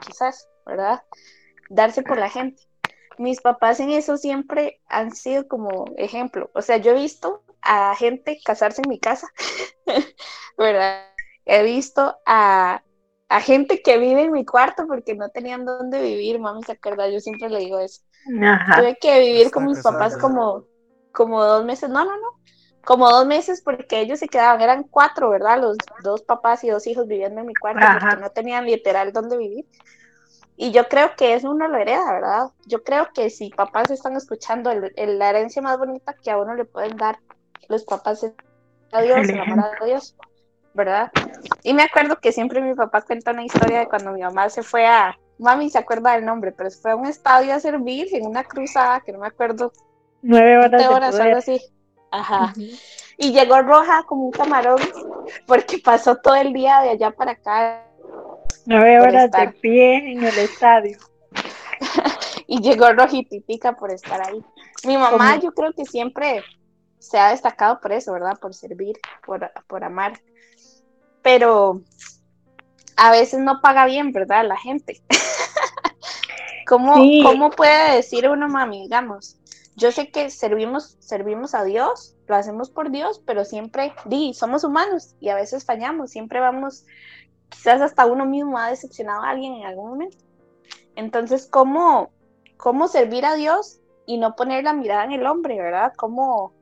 quizás, 0.00 0.48
¿verdad? 0.64 1.02
Darse 1.70 2.02
por 2.02 2.18
la 2.18 2.30
gente. 2.30 2.62
Mis 3.18 3.40
papás 3.40 3.80
en 3.80 3.90
eso 3.90 4.16
siempre 4.16 4.80
han 4.88 5.14
sido 5.14 5.48
como 5.48 5.84
ejemplo. 5.96 6.50
O 6.54 6.62
sea, 6.62 6.78
yo 6.78 6.92
he 6.92 6.94
visto 6.94 7.42
a 7.62 7.94
gente 7.96 8.40
casarse 8.44 8.82
en 8.82 8.88
mi 8.88 9.00
casa, 9.00 9.28
¿verdad? 10.58 11.06
He 11.44 11.62
visto 11.62 12.16
a, 12.26 12.82
a 13.28 13.40
gente 13.40 13.82
que 13.82 13.98
vive 13.98 14.22
en 14.22 14.32
mi 14.32 14.44
cuarto 14.44 14.86
porque 14.86 15.14
no 15.14 15.28
tenían 15.30 15.64
dónde 15.64 16.02
vivir, 16.02 16.38
mami, 16.40 16.62
¿se 16.64 16.72
acuerda? 16.72 17.08
Yo 17.08 17.20
siempre 17.20 17.48
le 17.48 17.60
digo 17.60 17.78
eso. 17.78 18.02
Tuve 18.76 18.96
que 19.00 19.20
vivir 19.20 19.50
con 19.50 19.66
mis 19.66 19.82
papás 19.82 20.16
como, 20.16 20.64
como 21.12 21.44
dos 21.44 21.64
meses, 21.64 21.88
no, 21.88 22.04
no, 22.04 22.16
no, 22.16 22.40
como 22.84 23.10
dos 23.10 23.26
meses 23.26 23.62
porque 23.62 24.00
ellos 24.00 24.18
se 24.18 24.28
quedaban, 24.28 24.60
eran 24.60 24.84
cuatro, 24.84 25.30
¿verdad? 25.30 25.60
Los 25.60 25.76
dos 26.02 26.22
papás 26.22 26.64
y 26.64 26.70
dos 26.70 26.86
hijos 26.86 27.06
viviendo 27.06 27.40
en 27.40 27.46
mi 27.46 27.54
cuarto 27.54 27.86
porque 28.00 28.16
no 28.16 28.30
tenían 28.30 28.66
literal 28.66 29.12
dónde 29.12 29.36
vivir. 29.36 29.66
Y 30.56 30.72
yo 30.72 30.88
creo 30.88 31.14
que 31.16 31.34
eso 31.34 31.50
uno 31.50 31.68
lo 31.68 31.76
hereda, 31.76 32.12
¿verdad? 32.12 32.46
Yo 32.64 32.82
creo 32.82 33.08
que 33.12 33.28
si 33.28 33.50
papás 33.50 33.90
están 33.90 34.16
escuchando, 34.16 34.70
el, 34.70 35.18
la 35.18 35.30
herencia 35.30 35.60
más 35.60 35.78
bonita 35.78 36.14
que 36.14 36.30
a 36.30 36.38
uno 36.38 36.54
le 36.54 36.64
pueden 36.64 36.96
dar 36.96 37.18
los 37.68 37.84
papás 37.84 38.22
es 38.22 38.32
a 38.92 39.02
Dios, 39.02 39.28
el 39.28 39.40
amor 39.40 39.70
a 39.80 39.84
Dios. 39.84 40.16
¿verdad? 40.76 41.10
Y 41.62 41.74
me 41.74 41.82
acuerdo 41.82 42.20
que 42.20 42.32
siempre 42.32 42.60
mi 42.60 42.74
papá 42.74 43.00
cuenta 43.00 43.32
una 43.32 43.44
historia 43.44 43.80
de 43.80 43.88
cuando 43.88 44.12
mi 44.12 44.20
mamá 44.20 44.48
se 44.50 44.62
fue 44.62 44.86
a, 44.86 45.18
mami 45.38 45.70
se 45.70 45.78
acuerda 45.78 46.12
del 46.12 46.24
nombre, 46.24 46.52
pero 46.52 46.70
fue 46.70 46.92
a 46.92 46.96
un 46.96 47.06
estadio 47.06 47.54
a 47.54 47.60
servir 47.60 48.08
en 48.12 48.26
una 48.26 48.44
cruzada, 48.44 49.00
que 49.00 49.12
no 49.12 49.18
me 49.18 49.26
acuerdo. 49.26 49.72
Nueve 50.22 50.58
horas. 50.58 50.88
horas, 50.88 51.20
algo 51.20 51.36
así. 51.38 51.60
Ajá. 52.10 52.52
Y 53.18 53.32
llegó 53.32 53.60
roja 53.62 54.04
como 54.04 54.26
un 54.26 54.30
camarón, 54.30 54.80
porque 55.46 55.78
pasó 55.78 56.16
todo 56.16 56.34
el 56.34 56.52
día 56.52 56.80
de 56.80 56.90
allá 56.90 57.10
para 57.10 57.32
acá. 57.32 57.84
Nueve 58.66 59.00
horas 59.00 59.30
de 59.30 59.48
pie 59.60 60.12
en 60.12 60.24
el 60.24 60.38
estadio. 60.38 60.98
y 62.46 62.60
llegó 62.60 62.92
rojititica 62.92 63.74
por 63.74 63.90
estar 63.90 64.20
ahí. 64.26 64.44
Mi 64.84 64.96
mamá, 64.96 65.36
yo 65.36 65.52
creo 65.52 65.72
que 65.72 65.84
siempre 65.84 66.42
se 66.98 67.18
ha 67.18 67.30
destacado 67.30 67.80
por 67.80 67.92
eso, 67.92 68.12
¿verdad? 68.12 68.38
Por 68.38 68.54
servir, 68.54 68.96
por, 69.24 69.50
por 69.66 69.84
amar 69.84 70.12
pero 71.26 71.82
a 72.96 73.10
veces 73.10 73.40
no 73.40 73.60
paga 73.60 73.86
bien, 73.86 74.12
¿verdad? 74.12 74.46
La 74.46 74.56
gente. 74.56 75.02
¿Cómo, 76.66 76.94
¿Cómo 77.22 77.50
puede 77.50 77.96
decir 77.96 78.28
uno, 78.28 78.48
mami, 78.48 78.82
digamos? 78.82 79.38
Yo 79.76 79.92
sé 79.92 80.10
que 80.10 80.30
servimos, 80.30 80.96
servimos 81.00 81.54
a 81.54 81.62
Dios, 81.62 82.16
lo 82.26 82.34
hacemos 82.34 82.70
por 82.70 82.90
Dios, 82.90 83.22
pero 83.24 83.44
siempre, 83.44 83.94
di, 84.06 84.32
somos 84.34 84.64
humanos 84.64 85.14
y 85.20 85.28
a 85.28 85.34
veces 85.34 85.64
fallamos, 85.64 86.10
siempre 86.10 86.40
vamos, 86.40 86.86
quizás 87.50 87.82
hasta 87.82 88.06
uno 88.06 88.24
mismo 88.24 88.58
ha 88.58 88.70
decepcionado 88.70 89.22
a 89.22 89.30
alguien 89.30 89.52
en 89.54 89.66
algún 89.66 89.90
momento. 89.90 90.16
Entonces, 90.96 91.46
¿cómo, 91.46 92.10
cómo 92.56 92.88
servir 92.88 93.26
a 93.26 93.34
Dios 93.34 93.80
y 94.06 94.16
no 94.16 94.34
poner 94.34 94.64
la 94.64 94.72
mirada 94.72 95.04
en 95.04 95.12
el 95.12 95.26
hombre, 95.26 95.60
¿verdad? 95.60 95.92
Cómo 95.94 96.55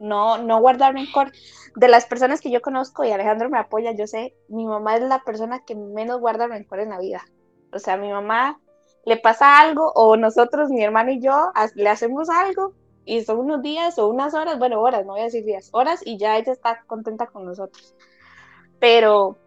no, 0.00 0.38
no 0.38 0.60
guardar 0.60 0.94
rencor. 0.94 1.32
De 1.76 1.88
las 1.88 2.06
personas 2.06 2.40
que 2.40 2.50
yo 2.50 2.60
conozco, 2.60 3.04
y 3.04 3.10
Alejandro 3.10 3.50
me 3.50 3.58
apoya, 3.58 3.92
yo 3.92 4.06
sé, 4.06 4.34
mi 4.48 4.66
mamá 4.66 4.96
es 4.96 5.02
la 5.02 5.22
persona 5.22 5.60
que 5.64 5.74
menos 5.74 6.20
guarda 6.20 6.46
rencor 6.46 6.80
en 6.80 6.90
la 6.90 6.98
vida. 6.98 7.24
O 7.72 7.78
sea, 7.78 7.96
mi 7.96 8.10
mamá 8.10 8.60
le 9.04 9.16
pasa 9.16 9.60
algo, 9.60 9.92
o 9.94 10.16
nosotros, 10.16 10.70
mi 10.70 10.82
hermano 10.82 11.12
y 11.12 11.20
yo, 11.20 11.52
le 11.74 11.88
hacemos 11.88 12.28
algo, 12.30 12.74
y 13.04 13.22
son 13.24 13.38
unos 13.38 13.62
días 13.62 13.98
o 13.98 14.08
unas 14.08 14.34
horas, 14.34 14.58
bueno, 14.58 14.80
horas, 14.80 15.06
no 15.06 15.12
voy 15.12 15.20
a 15.20 15.24
decir 15.24 15.44
días, 15.44 15.70
horas, 15.72 16.00
y 16.04 16.18
ya 16.18 16.36
ella 16.36 16.52
está 16.52 16.82
contenta 16.86 17.26
con 17.26 17.44
nosotros. 17.44 17.94
Pero, 18.80 19.38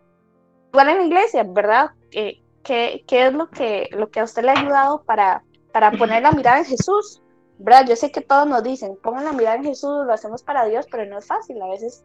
igual 0.72 0.90
en 0.90 0.98
la 0.98 1.06
iglesia, 1.06 1.44
¿verdad? 1.44 1.92
¿Qué, 2.10 2.42
qué 2.64 3.04
es 3.08 3.34
lo 3.34 3.50
que, 3.50 3.88
lo 3.92 4.10
que 4.10 4.20
a 4.20 4.24
usted 4.24 4.44
le 4.44 4.52
ha 4.52 4.60
ayudado 4.60 5.04
para, 5.04 5.44
para 5.72 5.92
poner 5.92 6.24
la 6.24 6.32
mirada 6.32 6.60
en 6.60 6.66
Jesús? 6.66 7.22
¿Verdad? 7.64 7.86
Yo 7.88 7.96
sé 7.96 8.12
que 8.12 8.22
todos 8.22 8.48
nos 8.48 8.64
dicen, 8.64 8.98
pongan 9.02 9.26
la 9.26 9.34
mirada 9.34 9.58
en 9.58 9.64
Jesús, 9.64 10.06
lo 10.06 10.14
hacemos 10.14 10.44
para 10.44 10.66
Dios, 10.66 10.88
pero 10.90 11.06
no 11.06 11.20
es 11.20 11.26
fácil. 11.26 11.62
A 11.62 11.68
veces, 11.68 12.04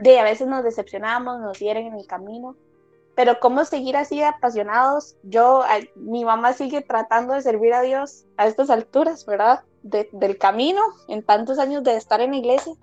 de, 0.00 0.18
a 0.18 0.24
veces 0.24 0.48
nos 0.48 0.64
decepcionamos, 0.64 1.40
nos 1.40 1.58
hieren 1.58 1.86
en 1.86 1.94
el 1.94 2.06
camino. 2.06 2.56
Pero 3.14 3.40
cómo 3.40 3.64
seguir 3.64 3.96
así 3.96 4.22
apasionados, 4.22 5.16
yo, 5.22 5.64
mi 5.96 6.24
mamá 6.24 6.52
sigue 6.52 6.82
tratando 6.82 7.34
de 7.34 7.42
servir 7.42 7.74
a 7.74 7.82
Dios 7.82 8.26
a 8.36 8.46
estas 8.46 8.70
alturas, 8.70 9.24
¿verdad? 9.26 9.60
del 9.82 10.38
camino, 10.38 10.82
en 11.06 11.22
tantos 11.22 11.58
años 11.58 11.82
de 11.84 11.96
estar 11.96 12.20
en 12.20 12.32
la 12.32 12.36
iglesia. 12.36 12.74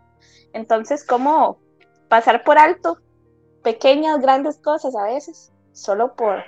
Entonces, 0.54 1.06
¿cómo 1.06 1.60
pasar 2.08 2.44
por 2.44 2.58
alto 2.58 2.98
pequeñas, 3.64 4.22
grandes 4.22 4.58
cosas 4.58 4.96
a 4.96 5.04
veces, 5.04 5.52
solo 5.74 6.16
por, 6.16 6.44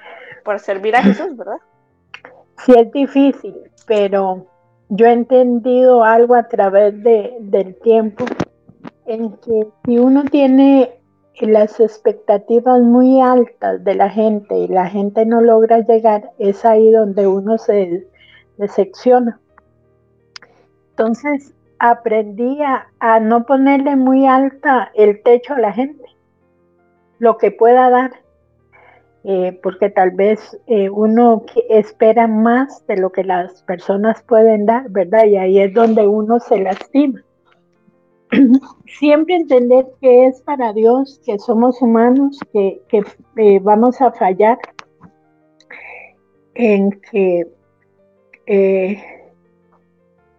por 0.46 0.60
servir 0.60 0.96
a 0.96 1.04
Jesús, 1.04 1.36
¿verdad? 1.36 1.60
Sí, 2.66 2.74
es 2.76 2.92
difícil, 2.92 3.56
pero 3.86 4.48
yo 4.90 5.06
he 5.06 5.12
entendido 5.12 6.04
algo 6.04 6.36
a 6.36 6.48
través 6.48 7.02
de, 7.04 7.36
del 7.40 7.76
tiempo 7.82 8.26
en 9.06 9.34
que 9.38 9.68
si 9.86 9.98
uno 10.00 10.24
tiene 10.26 10.92
las 11.42 11.80
expectativas 11.80 12.82
muy 12.82 13.22
altas 13.22 13.84
de 13.84 13.96
la 13.96 14.10
gente 14.10 14.58
y 14.58 14.68
la 14.68 14.88
gente 14.88 15.26
no 15.26 15.42
logra 15.42 15.80
llegar, 15.80 16.32
es 16.40 16.66
ahí 16.66 16.92
donde 16.92 17.28
uno 17.28 17.58
se 17.58 18.08
decepciona. 18.58 19.40
Entonces 20.92 21.54
aprendí 21.80 22.62
a, 22.64 22.88
a 23.00 23.20
no 23.20 23.46
ponerle 23.46 23.96
muy 23.96 24.26
alta 24.26 24.92
el 24.96 25.22
techo 25.22 25.54
a 25.54 25.60
la 25.60 25.74
gente, 25.74 26.06
lo 27.20 27.38
que 27.38 27.52
pueda 27.52 27.90
dar 27.90 28.12
eh, 29.24 29.60
porque 29.62 29.90
tal 29.90 30.12
vez 30.12 30.58
eh, 30.68 30.90
uno 30.90 31.44
espera 31.70 32.28
más 32.28 32.86
de 32.88 32.98
lo 32.98 33.12
que 33.12 33.24
las 33.24 33.62
personas 33.64 34.22
pueden 34.24 34.66
dar, 34.66 34.90
¿verdad? 34.90 35.26
Y 35.26 35.38
ahí 35.38 35.60
es 35.60 35.74
donde 35.74 36.08
uno 36.08 36.40
se 36.40 36.60
lastima. 36.60 37.22
Siempre 38.86 39.36
entender 39.36 39.86
que 40.02 40.28
es 40.28 40.42
para 40.42 40.72
Dios, 40.74 41.22
que 41.26 41.40
somos 41.40 41.82
humanos, 41.82 42.40
que, 42.54 42.82
eh, 43.38 43.60
vamos 43.62 44.00
a 44.02 44.12
fallar, 44.12 44.58
en 46.54 46.92
que 47.12 47.48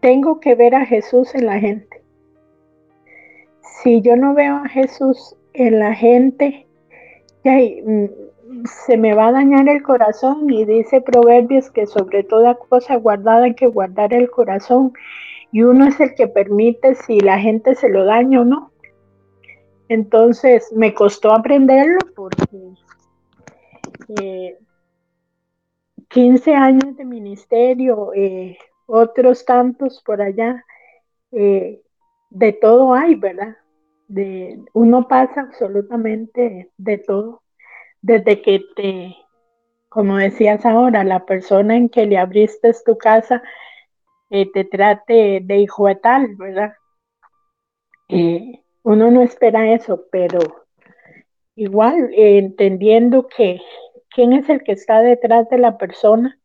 tengo 0.01 0.41
que 0.41 0.55
ver 0.55 0.75
a 0.75 0.87
Jesús 0.87 1.35
en 1.35 1.47
la 1.47 1.59
gente. 1.61 2.03
Si 3.83 4.01
yo 4.01 4.17
no 4.17 4.35
veo 4.35 4.57
a 4.57 4.69
Jesús 4.69 5.37
en 5.53 5.79
la 5.79 5.95
gente, 5.95 6.67
ya, 7.45 7.59
se 8.87 8.97
me 8.97 9.15
va 9.15 9.29
a 9.29 9.33
dañar 9.33 9.69
el 9.69 9.83
corazón 9.83 10.51
y 10.51 10.65
dice 10.65 11.01
Proverbios 11.01 11.71
que 11.71 11.87
sobre 11.87 12.23
toda 12.23 12.55
cosa 12.55 12.97
guardada 12.97 13.45
hay 13.45 13.55
que 13.55 13.67
guardar 13.67 14.15
el 14.15 14.31
corazón 14.31 14.93
y 15.53 15.63
uno 15.63 15.87
es 15.87 15.99
el 16.01 16.15
que 16.15 16.29
permite 16.29 16.95
si 16.95 17.21
la 17.21 17.39
gente 17.39 17.75
se 17.75 17.89
lo 17.89 18.05
daña 18.05 18.41
o 18.41 18.45
no. 18.45 18.73
Entonces 19.89 20.71
me 20.75 20.93
costó 20.95 21.33
aprenderlo 21.33 21.99
porque 22.15 22.75
15 26.09 26.51
eh, 26.51 26.55
años 26.55 26.97
de 26.97 27.05
ministerio, 27.05 28.13
eh, 28.15 28.59
otros 28.87 29.45
tantos 29.45 30.03
por 30.05 30.21
allá, 30.21 30.65
eh, 31.33 31.81
de 32.31 32.53
todo 32.53 32.95
hay, 32.95 33.15
¿verdad? 33.15 33.57
De, 34.09 34.63
uno 34.73 35.09
pasa 35.09 35.43
absolutamente 35.43 36.71
de 36.77 36.99
todo 36.99 37.43
desde 38.03 38.43
que 38.43 38.61
te, 38.77 39.17
como 39.89 40.17
decías 40.17 40.65
ahora, 40.65 41.05
la 41.05 41.25
persona 41.27 41.77
en 41.77 41.89
que 41.89 42.07
le 42.07 42.19
abriste 42.19 42.73
tu 42.85 42.97
casa 42.97 43.43
eh, 44.31 44.51
te 44.53 44.65
trate 44.65 45.41
de 45.43 45.59
hijo 45.59 45.87
de 45.87 45.97
tal, 45.97 46.37
¿verdad? 46.37 46.75
Eh, 48.09 48.63
uno 48.83 49.11
no 49.11 49.23
espera 49.23 49.73
eso, 49.73 50.07
pero 50.11 50.39
igual 51.55 52.11
eh, 52.13 52.39
entendiendo 52.39 53.27
que 53.27 53.61
quién 54.11 54.33
es 54.33 54.49
el 54.49 54.63
que 54.63 54.73
está 54.73 55.01
detrás 55.03 55.49
de 55.49 55.59
la 55.59 55.79
persona 55.79 56.39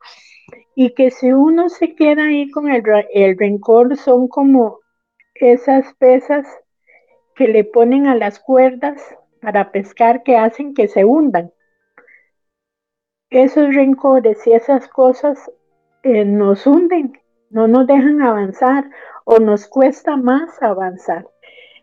y 0.76 0.94
que 0.94 1.12
si 1.12 1.32
uno 1.32 1.70
se 1.70 1.96
queda 1.96 2.26
ahí 2.26 2.50
con 2.52 2.70
el, 2.70 2.84
el 3.14 3.38
rencor 3.38 3.96
son 3.98 4.28
como 4.28 4.80
esas 5.36 5.94
pesas 5.96 6.48
que 7.36 7.48
le 7.48 7.64
ponen 7.64 8.08
a 8.08 8.16
las 8.16 8.40
cuerdas 8.40 9.02
para 9.44 9.72
pescar 9.72 10.24
que 10.24 10.38
hacen 10.38 10.74
que 10.74 10.88
se 10.88 11.04
hundan. 11.04 11.52
Esos 13.30 13.76
rencores 13.76 14.48
y 14.48 14.54
esas 14.54 14.88
cosas 14.88 15.52
eh, 16.04 16.24
nos 16.24 16.66
hunden, 16.66 17.20
no 17.50 17.68
nos 17.68 17.86
dejan 17.86 18.22
avanzar 18.22 18.90
o 19.26 19.40
nos 19.40 19.68
cuesta 19.68 20.16
más 20.16 20.64
avanzar. 20.64 21.28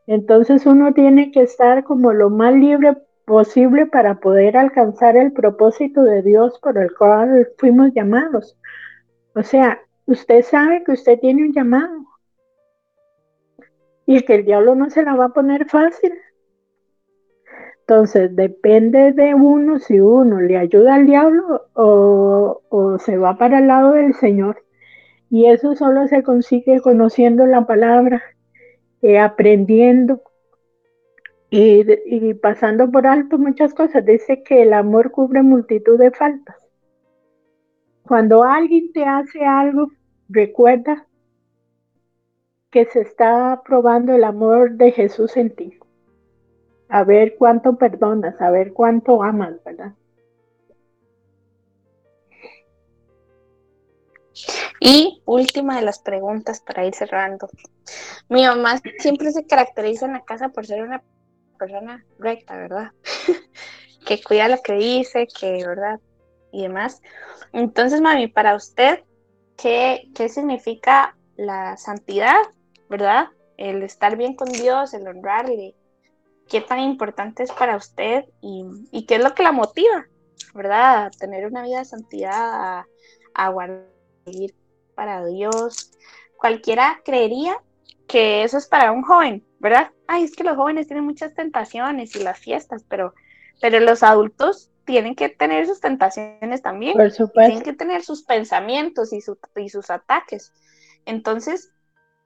Entonces 0.07 0.65
uno 0.65 0.95
tiene 0.95 1.31
que 1.33 1.43
estar 1.43 1.85
como 1.85 2.15
lo 2.15 2.31
más 2.31 2.55
libre 2.55 2.97
posible 3.27 3.85
para 3.85 4.21
poder 4.21 4.57
alcanzar 4.57 5.19
el 5.19 5.33
propósito 5.33 6.03
de 6.03 6.23
Dios 6.23 6.59
por 6.61 6.79
el 6.79 6.97
cual 6.97 7.47
fuimos 7.59 7.93
llamados. 7.93 8.57
O 9.35 9.43
sea, 9.43 9.81
usted 10.07 10.43
sabe 10.43 10.83
que 10.83 10.93
usted 10.93 11.21
tiene 11.21 11.45
un 11.45 11.53
llamado 11.53 12.07
y 14.07 14.23
que 14.23 14.37
el 14.37 14.45
diablo 14.47 14.75
no 14.75 14.89
se 14.89 15.05
la 15.05 15.15
va 15.15 15.27
a 15.27 15.33
poner 15.35 15.69
fácil. 15.69 16.13
Entonces, 17.91 18.37
depende 18.37 19.13
de 19.13 19.35
uno 19.35 19.81
si 19.81 19.99
uno 19.99 20.41
le 20.41 20.57
ayuda 20.57 20.95
al 20.95 21.07
diablo 21.07 21.67
o, 21.75 22.99
se 23.01 23.17
va 23.17 23.37
para 23.37 23.59
el 23.59 23.67
lado 23.67 23.95
del 23.95 24.15
Señor. 24.15 24.63
Y 25.29 25.47
eso 25.47 25.75
solo 25.75 26.07
se 26.07 26.23
consigue 26.23 26.81
conociendo 26.83 27.47
la 27.47 27.67
palabra, 27.67 28.23
eh, 29.03 29.19
aprendiendo 29.19 30.23
y, 31.51 31.85
y, 32.07 32.35
pasando 32.35 32.93
por 32.93 33.09
alto 33.09 33.39
muchas 33.39 33.75
cosas. 33.75 34.07
Dice 34.07 34.45
que 34.45 34.63
el 34.63 34.73
amor 34.73 35.11
cubre 35.11 35.43
multitud 35.43 35.99
de 35.99 36.13
faltas. 36.13 36.59
Cuando 38.05 38.45
alguien 38.45 38.93
te 38.93 39.05
hace 39.05 39.45
algo, 39.45 39.91
recuerda 40.29 41.09
que 42.71 42.85
se 42.85 43.01
está 43.01 43.61
probando 43.65 44.15
el 44.15 44.23
amor 44.23 44.75
de 44.75 44.93
Jesús 44.93 45.37
en 45.37 45.51
ti 45.51 45.81
a 46.91 47.05
ver 47.05 47.37
cuánto 47.39 47.77
perdonas, 47.77 48.41
a 48.41 48.51
ver 48.51 48.73
cuánto 48.73 49.23
amas, 49.23 49.55
¿verdad? 49.65 49.93
Y 54.81 55.23
última 55.25 55.77
de 55.77 55.83
las 55.83 56.01
preguntas 56.01 56.61
para 56.61 56.85
ir 56.85 56.95
cerrando. 56.95 57.49
Mi 58.29 58.45
mamá 58.45 58.81
siempre 58.99 59.31
se 59.31 59.47
caracteriza 59.47 60.07
en 60.07 60.15
la 60.15 60.25
casa 60.25 60.49
por 60.49 60.67
ser 60.67 60.83
una 60.83 61.03
persona 61.59 62.05
recta, 62.19 62.57
¿verdad? 62.57 62.93
que 64.07 64.23
cuida 64.23 64.49
lo 64.49 64.61
que 64.63 64.73
dice, 64.73 65.29
que, 65.29 65.65
¿verdad? 65.65 66.01
Y 66.51 66.63
demás. 66.63 67.03
Entonces, 67.53 68.01
mami, 68.01 68.29
para 68.29 68.55
usted, 68.55 69.05
¿qué, 69.57 70.09
qué 70.15 70.29
significa 70.29 71.17
la 71.37 71.77
santidad, 71.77 72.41
¿verdad? 72.89 73.29
El 73.59 73.83
estar 73.83 74.17
bien 74.17 74.35
con 74.35 74.49
Dios, 74.49 74.95
el 74.95 75.07
honrarle, 75.07 75.75
qué 76.51 76.61
tan 76.61 76.81
importante 76.81 77.45
es 77.45 77.53
para 77.53 77.77
usted 77.77 78.25
y, 78.43 79.07
qué 79.07 79.15
es 79.15 79.23
lo 79.23 79.35
que 79.35 79.43
la 79.43 79.53
motiva, 79.53 80.07
¿verdad? 80.53 81.07
A 81.07 81.11
tener 81.11 81.47
una 81.47 81.63
vida 81.63 81.79
de 81.79 81.85
santidad, 81.85 82.33
a, 82.35 82.87
a 83.35 83.49
guardar 83.51 83.87
para 84.95 85.25
Dios. 85.25 85.93
Cualquiera 86.37 87.01
creería 87.05 87.57
que 88.07 88.43
eso 88.43 88.59
es 88.59 88.67
para 88.67 88.93
un 88.93 89.03
joven, 89.03 89.45
¿verdad? 89.61 89.93
Ay, 90.09 90.25
es 90.25 90.35
que 90.35 90.45
los 90.45 90.57
jóvenes 90.57 90.89
tienen 90.89 91.05
muchas 91.05 91.35
tentaciones 91.35 92.17
y 92.17 92.23
las 92.25 92.39
fiestas, 92.39 92.85
pero, 92.89 93.15
pero 93.61 93.79
los 93.79 94.03
adultos 94.03 94.71
tienen 94.85 95.15
que 95.15 95.29
tener 95.29 95.67
sus 95.67 95.81
tentaciones 95.81 96.63
también. 96.63 96.95
Por 96.95 97.13
supuesto. 97.13 97.41
Tienen 97.41 97.63
que 97.63 97.73
tener 97.75 98.03
sus 98.03 98.25
pensamientos 98.25 99.13
y, 99.13 99.21
y 99.57 99.69
sus 99.69 99.91
ataques. 99.91 100.53
Entonces, 101.07 101.71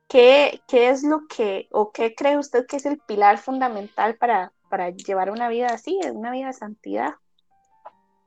¿Qué, 0.08 0.60
es 0.70 1.02
lo 1.02 1.26
que, 1.26 1.68
o 1.72 1.90
qué 1.92 2.14
cree 2.14 2.38
usted 2.38 2.66
que 2.66 2.76
es 2.76 2.86
el 2.86 2.98
pilar 2.98 3.38
fundamental 3.38 4.16
para, 4.16 4.52
para 4.68 4.90
llevar 4.90 5.30
una 5.30 5.48
vida 5.48 5.68
así, 5.68 5.98
una 6.12 6.30
vida 6.30 6.48
de 6.48 6.52
santidad? 6.52 7.14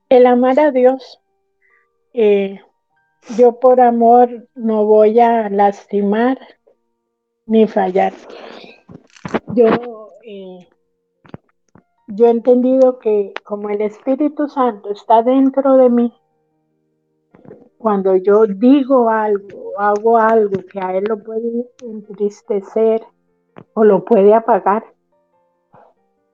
El 0.09 0.25
amar 0.25 0.59
a 0.59 0.71
Dios. 0.71 1.21
Eh, 2.13 2.59
yo 3.37 3.59
por 3.59 3.81
amor 3.81 4.47
no 4.55 4.85
voy 4.85 5.19
a 5.19 5.49
lastimar 5.49 6.39
ni 7.45 7.67
fallar. 7.67 8.13
Yo, 9.53 10.09
eh, 10.23 10.67
yo 12.07 12.27
he 12.27 12.29
entendido 12.29 12.99
que 12.99 13.33
como 13.43 13.69
el 13.69 13.81
Espíritu 13.81 14.47
Santo 14.47 14.91
está 14.91 15.23
dentro 15.23 15.75
de 15.77 15.89
mí, 15.89 16.13
cuando 17.77 18.15
yo 18.15 18.45
digo 18.45 19.09
algo, 19.09 19.73
hago 19.77 20.17
algo 20.17 20.63
que 20.71 20.79
a 20.79 20.97
él 20.97 21.05
lo 21.07 21.23
puede 21.23 21.69
entristecer 21.81 23.03
o 23.73 23.83
lo 23.83 24.03
puede 24.03 24.33
apagar, 24.33 24.85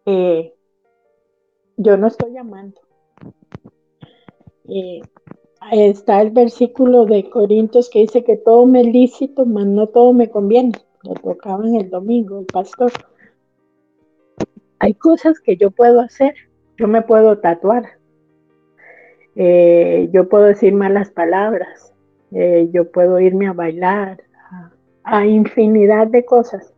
eh, 0.06 0.54
yo 1.78 1.98
no 1.98 2.08
estoy 2.08 2.38
amando. 2.38 2.82
Eh, 4.68 5.02
está 5.72 6.22
el 6.22 6.32
versículo 6.32 7.06
de 7.06 7.30
Corintios 7.30 7.90
que 7.90 8.00
dice 8.00 8.24
que 8.24 8.38
todo 8.38 8.66
me 8.66 8.82
es 8.82 8.88
lícito, 8.88 9.46
mas 9.46 9.66
no 9.66 9.88
todo 9.88 10.14
me 10.14 10.30
conviene. 10.30 10.74
Lo 11.04 11.14
tocaba 11.16 11.66
en 11.68 11.76
el 11.76 11.90
domingo 11.90 12.40
el 12.40 12.46
pastor. 12.46 12.92
Hay 14.80 14.94
cosas 14.94 15.40
que 15.40 15.58
yo 15.58 15.72
puedo 15.72 16.00
hacer. 16.00 16.34
Yo 16.78 16.88
me 16.88 17.02
puedo 17.02 17.38
tatuar. 17.40 18.03
Eh, 19.36 20.10
yo 20.12 20.30
puedo 20.30 20.46
decir 20.46 20.74
malas 20.74 21.10
palabras. 21.10 21.94
Eh, 22.32 22.70
yo 22.72 22.92
puedo 22.92 23.20
irme 23.20 23.48
a 23.48 23.54
bailar. 23.54 24.22
a 25.06 25.26
infinidad 25.26 26.08
de 26.08 26.24
cosas. 26.24 26.74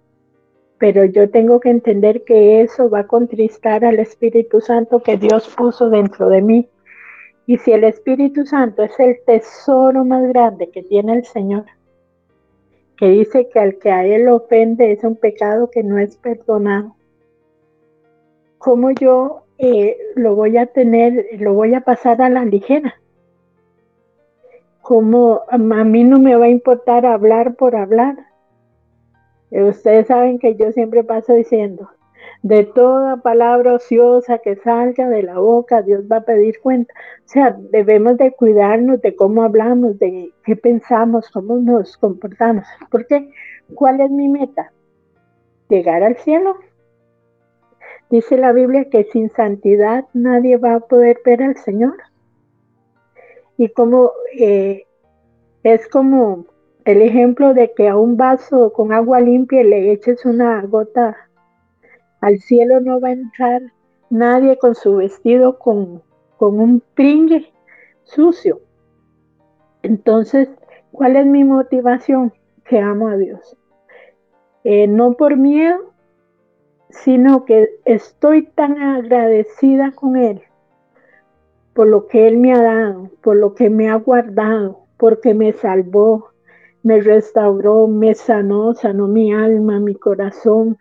Pero 0.80 1.06
yo 1.06 1.30
tengo 1.30 1.60
que 1.60 1.70
entender 1.70 2.24
que 2.24 2.62
eso 2.62 2.90
va 2.90 3.02
a 3.02 3.08
contristar 3.08 3.86
al 3.86 4.00
Espíritu 4.00 4.62
Santo 4.62 5.04
que 5.04 5.16
Dios 5.16 5.48
puso 5.56 5.92
dentro 5.92 6.30
de 6.30 6.42
mí 6.42 6.70
y 7.48 7.58
si 7.60 7.72
el 7.72 7.84
Espíritu 7.84 8.46
Santo 8.46 8.84
es 8.84 9.00
el 9.00 9.18
tesoro 9.26 10.04
más 10.04 10.28
grande 10.28 10.70
que 10.72 10.82
tiene 10.82 11.14
el 11.14 11.26
Señor, 11.26 11.66
que 12.98 13.10
dice 13.10 13.50
que 13.50 13.60
al 13.60 13.78
que 13.78 13.92
a 13.92 14.06
Él 14.06 14.28
ofende 14.30 14.92
es 14.92 15.04
un 15.04 15.16
pecado 15.16 15.70
que 15.70 15.84
no 15.84 16.00
es 16.00 16.18
perdonado, 16.18 16.96
¿cómo 18.58 18.90
yo 18.92 19.45
eh, 19.58 19.98
lo 20.16 20.36
voy 20.36 20.58
a 20.58 20.68
tener, 20.68 21.28
lo 21.40 21.54
voy 21.54 21.74
a 21.74 21.82
pasar 21.82 22.22
a 22.22 22.30
la 22.30 22.46
ligera? 22.46 22.96
¿Cómo 24.82 25.42
a 25.50 25.58
mí 25.58 26.04
no 26.04 26.20
me 26.20 26.36
va 26.36 26.46
a 26.46 26.50
importar 26.50 27.06
hablar 27.06 27.56
por 27.56 27.76
hablar? 27.76 28.18
Ustedes 29.50 30.08
saben 30.08 30.38
que 30.38 30.56
yo 30.56 30.72
siempre 30.72 31.04
paso 31.04 31.34
diciendo, 31.34 31.90
de 32.46 32.64
toda 32.64 33.18
palabra 33.18 33.74
ociosa 33.74 34.38
que 34.38 34.56
salga 34.58 35.10
de 35.10 35.24
la 35.24 35.40
boca, 35.40 35.82
Dios 35.82 36.04
va 36.12 36.18
a 36.18 36.26
pedir 36.26 36.60
cuenta. 36.62 36.94
O 36.94 37.28
sea, 37.28 37.58
debemos 37.72 38.18
de 38.18 38.34
cuidarnos 38.34 39.02
de 39.02 39.16
cómo 39.16 39.42
hablamos, 39.42 39.98
de 39.98 40.32
qué 40.44 40.56
pensamos, 40.56 41.30
cómo 41.30 41.56
nos 41.56 41.98
comportamos. 41.98 42.66
Porque, 42.92 43.30
¿cuál 43.74 44.02
es 44.02 44.12
mi 44.12 44.28
meta? 44.28 44.72
Llegar 45.70 46.04
al 46.04 46.18
cielo. 46.18 46.58
Dice 48.10 48.38
la 48.38 48.54
Biblia 48.54 48.90
que 48.90 49.06
sin 49.06 49.30
santidad 49.32 50.06
nadie 50.14 50.58
va 50.58 50.76
a 50.76 50.80
poder 50.80 51.20
ver 51.26 51.44
al 51.44 51.58
Señor. 51.58 51.98
Y 53.58 53.70
como 53.70 54.12
eh, 54.38 54.86
es 55.64 55.88
como 55.88 56.46
el 56.84 57.02
ejemplo 57.02 57.54
de 57.54 57.74
que 57.74 57.88
a 57.88 57.98
un 57.98 58.18
vaso 58.18 58.72
con 58.74 58.94
agua 58.94 59.20
limpia 59.20 59.64
le 59.64 59.92
eches 59.92 60.26
una 60.26 60.62
gota 60.62 61.18
al 62.22 62.40
cielo 62.40 62.80
no 62.80 63.00
va 63.00 63.10
a 63.10 63.14
entrar 63.14 63.62
nadie 64.10 64.58
con 64.58 64.76
su 64.76 64.98
vestido 64.98 65.60
con, 65.60 66.04
un 66.40 66.84
pringue 66.94 67.52
sucio. 68.04 68.62
Entonces, 69.82 70.50
¿cuál 70.92 71.16
es 71.16 71.26
mi 71.26 71.44
motivación? 71.44 72.34
Que 72.66 72.80
amo 72.80 73.08
a 73.10 73.18
Dios. 73.18 73.58
Eh, 74.64 74.88
no 74.88 75.14
por 75.14 75.38
miedo, 75.38 75.94
sino 76.90 77.46
que 77.46 77.70
estoy 77.86 78.48
tan 78.48 78.82
agradecida 78.82 79.92
con 79.92 80.18
Él 80.18 80.42
por 81.76 81.88
lo 81.88 82.08
que 82.08 82.26
Él 82.26 82.38
me 82.38 82.54
ha 82.54 82.62
dado, 82.62 83.12
por 83.22 83.36
lo 83.36 83.54
que 83.54 83.70
me 83.70 83.90
ha 83.90 83.96
guardado, 83.96 84.88
porque 84.98 85.34
me 85.34 85.52
salvó, 85.52 86.30
me 86.84 87.02
restauró, 87.02 87.88
me 87.88 88.16
sanó, 88.16 88.74
sanó 88.74 89.10
mi 89.10 89.34
alma, 89.34 89.82
mi 89.82 89.94
corazón, 89.94 90.78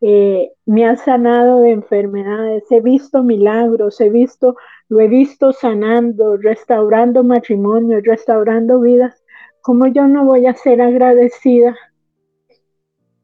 eh, 0.00 0.52
me 0.64 0.86
ha 0.86 0.96
sanado 0.96 1.60
de 1.60 1.72
enfermedades, 1.72 2.64
he 2.70 2.80
visto 2.80 3.22
milagros, 3.22 4.00
he 4.00 4.08
visto, 4.08 4.56
lo 4.88 5.00
he 5.00 5.08
visto 5.08 5.52
sanando, 5.52 6.38
restaurando 6.38 7.22
matrimonios, 7.22 8.02
restaurando 8.02 8.80
vidas. 8.80 9.22
¿Cómo 9.60 9.88
yo 9.88 10.08
no 10.08 10.24
voy 10.24 10.46
a 10.46 10.54
ser 10.54 10.80
agradecida 10.80 11.76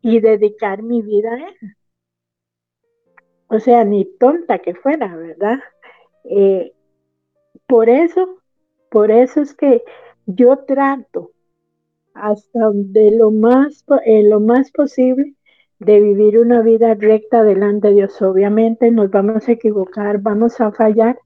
y 0.02 0.20
dedicar 0.20 0.82
mi 0.82 1.00
vida 1.00 1.32
a 1.32 1.48
Él? 1.48 1.76
O 3.48 3.60
sea, 3.60 3.84
ni 3.84 4.04
tonta 4.04 4.58
que 4.58 4.74
fuera, 4.74 5.14
¿verdad? 5.16 5.58
Eh, 6.24 6.72
por 7.66 7.88
eso, 7.88 8.42
por 8.90 9.10
eso 9.10 9.40
es 9.40 9.54
que 9.54 9.82
yo 10.26 10.58
trato 10.58 11.32
hasta 12.14 12.70
de 12.72 13.10
lo 13.12 13.30
más, 13.30 13.84
lo 14.06 14.40
más 14.40 14.70
posible 14.72 15.34
de 15.78 16.00
vivir 16.00 16.38
una 16.38 16.62
vida 16.62 16.94
recta 16.94 17.42
delante 17.42 17.88
de 17.88 17.94
Dios. 17.94 18.22
Obviamente 18.22 18.90
nos 18.90 19.10
vamos 19.10 19.48
a 19.48 19.52
equivocar, 19.52 20.20
vamos 20.20 20.60
a 20.60 20.72
fallar, 20.72 21.18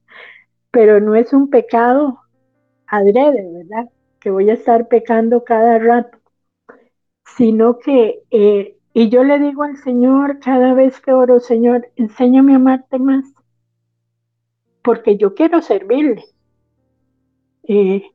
pero 0.71 0.99
no 0.99 1.15
es 1.15 1.33
un 1.33 1.49
pecado 1.49 2.19
adrede, 2.87 3.49
¿verdad? 3.53 3.89
Que 4.19 4.31
voy 4.31 4.49
a 4.49 4.53
estar 4.53 4.87
pecando 4.87 5.43
cada 5.43 5.79
rato, 5.79 6.19
sino 7.37 7.79
que, 7.79 8.23
eh, 8.31 8.77
y 8.93 9.09
yo 9.09 9.23
le 9.23 9.39
digo 9.39 9.63
al 9.63 9.77
Señor 9.77 10.39
cada 10.39 10.73
vez 10.73 10.99
que 10.99 11.13
oro, 11.13 11.39
Señor, 11.39 11.89
enséñame 11.95 12.53
a 12.53 12.57
amarte 12.57 12.99
más, 12.99 13.25
porque 14.83 15.17
yo 15.17 15.33
quiero 15.35 15.61
servirle. 15.61 16.23
Eh, 17.63 18.11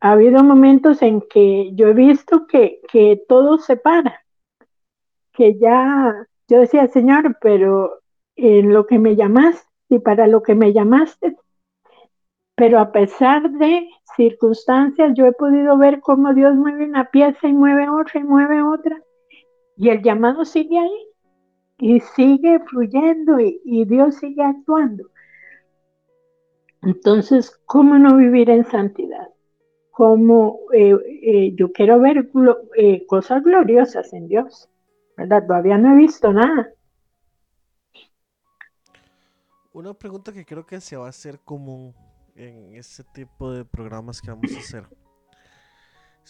ha 0.00 0.12
habido 0.12 0.42
momentos 0.42 1.02
en 1.02 1.20
que 1.20 1.72
yo 1.74 1.88
he 1.88 1.94
visto 1.94 2.46
que, 2.46 2.80
que 2.90 3.22
todo 3.28 3.58
se 3.58 3.76
para 3.76 4.20
que 5.40 5.58
ya, 5.58 6.26
yo 6.48 6.60
decía, 6.60 6.86
Señor, 6.88 7.38
pero 7.40 8.00
en 8.36 8.74
lo 8.74 8.86
que 8.86 8.98
me 8.98 9.16
llamaste 9.16 9.66
y 9.88 9.98
para 9.98 10.26
lo 10.26 10.42
que 10.42 10.54
me 10.54 10.74
llamaste, 10.74 11.34
pero 12.54 12.78
a 12.78 12.92
pesar 12.92 13.50
de 13.50 13.88
circunstancias, 14.16 15.12
yo 15.14 15.24
he 15.24 15.32
podido 15.32 15.78
ver 15.78 16.00
cómo 16.00 16.34
Dios 16.34 16.54
mueve 16.56 16.84
una 16.84 17.10
pieza 17.10 17.48
y 17.48 17.54
mueve 17.54 17.88
otra 17.88 18.20
y 18.20 18.24
mueve 18.24 18.62
otra, 18.62 19.00
y 19.80 19.88
el 19.88 20.02
llamado 20.02 20.44
sigue 20.44 20.78
ahí, 20.78 21.08
y 21.78 22.00
sigue 22.00 22.60
fluyendo, 22.68 23.40
y, 23.40 23.86
Dios 23.86 24.16
sigue 24.16 24.42
actuando. 24.42 25.04
Entonces, 26.82 27.58
¿cómo 27.64 27.98
no 27.98 28.18
vivir 28.18 28.50
en 28.50 28.66
santidad? 28.66 29.28
¿Cómo 29.90 30.60
eh, 30.74 30.94
eh, 31.22 31.54
yo 31.56 31.72
quiero 31.72 31.98
ver 31.98 32.30
eh, 32.76 33.06
cosas 33.06 33.42
gloriosas 33.42 34.12
en 34.12 34.28
Dios? 34.28 34.68
Todavía 35.16 35.78
no 35.78 35.94
he 35.94 35.96
visto 35.96 36.30
nada. 36.30 36.74
Una 39.72 39.94
pregunta 39.94 40.30
que 40.30 40.44
creo 40.44 40.66
que 40.66 40.78
se 40.82 40.98
va 40.98 41.06
a 41.06 41.10
hacer 41.10 41.38
común 41.40 41.94
en 42.34 42.74
este 42.74 43.02
tipo 43.02 43.50
de 43.50 43.64
programas 43.64 44.20
que 44.20 44.30
vamos 44.30 44.54
a 44.54 44.58
hacer. 44.58 44.84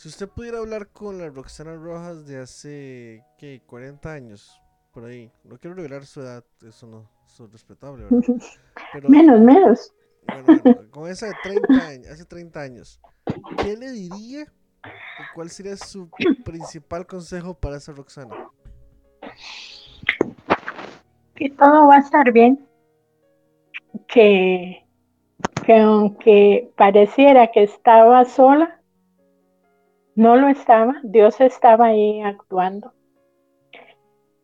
Si 0.00 0.08
usted 0.08 0.30
pudiera 0.30 0.56
hablar 0.56 0.88
con 0.88 1.18
la 1.18 1.28
Roxana 1.28 1.74
Rojas 1.74 2.24
de 2.26 2.38
hace, 2.38 3.22
¿qué? 3.36 3.60
40 3.66 4.10
años, 4.10 4.58
por 4.94 5.04
ahí. 5.04 5.30
No 5.44 5.58
quiero 5.58 5.76
revelar 5.76 6.06
su 6.06 6.22
edad, 6.22 6.42
eso 6.66 6.86
no 6.86 7.10
es 7.26 7.52
respetable, 7.52 8.06
menos, 9.08 9.40
menos. 9.40 9.92
Bueno, 10.26 10.90
con 10.90 11.10
esa 11.10 11.26
de 11.26 11.34
30 11.42 11.86
años, 11.86 12.06
hace 12.08 12.24
30 12.24 12.60
años, 12.62 12.98
¿qué 13.62 13.76
le 13.76 13.92
diría? 13.92 14.46
¿Cuál 15.34 15.50
sería 15.50 15.76
su 15.76 16.08
principal 16.46 17.06
consejo 17.06 17.52
para 17.52 17.76
esa 17.76 17.92
Roxana? 17.92 18.34
Que 21.34 21.50
todo 21.50 21.88
va 21.88 21.96
a 21.96 22.00
estar 22.00 22.32
bien. 22.32 22.66
Que, 24.08 24.82
que 25.66 25.78
aunque 25.78 26.72
pareciera 26.74 27.52
que 27.52 27.64
estaba 27.64 28.24
sola, 28.24 28.79
no 30.20 30.36
lo 30.36 30.48
estaba, 30.48 30.96
Dios 31.02 31.40
estaba 31.40 31.86
ahí 31.86 32.20
actuando. 32.20 32.92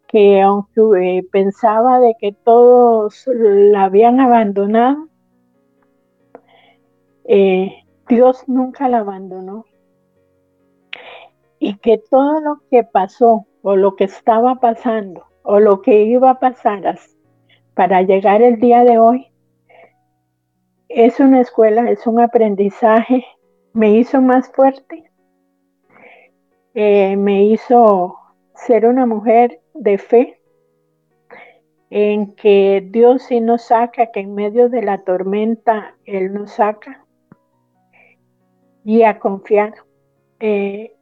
Que 0.08 0.40
aunque 0.40 1.18
eh, 1.18 1.22
pensaba 1.30 2.00
de 2.00 2.14
que 2.18 2.32
todos 2.32 3.26
la 3.26 3.84
habían 3.84 4.18
abandonado, 4.18 5.08
eh, 7.24 7.84
Dios 8.08 8.44
nunca 8.46 8.88
la 8.88 9.00
abandonó. 9.00 9.66
Y 11.58 11.76
que 11.76 11.98
todo 11.98 12.40
lo 12.40 12.62
que 12.70 12.82
pasó 12.82 13.44
o 13.60 13.76
lo 13.76 13.96
que 13.96 14.04
estaba 14.04 14.54
pasando 14.54 15.26
o 15.42 15.60
lo 15.60 15.82
que 15.82 16.04
iba 16.04 16.30
a 16.30 16.40
pasar 16.40 16.98
para 17.74 18.00
llegar 18.00 18.40
el 18.40 18.60
día 18.60 18.82
de 18.82 18.98
hoy, 18.98 19.26
es 20.88 21.20
una 21.20 21.42
escuela, 21.42 21.90
es 21.90 22.06
un 22.06 22.18
aprendizaje 22.20 23.26
me 23.76 23.90
hizo 23.90 24.22
más 24.22 24.50
fuerte, 24.52 25.05
eh, 26.78 27.16
me 27.16 27.42
hizo 27.42 28.18
ser 28.54 28.84
una 28.84 29.06
mujer 29.06 29.60
de 29.72 29.96
fe, 29.96 30.40
en 31.88 32.34
que 32.34 32.86
Dios 32.90 33.22
sí 33.22 33.40
nos 33.40 33.62
saca, 33.62 34.12
que 34.12 34.20
en 34.20 34.34
medio 34.34 34.68
de 34.68 34.82
la 34.82 34.98
tormenta 34.98 35.96
Él 36.04 36.34
nos 36.34 36.50
saca, 36.50 37.02
y 38.84 39.04
a 39.04 39.18
confiar. 39.18 39.72
Eh, 40.38 40.94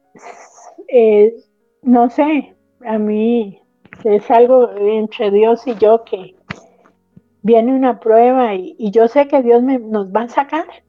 eh, 0.87 1.35
no 1.81 2.09
sé, 2.09 2.55
a 2.85 2.97
mí 2.97 3.61
es 4.05 4.31
algo 4.31 4.71
entre 4.77 5.29
Dios 5.29 5.67
y 5.67 5.75
yo 5.75 6.05
que 6.05 6.35
viene 7.41 7.75
una 7.75 7.99
prueba 7.99 8.55
y, 8.55 8.91
yo 8.91 9.09
sé 9.09 9.27
que 9.27 9.41
Dios 9.41 9.61
nos 9.61 10.07
va 10.07 10.21
a 10.21 10.29
sacar. 10.29 10.84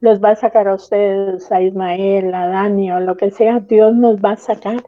Los 0.00 0.22
va 0.22 0.30
a 0.30 0.36
sacar 0.36 0.68
a 0.68 0.74
ustedes, 0.74 1.50
a 1.50 1.62
Ismael, 1.62 2.34
a 2.34 2.48
Dani 2.48 2.92
o 2.92 3.00
lo 3.00 3.16
que 3.16 3.30
sea, 3.30 3.60
Dios 3.60 3.94
nos 3.94 4.16
va 4.16 4.32
a 4.32 4.36
sacar. 4.36 4.84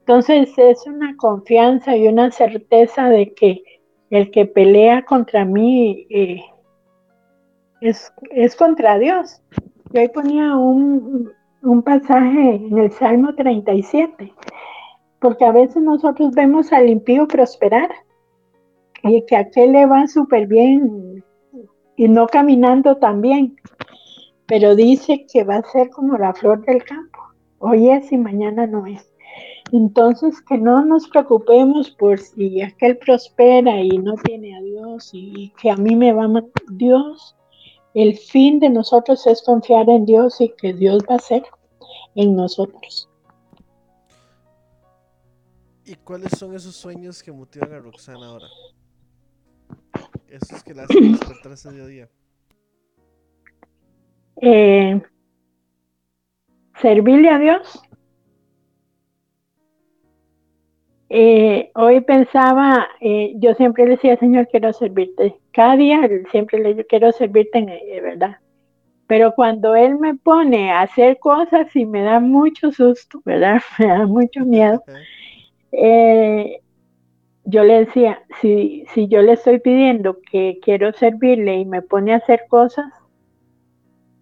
Entonces 0.00 0.52
es 0.56 0.86
una 0.86 1.16
confianza 1.16 1.96
y 1.96 2.06
una 2.06 2.30
certeza 2.30 3.08
de 3.08 3.34
que 3.34 3.62
el 4.10 4.30
que 4.30 4.46
pelea 4.46 5.04
contra 5.04 5.44
mí 5.44 6.06
eh, 6.10 6.42
es, 7.80 8.12
es, 8.30 8.54
contra 8.54 8.98
Dios. 8.98 9.42
Yo 9.92 10.00
ahí 10.00 10.08
ponía 10.08 10.56
un, 10.56 11.32
un 11.62 11.82
pasaje 11.82 12.54
en 12.54 12.78
el 12.78 12.92
Salmo 12.92 13.34
37, 13.34 14.32
porque 15.20 15.44
a 15.44 15.52
veces 15.52 15.82
nosotros 15.82 16.32
vemos 16.34 16.72
al 16.72 16.88
impío 16.88 17.26
prosperar 17.26 17.90
y 19.02 19.24
que 19.26 19.36
a 19.36 19.40
aquel 19.40 19.72
le 19.72 19.86
va 19.86 20.06
súper 20.06 20.46
bien 20.46 21.24
y 21.96 22.08
no 22.08 22.26
caminando 22.26 22.96
tan 22.98 23.20
bien, 23.20 23.56
pero 24.46 24.76
dice 24.76 25.26
que 25.32 25.44
va 25.44 25.56
a 25.56 25.70
ser 25.70 25.90
como 25.90 26.16
la 26.16 26.32
flor 26.34 26.64
del 26.64 26.84
campo, 26.84 27.18
hoy 27.58 27.90
es 27.90 28.10
y 28.12 28.16
mañana 28.16 28.66
no 28.66 28.86
es. 28.86 29.10
Entonces, 29.72 30.40
que 30.42 30.58
no 30.58 30.84
nos 30.84 31.08
preocupemos 31.08 31.90
por 31.90 32.20
si 32.20 32.62
aquel 32.62 32.98
prospera 32.98 33.80
y 33.80 33.98
no 33.98 34.14
tiene 34.24 34.56
a 34.56 34.62
Dios 34.62 35.10
y 35.12 35.52
que 35.60 35.70
a 35.70 35.76
mí 35.76 35.96
me 35.96 36.12
va 36.12 36.24
a 36.24 36.44
Dios. 36.70 37.36
El 37.94 38.16
fin 38.16 38.60
de 38.60 38.70
nosotros 38.70 39.26
es 39.26 39.42
confiar 39.42 39.88
en 39.90 40.04
Dios 40.04 40.40
y 40.40 40.50
que 40.50 40.72
Dios 40.72 41.02
va 41.10 41.14
a 41.14 41.18
hacer 41.18 41.42
en 42.14 42.36
nosotros. 42.36 43.08
¿Y 45.84 45.94
cuáles 45.96 46.32
son 46.38 46.54
esos 46.54 46.76
sueños 46.76 47.22
que 47.22 47.32
motivan 47.32 47.72
a 47.72 47.78
Roxana 47.78 48.26
ahora? 48.26 48.46
Esos 50.28 50.62
que 50.62 50.74
la 50.74 50.84
hacen 50.84 51.12
despertarse 51.12 51.72
día 51.72 51.82
a 51.82 51.86
día. 51.86 52.10
Eh, 54.42 55.00
servirle 56.80 57.30
a 57.30 57.38
Dios 57.38 57.82
Eh, 61.08 61.70
hoy 61.74 62.00
pensaba, 62.00 62.88
eh, 63.00 63.32
yo 63.36 63.54
siempre 63.54 63.84
le 63.84 63.90
decía, 63.92 64.16
Señor, 64.16 64.48
quiero 64.48 64.72
servirte. 64.72 65.36
Cada 65.52 65.76
día 65.76 66.00
siempre 66.30 66.58
le 66.58 66.74
digo, 66.74 66.82
quiero 66.88 67.12
servirte, 67.12 67.58
en, 67.58 67.66
¿verdad? 68.02 68.38
Pero 69.06 69.32
cuando 69.34 69.76
Él 69.76 69.98
me 69.98 70.14
pone 70.16 70.72
a 70.72 70.82
hacer 70.82 71.18
cosas 71.20 71.74
y 71.76 71.86
me 71.86 72.02
da 72.02 72.18
mucho 72.20 72.72
susto, 72.72 73.22
¿verdad? 73.24 73.62
Me 73.78 73.86
da 73.86 74.06
mucho 74.06 74.44
miedo. 74.44 74.82
yo 77.44 77.62
le 77.62 77.84
decía, 77.84 78.22
si, 78.40 78.84
si 78.92 79.06
yo 79.08 79.22
le 79.22 79.34
estoy 79.34 79.60
pidiendo 79.60 80.18
que 80.30 80.58
quiero 80.62 80.92
servirle 80.92 81.58
y 81.58 81.64
me 81.64 81.82
pone 81.82 82.12
a 82.12 82.16
hacer 82.16 82.46
cosas, 82.48 82.92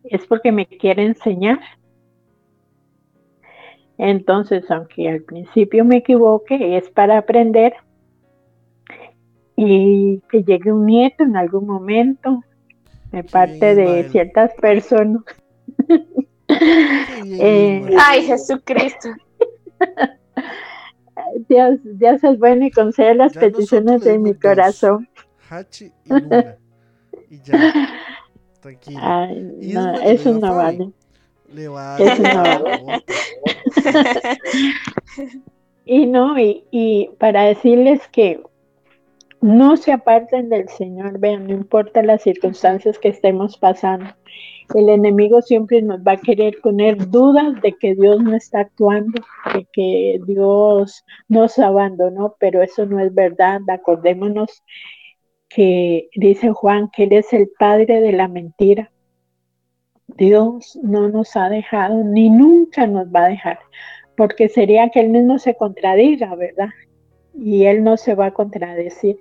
es 0.05 0.27
porque 0.27 0.53
me 0.53 0.67
quiere 0.67 1.05
enseñar. 1.05 1.61
Entonces, 3.97 4.71
aunque 4.71 5.09
al 5.09 5.23
principio 5.23 5.85
me 5.85 5.99
equivoque, 5.99 6.77
es 6.77 6.91
para 6.91 7.19
aprender 7.19 7.75
y 9.57 10.21
que 10.31 10.43
llegue 10.43 10.73
un 10.73 10.87
nieto 10.87 11.23
en 11.23 11.37
algún 11.37 11.67
momento 11.67 12.43
de 13.13 13.23
parte 13.23 13.75
de 13.75 14.09
ciertas 14.11 14.53
personas. 14.55 15.23
Eh, 16.47 17.97
Ay, 17.99 18.23
Jesucristo. 18.25 19.09
Dios, 21.49 21.79
Dios 21.83 22.23
es 22.23 22.39
bueno 22.39 22.67
y 22.67 22.71
concede 22.71 23.15
las 23.15 23.33
peticiones 23.33 24.03
de 24.03 24.19
mi 24.19 24.35
corazón. 24.35 25.09
Hachi 25.49 25.91
y 26.05 26.09
Luna. 26.09 26.57
Y 27.31 27.41
ya. 27.41 27.75
Tranquilo. 28.65 28.99
no, 28.99 30.01
eso 30.01 30.33
no 30.39 30.55
vale. 30.55 30.91
Le 31.53 31.65
Eso 31.65 32.23
no 32.23 32.43
vale. 32.43 33.05
y 35.85 36.07
no, 36.07 36.35
y, 36.71 37.11
para 37.19 37.43
decirles 37.43 38.01
que 38.09 38.43
no 39.43 39.77
se 39.77 39.93
aparten 39.93 40.49
del 40.49 40.71
Señor, 40.71 41.19
vean, 41.19 41.47
no 41.47 41.53
importa 41.53 42.03
las 42.03 42.23
circunstancias 42.23 42.99
que 42.99 43.09
estemos 43.09 43.59
pasando. 43.59 44.07
El 44.75 44.89
enemigo 44.89 45.43
siempre 45.43 45.83
nos 45.83 46.01
va 46.01 46.13
a 46.13 46.17
querer 46.17 46.59
poner 46.63 47.11
dudas 47.11 47.61
de 47.61 47.75
que 47.75 47.95
Dios 47.95 48.23
no 48.23 48.35
está 48.35 48.61
actuando, 48.61 49.21
de 49.53 49.69
que 49.75 50.23
Dios 50.27 51.05
nos 51.29 51.59
abandonó, 51.59 52.35
pero 52.41 52.63
eso 52.63 52.87
no 52.87 52.99
es 52.99 53.13
verdad. 53.13 53.61
Acordémonos 53.69 54.63
que 55.55 56.09
dice 56.17 56.51
Juan 56.51 56.91
que 56.95 57.05
Él 57.05 57.13
es 57.13 57.33
el 57.33 57.49
padre 57.59 58.01
de 58.01 58.13
la 58.13 58.29
mentira. 58.29 58.91
Dios 60.17 60.79
no 60.83 61.09
nos 61.09 61.37
ha 61.37 61.49
dejado 61.49 62.05
ni 62.05 62.31
nunca 62.31 62.87
nos 62.87 63.07
va 63.09 63.25
a 63.25 63.29
dejar 63.29 63.59
porque 64.17 64.49
sería 64.49 64.91
que 64.91 65.01
él 65.01 65.09
mismo 65.09 65.39
se 65.39 65.55
contradiga, 65.55 66.35
¿verdad? 66.35 66.69
Y 67.35 67.65
él 67.65 67.83
no 67.83 67.97
se 67.97 68.15
va 68.15 68.27
a 68.27 68.35
contradecir. 68.35 69.19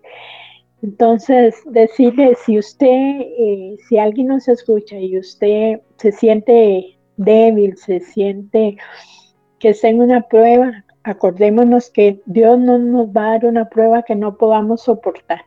Entonces, 0.82 1.56
decirle, 1.66 2.36
si 2.46 2.60
usted, 2.60 2.88
eh, 2.88 3.78
si 3.88 3.98
alguien 3.98 4.28
nos 4.28 4.48
escucha 4.48 4.98
y 4.98 5.18
usted 5.18 5.80
se 5.98 6.12
siente 6.12 6.98
débil, 7.18 7.78
se 7.78 8.02
siente 8.02 8.78
que 9.60 9.70
está 9.70 9.88
en 9.88 10.02
una 10.02 10.22
prueba, 10.22 10.84
acordémonos 11.04 11.90
que 11.90 12.22
Dios 12.26 12.60
no 12.60 12.78
nos 12.78 13.08
va 13.08 13.28
a 13.28 13.32
dar 13.32 13.46
una 13.46 13.70
prueba 13.70 14.04
que 14.04 14.16
no 14.16 14.38
podamos 14.38 14.82
soportar 14.84 15.42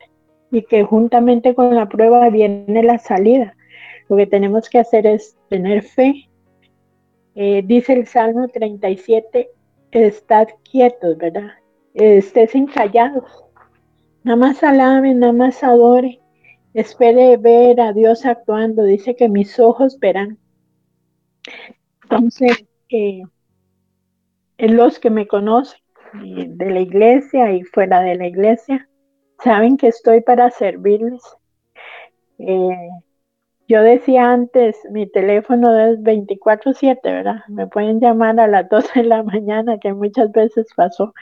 y 0.50 0.62
que 0.62 0.84
juntamente 0.84 1.54
con 1.54 1.74
la 1.74 1.88
prueba 1.88 2.28
viene 2.30 2.82
la 2.82 2.98
salida. 2.98 3.54
Lo 4.08 4.16
que 4.16 4.26
tenemos 4.26 4.68
que 4.68 4.78
hacer 4.78 5.06
es 5.06 5.36
tener 5.48 5.82
fe, 5.82 6.28
eh, 7.34 7.62
dice 7.64 7.92
el 7.92 8.06
Salmo 8.06 8.48
37, 8.48 9.50
estad 9.90 10.48
quietos, 10.70 11.18
¿verdad? 11.18 11.50
Estés 11.94 12.54
encallados. 12.54 13.44
Nada 14.22 14.36
más 14.36 14.62
alabe, 14.62 15.14
nada 15.14 15.32
más 15.32 15.62
adore. 15.62 16.20
Espere 16.74 17.36
ver 17.36 17.80
a 17.80 17.92
Dios 17.92 18.24
actuando. 18.26 18.84
Dice 18.84 19.16
que 19.16 19.28
mis 19.28 19.58
ojos 19.58 19.98
verán. 19.98 20.38
Entonces, 22.02 22.64
eh, 22.88 23.22
los 24.58 24.98
que 24.98 25.10
me 25.10 25.26
conocen 25.26 25.80
de 26.14 26.70
la 26.70 26.80
iglesia 26.80 27.52
y 27.52 27.62
fuera 27.64 28.00
de 28.00 28.14
la 28.14 28.26
iglesia, 28.26 28.88
saben 29.42 29.76
que 29.76 29.88
estoy 29.88 30.20
para 30.20 30.50
servirles. 30.50 31.22
Eh, 32.38 32.88
yo 33.68 33.82
decía 33.82 34.32
antes, 34.32 34.76
mi 34.90 35.08
teléfono 35.08 35.76
es 35.78 36.00
24/7, 36.02 37.00
¿verdad? 37.02 37.42
Me 37.48 37.66
pueden 37.66 38.00
llamar 38.00 38.38
a 38.38 38.46
las 38.46 38.68
12 38.70 39.02
de 39.02 39.08
la 39.08 39.22
mañana, 39.22 39.78
que 39.78 39.92
muchas 39.92 40.30
veces 40.32 40.66
pasó. 40.76 41.14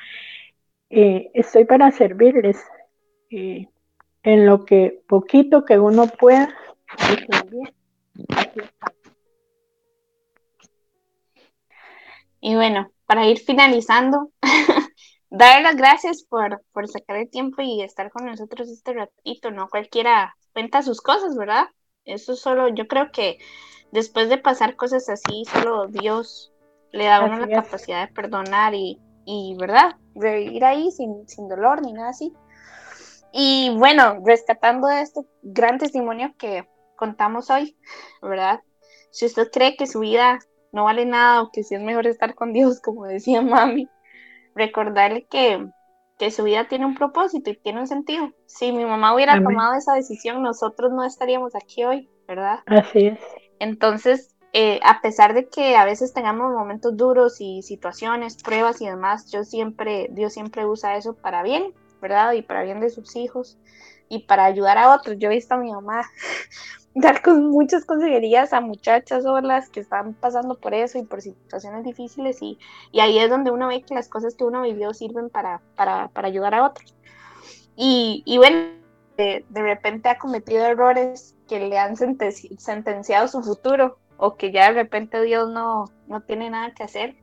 Eh, 0.90 1.30
estoy 1.34 1.64
para 1.64 1.90
servirles 1.90 2.62
eh, 3.30 3.68
en 4.22 4.46
lo 4.46 4.64
que 4.64 5.02
poquito 5.08 5.64
que 5.64 5.78
uno 5.78 6.06
pueda. 6.06 6.54
Y 12.40 12.54
bueno, 12.54 12.90
para 13.06 13.26
ir 13.26 13.38
finalizando, 13.38 14.30
dar 15.36 15.62
las 15.62 15.76
gracias 15.76 16.22
por, 16.22 16.62
por 16.72 16.88
sacar 16.88 17.16
el 17.16 17.28
tiempo 17.28 17.60
y 17.62 17.82
estar 17.82 18.10
con 18.10 18.26
nosotros 18.26 18.68
este 18.68 18.92
ratito, 18.92 19.50
¿no? 19.50 19.68
Cualquiera 19.68 20.36
cuenta 20.52 20.82
sus 20.82 21.00
cosas, 21.00 21.36
¿verdad? 21.36 21.66
Eso 22.04 22.36
solo, 22.36 22.68
yo 22.68 22.86
creo 22.86 23.10
que 23.10 23.38
después 23.90 24.28
de 24.28 24.38
pasar 24.38 24.76
cosas 24.76 25.08
así, 25.08 25.44
solo 25.46 25.88
Dios 25.88 26.52
le 26.92 27.06
da 27.06 27.16
a 27.16 27.24
uno 27.24 27.38
la 27.38 27.62
capacidad 27.62 28.06
de 28.06 28.14
perdonar 28.14 28.74
y, 28.74 29.00
y, 29.24 29.56
¿verdad? 29.58 29.96
De 30.14 30.36
vivir 30.36 30.64
ahí 30.64 30.92
sin, 30.92 31.28
sin 31.28 31.48
dolor 31.48 31.82
ni 31.82 31.92
nada 31.92 32.10
así. 32.10 32.32
Y 33.32 33.74
bueno, 33.76 34.22
rescatando 34.24 34.88
este 34.88 35.22
gran 35.42 35.78
testimonio 35.78 36.32
que 36.38 36.68
contamos 36.94 37.50
hoy, 37.50 37.76
¿verdad? 38.22 38.60
Si 39.10 39.26
usted 39.26 39.50
cree 39.50 39.76
que 39.76 39.88
su 39.88 40.00
vida 40.00 40.38
no 40.70 40.84
vale 40.84 41.04
nada 41.06 41.42
o 41.42 41.50
que 41.50 41.64
si 41.64 41.74
es 41.74 41.80
mejor 41.80 42.06
estar 42.06 42.36
con 42.36 42.52
Dios, 42.52 42.80
como 42.80 43.06
decía 43.06 43.42
mami, 43.42 43.88
recordarle 44.54 45.26
que 45.26 45.66
que 46.18 46.30
su 46.30 46.44
vida 46.44 46.68
tiene 46.68 46.86
un 46.86 46.94
propósito 46.94 47.50
y 47.50 47.56
tiene 47.56 47.80
un 47.80 47.86
sentido. 47.86 48.30
Si 48.46 48.72
mi 48.72 48.84
mamá 48.84 49.14
hubiera 49.14 49.42
tomado 49.42 49.74
esa 49.74 49.94
decisión, 49.94 50.42
nosotros 50.42 50.92
no 50.92 51.04
estaríamos 51.04 51.54
aquí 51.54 51.84
hoy, 51.84 52.08
¿verdad? 52.28 52.60
Así 52.66 53.06
es. 53.08 53.18
Entonces, 53.58 54.34
eh, 54.52 54.78
a 54.84 55.00
pesar 55.00 55.34
de 55.34 55.48
que 55.48 55.76
a 55.76 55.84
veces 55.84 56.12
tengamos 56.12 56.52
momentos 56.52 56.96
duros 56.96 57.40
y 57.40 57.62
situaciones, 57.62 58.40
pruebas 58.42 58.80
y 58.80 58.86
demás, 58.86 59.30
yo 59.32 59.42
siempre, 59.42 60.08
Dios 60.12 60.32
siempre 60.32 60.66
usa 60.66 60.96
eso 60.96 61.14
para 61.14 61.42
bien, 61.42 61.74
¿verdad? 62.00 62.32
Y 62.32 62.42
para 62.42 62.62
bien 62.62 62.80
de 62.80 62.90
sus 62.90 63.16
hijos 63.16 63.58
y 64.08 64.20
para 64.26 64.44
ayudar 64.44 64.78
a 64.78 64.94
otros. 64.94 65.16
Yo 65.18 65.28
he 65.30 65.34
visto 65.34 65.54
a 65.54 65.58
mi 65.58 65.72
mamá 65.72 66.02
dar 66.94 67.22
con 67.22 67.50
muchas 67.50 67.84
consejerías 67.84 68.52
a 68.52 68.60
muchachas 68.60 69.24
solas 69.24 69.68
que 69.68 69.80
están 69.80 70.14
pasando 70.14 70.54
por 70.54 70.74
eso 70.74 70.98
y 70.98 71.02
por 71.02 71.20
situaciones 71.20 71.84
difíciles 71.84 72.40
y, 72.40 72.58
y 72.92 73.00
ahí 73.00 73.18
es 73.18 73.28
donde 73.28 73.50
uno 73.50 73.68
ve 73.68 73.82
que 73.82 73.94
las 73.94 74.08
cosas 74.08 74.34
que 74.36 74.44
uno 74.44 74.62
vivió 74.62 74.94
sirven 74.94 75.28
para, 75.28 75.60
para, 75.74 76.08
para 76.08 76.28
ayudar 76.28 76.54
a 76.54 76.64
otros. 76.64 76.94
Y, 77.76 78.22
y 78.24 78.38
bueno, 78.38 78.58
de, 79.16 79.44
de, 79.48 79.62
repente 79.62 80.08
ha 80.08 80.18
cometido 80.18 80.64
errores 80.64 81.34
que 81.48 81.58
le 81.58 81.78
han 81.78 81.96
sentenciado 81.96 83.26
su 83.26 83.42
futuro 83.42 83.98
o 84.16 84.36
que 84.36 84.52
ya 84.52 84.68
de 84.68 84.82
repente 84.82 85.20
Dios 85.22 85.50
no, 85.50 85.86
no 86.06 86.20
tiene 86.20 86.50
nada 86.50 86.72
que 86.74 86.84
hacer. 86.84 87.16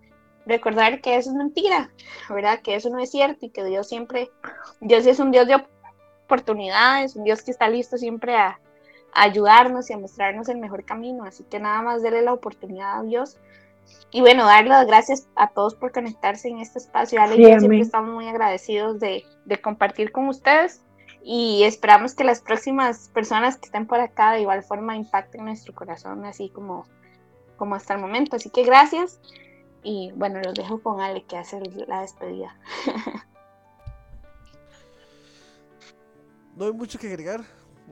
Recordar 0.46 1.00
que 1.00 1.16
eso 1.16 1.30
es 1.30 1.36
mentira, 1.36 1.92
¿verdad? 2.30 2.60
Que 2.62 2.76
eso 2.76 2.90
no 2.90 3.00
es 3.00 3.12
cierto 3.12 3.46
y 3.46 3.50
que 3.52 3.64
Dios 3.64 3.88
siempre, 3.88 4.32
Dios 4.82 5.06
es 5.06 5.20
un 5.20 5.32
Dios 5.32 5.48
de 5.48 5.64
oportunidades, 6.26 7.16
un 7.16 7.24
Dios 7.24 7.42
que 7.42 7.52
está 7.52 7.70
listo 7.70 7.98
siempre 7.98 8.36
a, 8.36 8.60
ayudarnos 9.14 9.90
y 9.90 9.94
a 9.94 9.98
mostrarnos 9.98 10.50
el 10.50 10.58
mejor 10.58 10.86
camino. 10.86 11.24
Así 11.24 11.44
que 11.44 11.60
nada 11.60 11.82
más 11.82 12.04
darle 12.04 12.22
la 12.22 12.34
oportunidad 12.34 13.00
a 13.00 13.04
Dios. 13.04 13.38
Y 14.12 14.22
bueno, 14.22 14.46
darle 14.46 14.70
las 14.70 14.88
gracias 14.88 15.28
a 15.36 15.50
todos 15.50 15.76
por 15.76 15.92
conectarse 15.92 16.48
en 16.48 16.60
este 16.60 16.80
espacio. 16.80 17.22
Ale 17.22 17.36
siempre 17.36 17.80
estamos 17.80 18.14
muy 18.14 18.28
agradecidos 18.28 19.00
de, 19.00 19.24
de, 19.46 19.62
compartir 19.62 20.12
con 20.12 20.28
ustedes 20.28 20.82
y 21.24 21.64
esperamos 21.64 22.16
que 22.16 22.24
las 22.24 22.42
próximas 22.42 23.10
personas 23.10 23.58
que 23.58 23.66
estén 23.66 23.88
por 23.88 24.00
acá 24.00 24.34
de 24.34 24.42
igual 24.42 24.64
forma 24.64 24.96
impacten 24.96 25.46
nuestro 25.46 25.74
corazón, 25.74 26.26
así 26.26 26.50
como, 26.50 26.86
como 27.58 27.76
hasta 27.76 27.94
el 27.94 28.00
momento. 28.00 28.36
Así 28.36 28.50
que 28.50 28.64
gracias 28.64 29.20
y 29.84 30.12
bueno, 30.16 30.40
los 30.42 30.54
dejo 30.54 30.82
con 30.82 31.02
Ale 31.02 31.24
que 31.24 31.38
hace 31.38 31.60
la 31.88 32.02
despedida. 32.02 32.56
No 36.56 36.66
hay 36.66 36.74
mucho 36.74 37.00
que 37.00 37.08
agregar, 37.08 37.42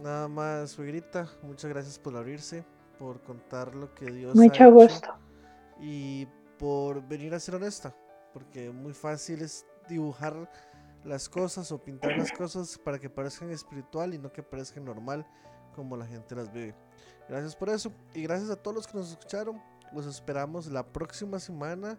Nada 0.01 0.27
más, 0.27 0.71
suegrita, 0.71 1.27
muchas 1.41 1.69
gracias 1.69 1.99
por 1.99 2.15
abrirse, 2.15 2.63
por 2.97 3.21
contar 3.21 3.75
lo 3.75 3.93
que 3.93 4.05
Dios 4.11 4.35
Mucho 4.35 4.63
ha 4.63 4.67
gusto. 4.67 5.09
y 5.79 6.25
por 6.57 7.05
venir 7.07 7.33
a 7.33 7.39
ser 7.39 7.55
honesta, 7.55 7.93
porque 8.33 8.69
muy 8.69 8.93
fácil 8.93 9.41
es 9.41 9.65
dibujar 9.87 10.49
las 11.03 11.27
cosas 11.29 11.71
o 11.71 11.81
pintar 11.83 12.17
las 12.17 12.31
cosas 12.31 12.77
para 12.77 12.99
que 12.99 13.09
parezcan 13.09 13.49
espiritual 13.51 14.13
y 14.13 14.17
no 14.17 14.31
que 14.31 14.43
parezcan 14.43 14.85
normal 14.85 15.25
como 15.75 15.95
la 15.97 16.05
gente 16.05 16.35
las 16.35 16.51
vive. 16.51 16.75
Gracias 17.27 17.55
por 17.55 17.69
eso 17.69 17.91
y 18.13 18.23
gracias 18.23 18.49
a 18.49 18.55
todos 18.55 18.75
los 18.75 18.87
que 18.87 18.97
nos 18.97 19.11
escucharon. 19.11 19.61
Los 19.93 20.05
esperamos 20.05 20.67
la 20.67 20.85
próxima 20.85 21.39
semana 21.39 21.97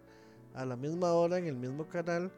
a 0.53 0.65
la 0.65 0.75
misma 0.75 1.13
hora 1.13 1.37
en 1.37 1.47
el 1.47 1.55
mismo 1.55 1.87
canal, 1.87 2.31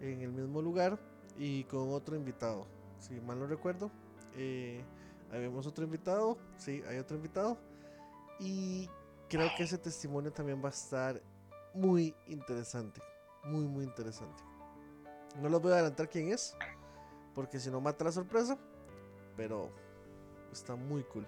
en 0.00 0.20
el 0.20 0.32
mismo 0.32 0.60
lugar 0.62 0.98
y 1.36 1.64
con 1.64 1.90
otro 1.92 2.16
invitado. 2.16 2.66
Si 2.98 3.20
mal 3.20 3.38
no 3.38 3.46
recuerdo. 3.46 3.90
Eh, 4.36 4.84
Ahí 5.32 5.40
vemos 5.40 5.66
otro 5.66 5.84
invitado. 5.84 6.36
Sí, 6.56 6.82
hay 6.88 6.98
otro 6.98 7.16
invitado. 7.16 7.56
Y 8.38 8.88
creo 9.28 9.48
que 9.56 9.64
ese 9.64 9.78
testimonio 9.78 10.32
también 10.32 10.62
va 10.62 10.68
a 10.68 10.72
estar 10.72 11.20
muy 11.72 12.14
interesante. 12.26 13.00
Muy, 13.44 13.64
muy 13.64 13.84
interesante. 13.84 14.42
No 15.40 15.48
les 15.48 15.60
voy 15.60 15.72
a 15.72 15.74
adelantar 15.76 16.08
quién 16.08 16.32
es. 16.32 16.56
Porque 17.34 17.60
si 17.60 17.70
no 17.70 17.80
mata 17.80 18.04
la 18.04 18.12
sorpresa. 18.12 18.58
Pero 19.36 19.70
está 20.52 20.74
muy 20.74 21.04
cool. 21.04 21.26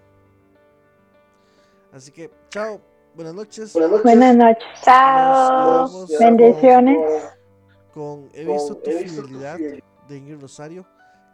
Así 1.93 2.11
que, 2.11 2.29
chao. 2.49 2.81
Buenas 3.15 3.33
noches. 3.33 3.73
Buenas 3.73 4.35
noches. 4.35 4.63
Chao. 4.83 6.07
Bendiciones. 6.19 7.23
Con, 7.93 8.29
He 8.33 8.43
visto 8.43 8.75
tu 8.77 8.89
fidelidad 8.89 9.57
de 9.59 10.17
Ingrid 10.17 10.41
Rosario 10.41 10.85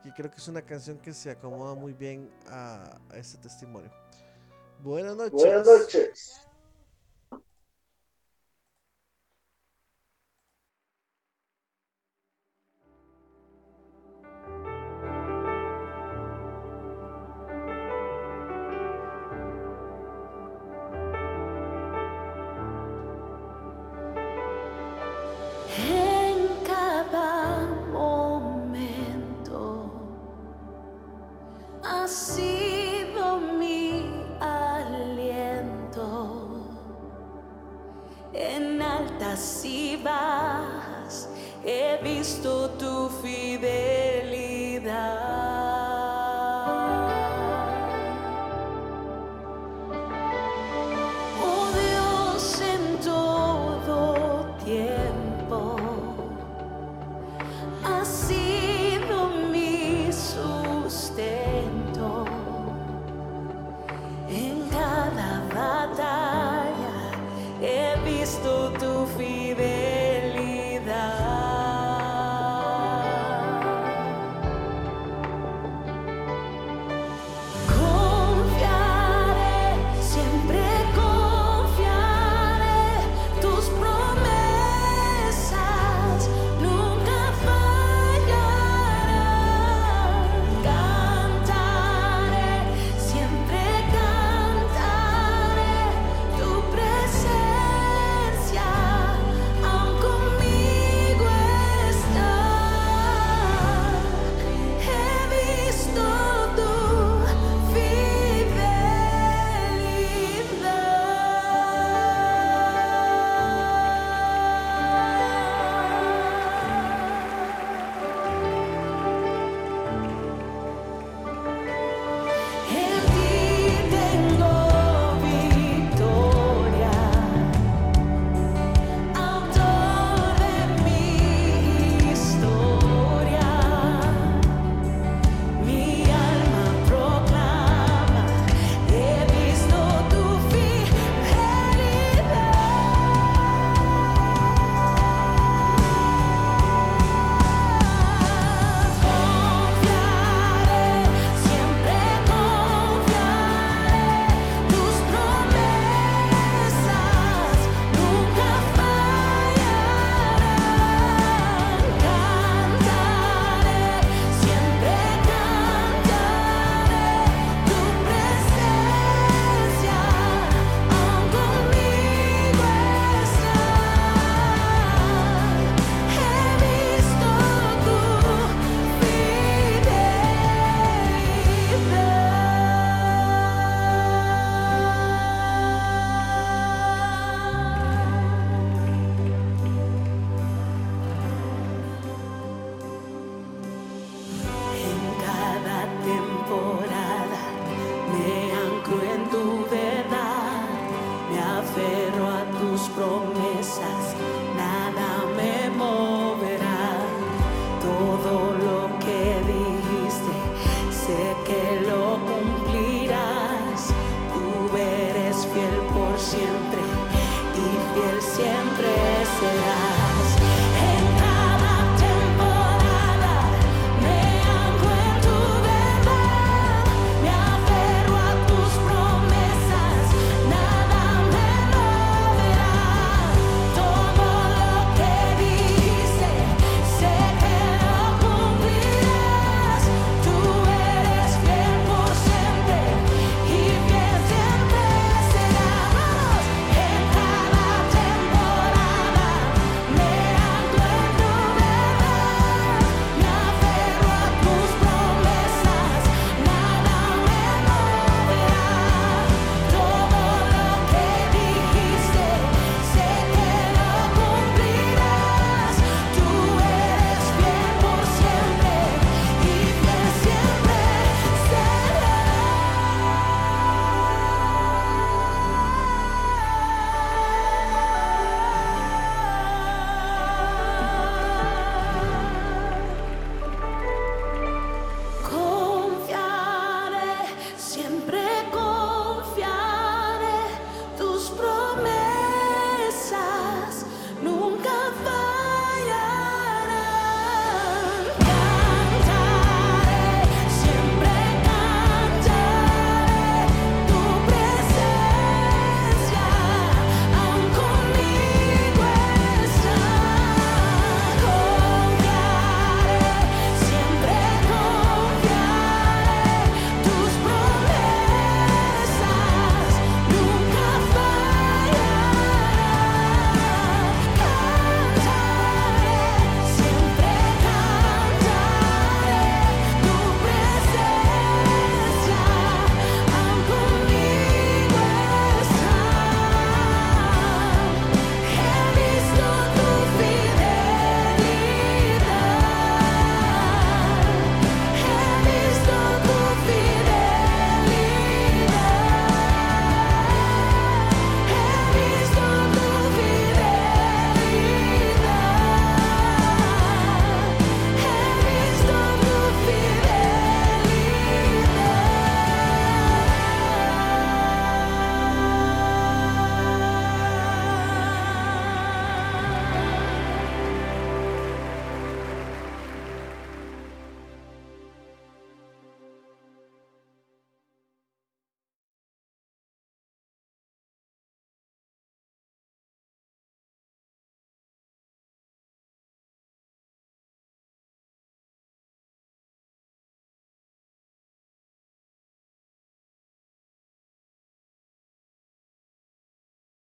y 0.04 0.12
creo 0.12 0.30
que 0.30 0.38
es 0.38 0.48
una 0.48 0.62
canción 0.62 0.98
que 0.98 1.14
se 1.14 1.32
acomoda 1.32 1.76
muy 1.76 1.94
bien 1.94 2.30
a, 2.50 3.00
a 3.10 3.18
este 3.18 3.38
testimonio. 3.38 3.92
Buenas 4.82 5.16
noches. 5.16 5.34
Buenas 5.34 5.68
noches. 5.68 6.49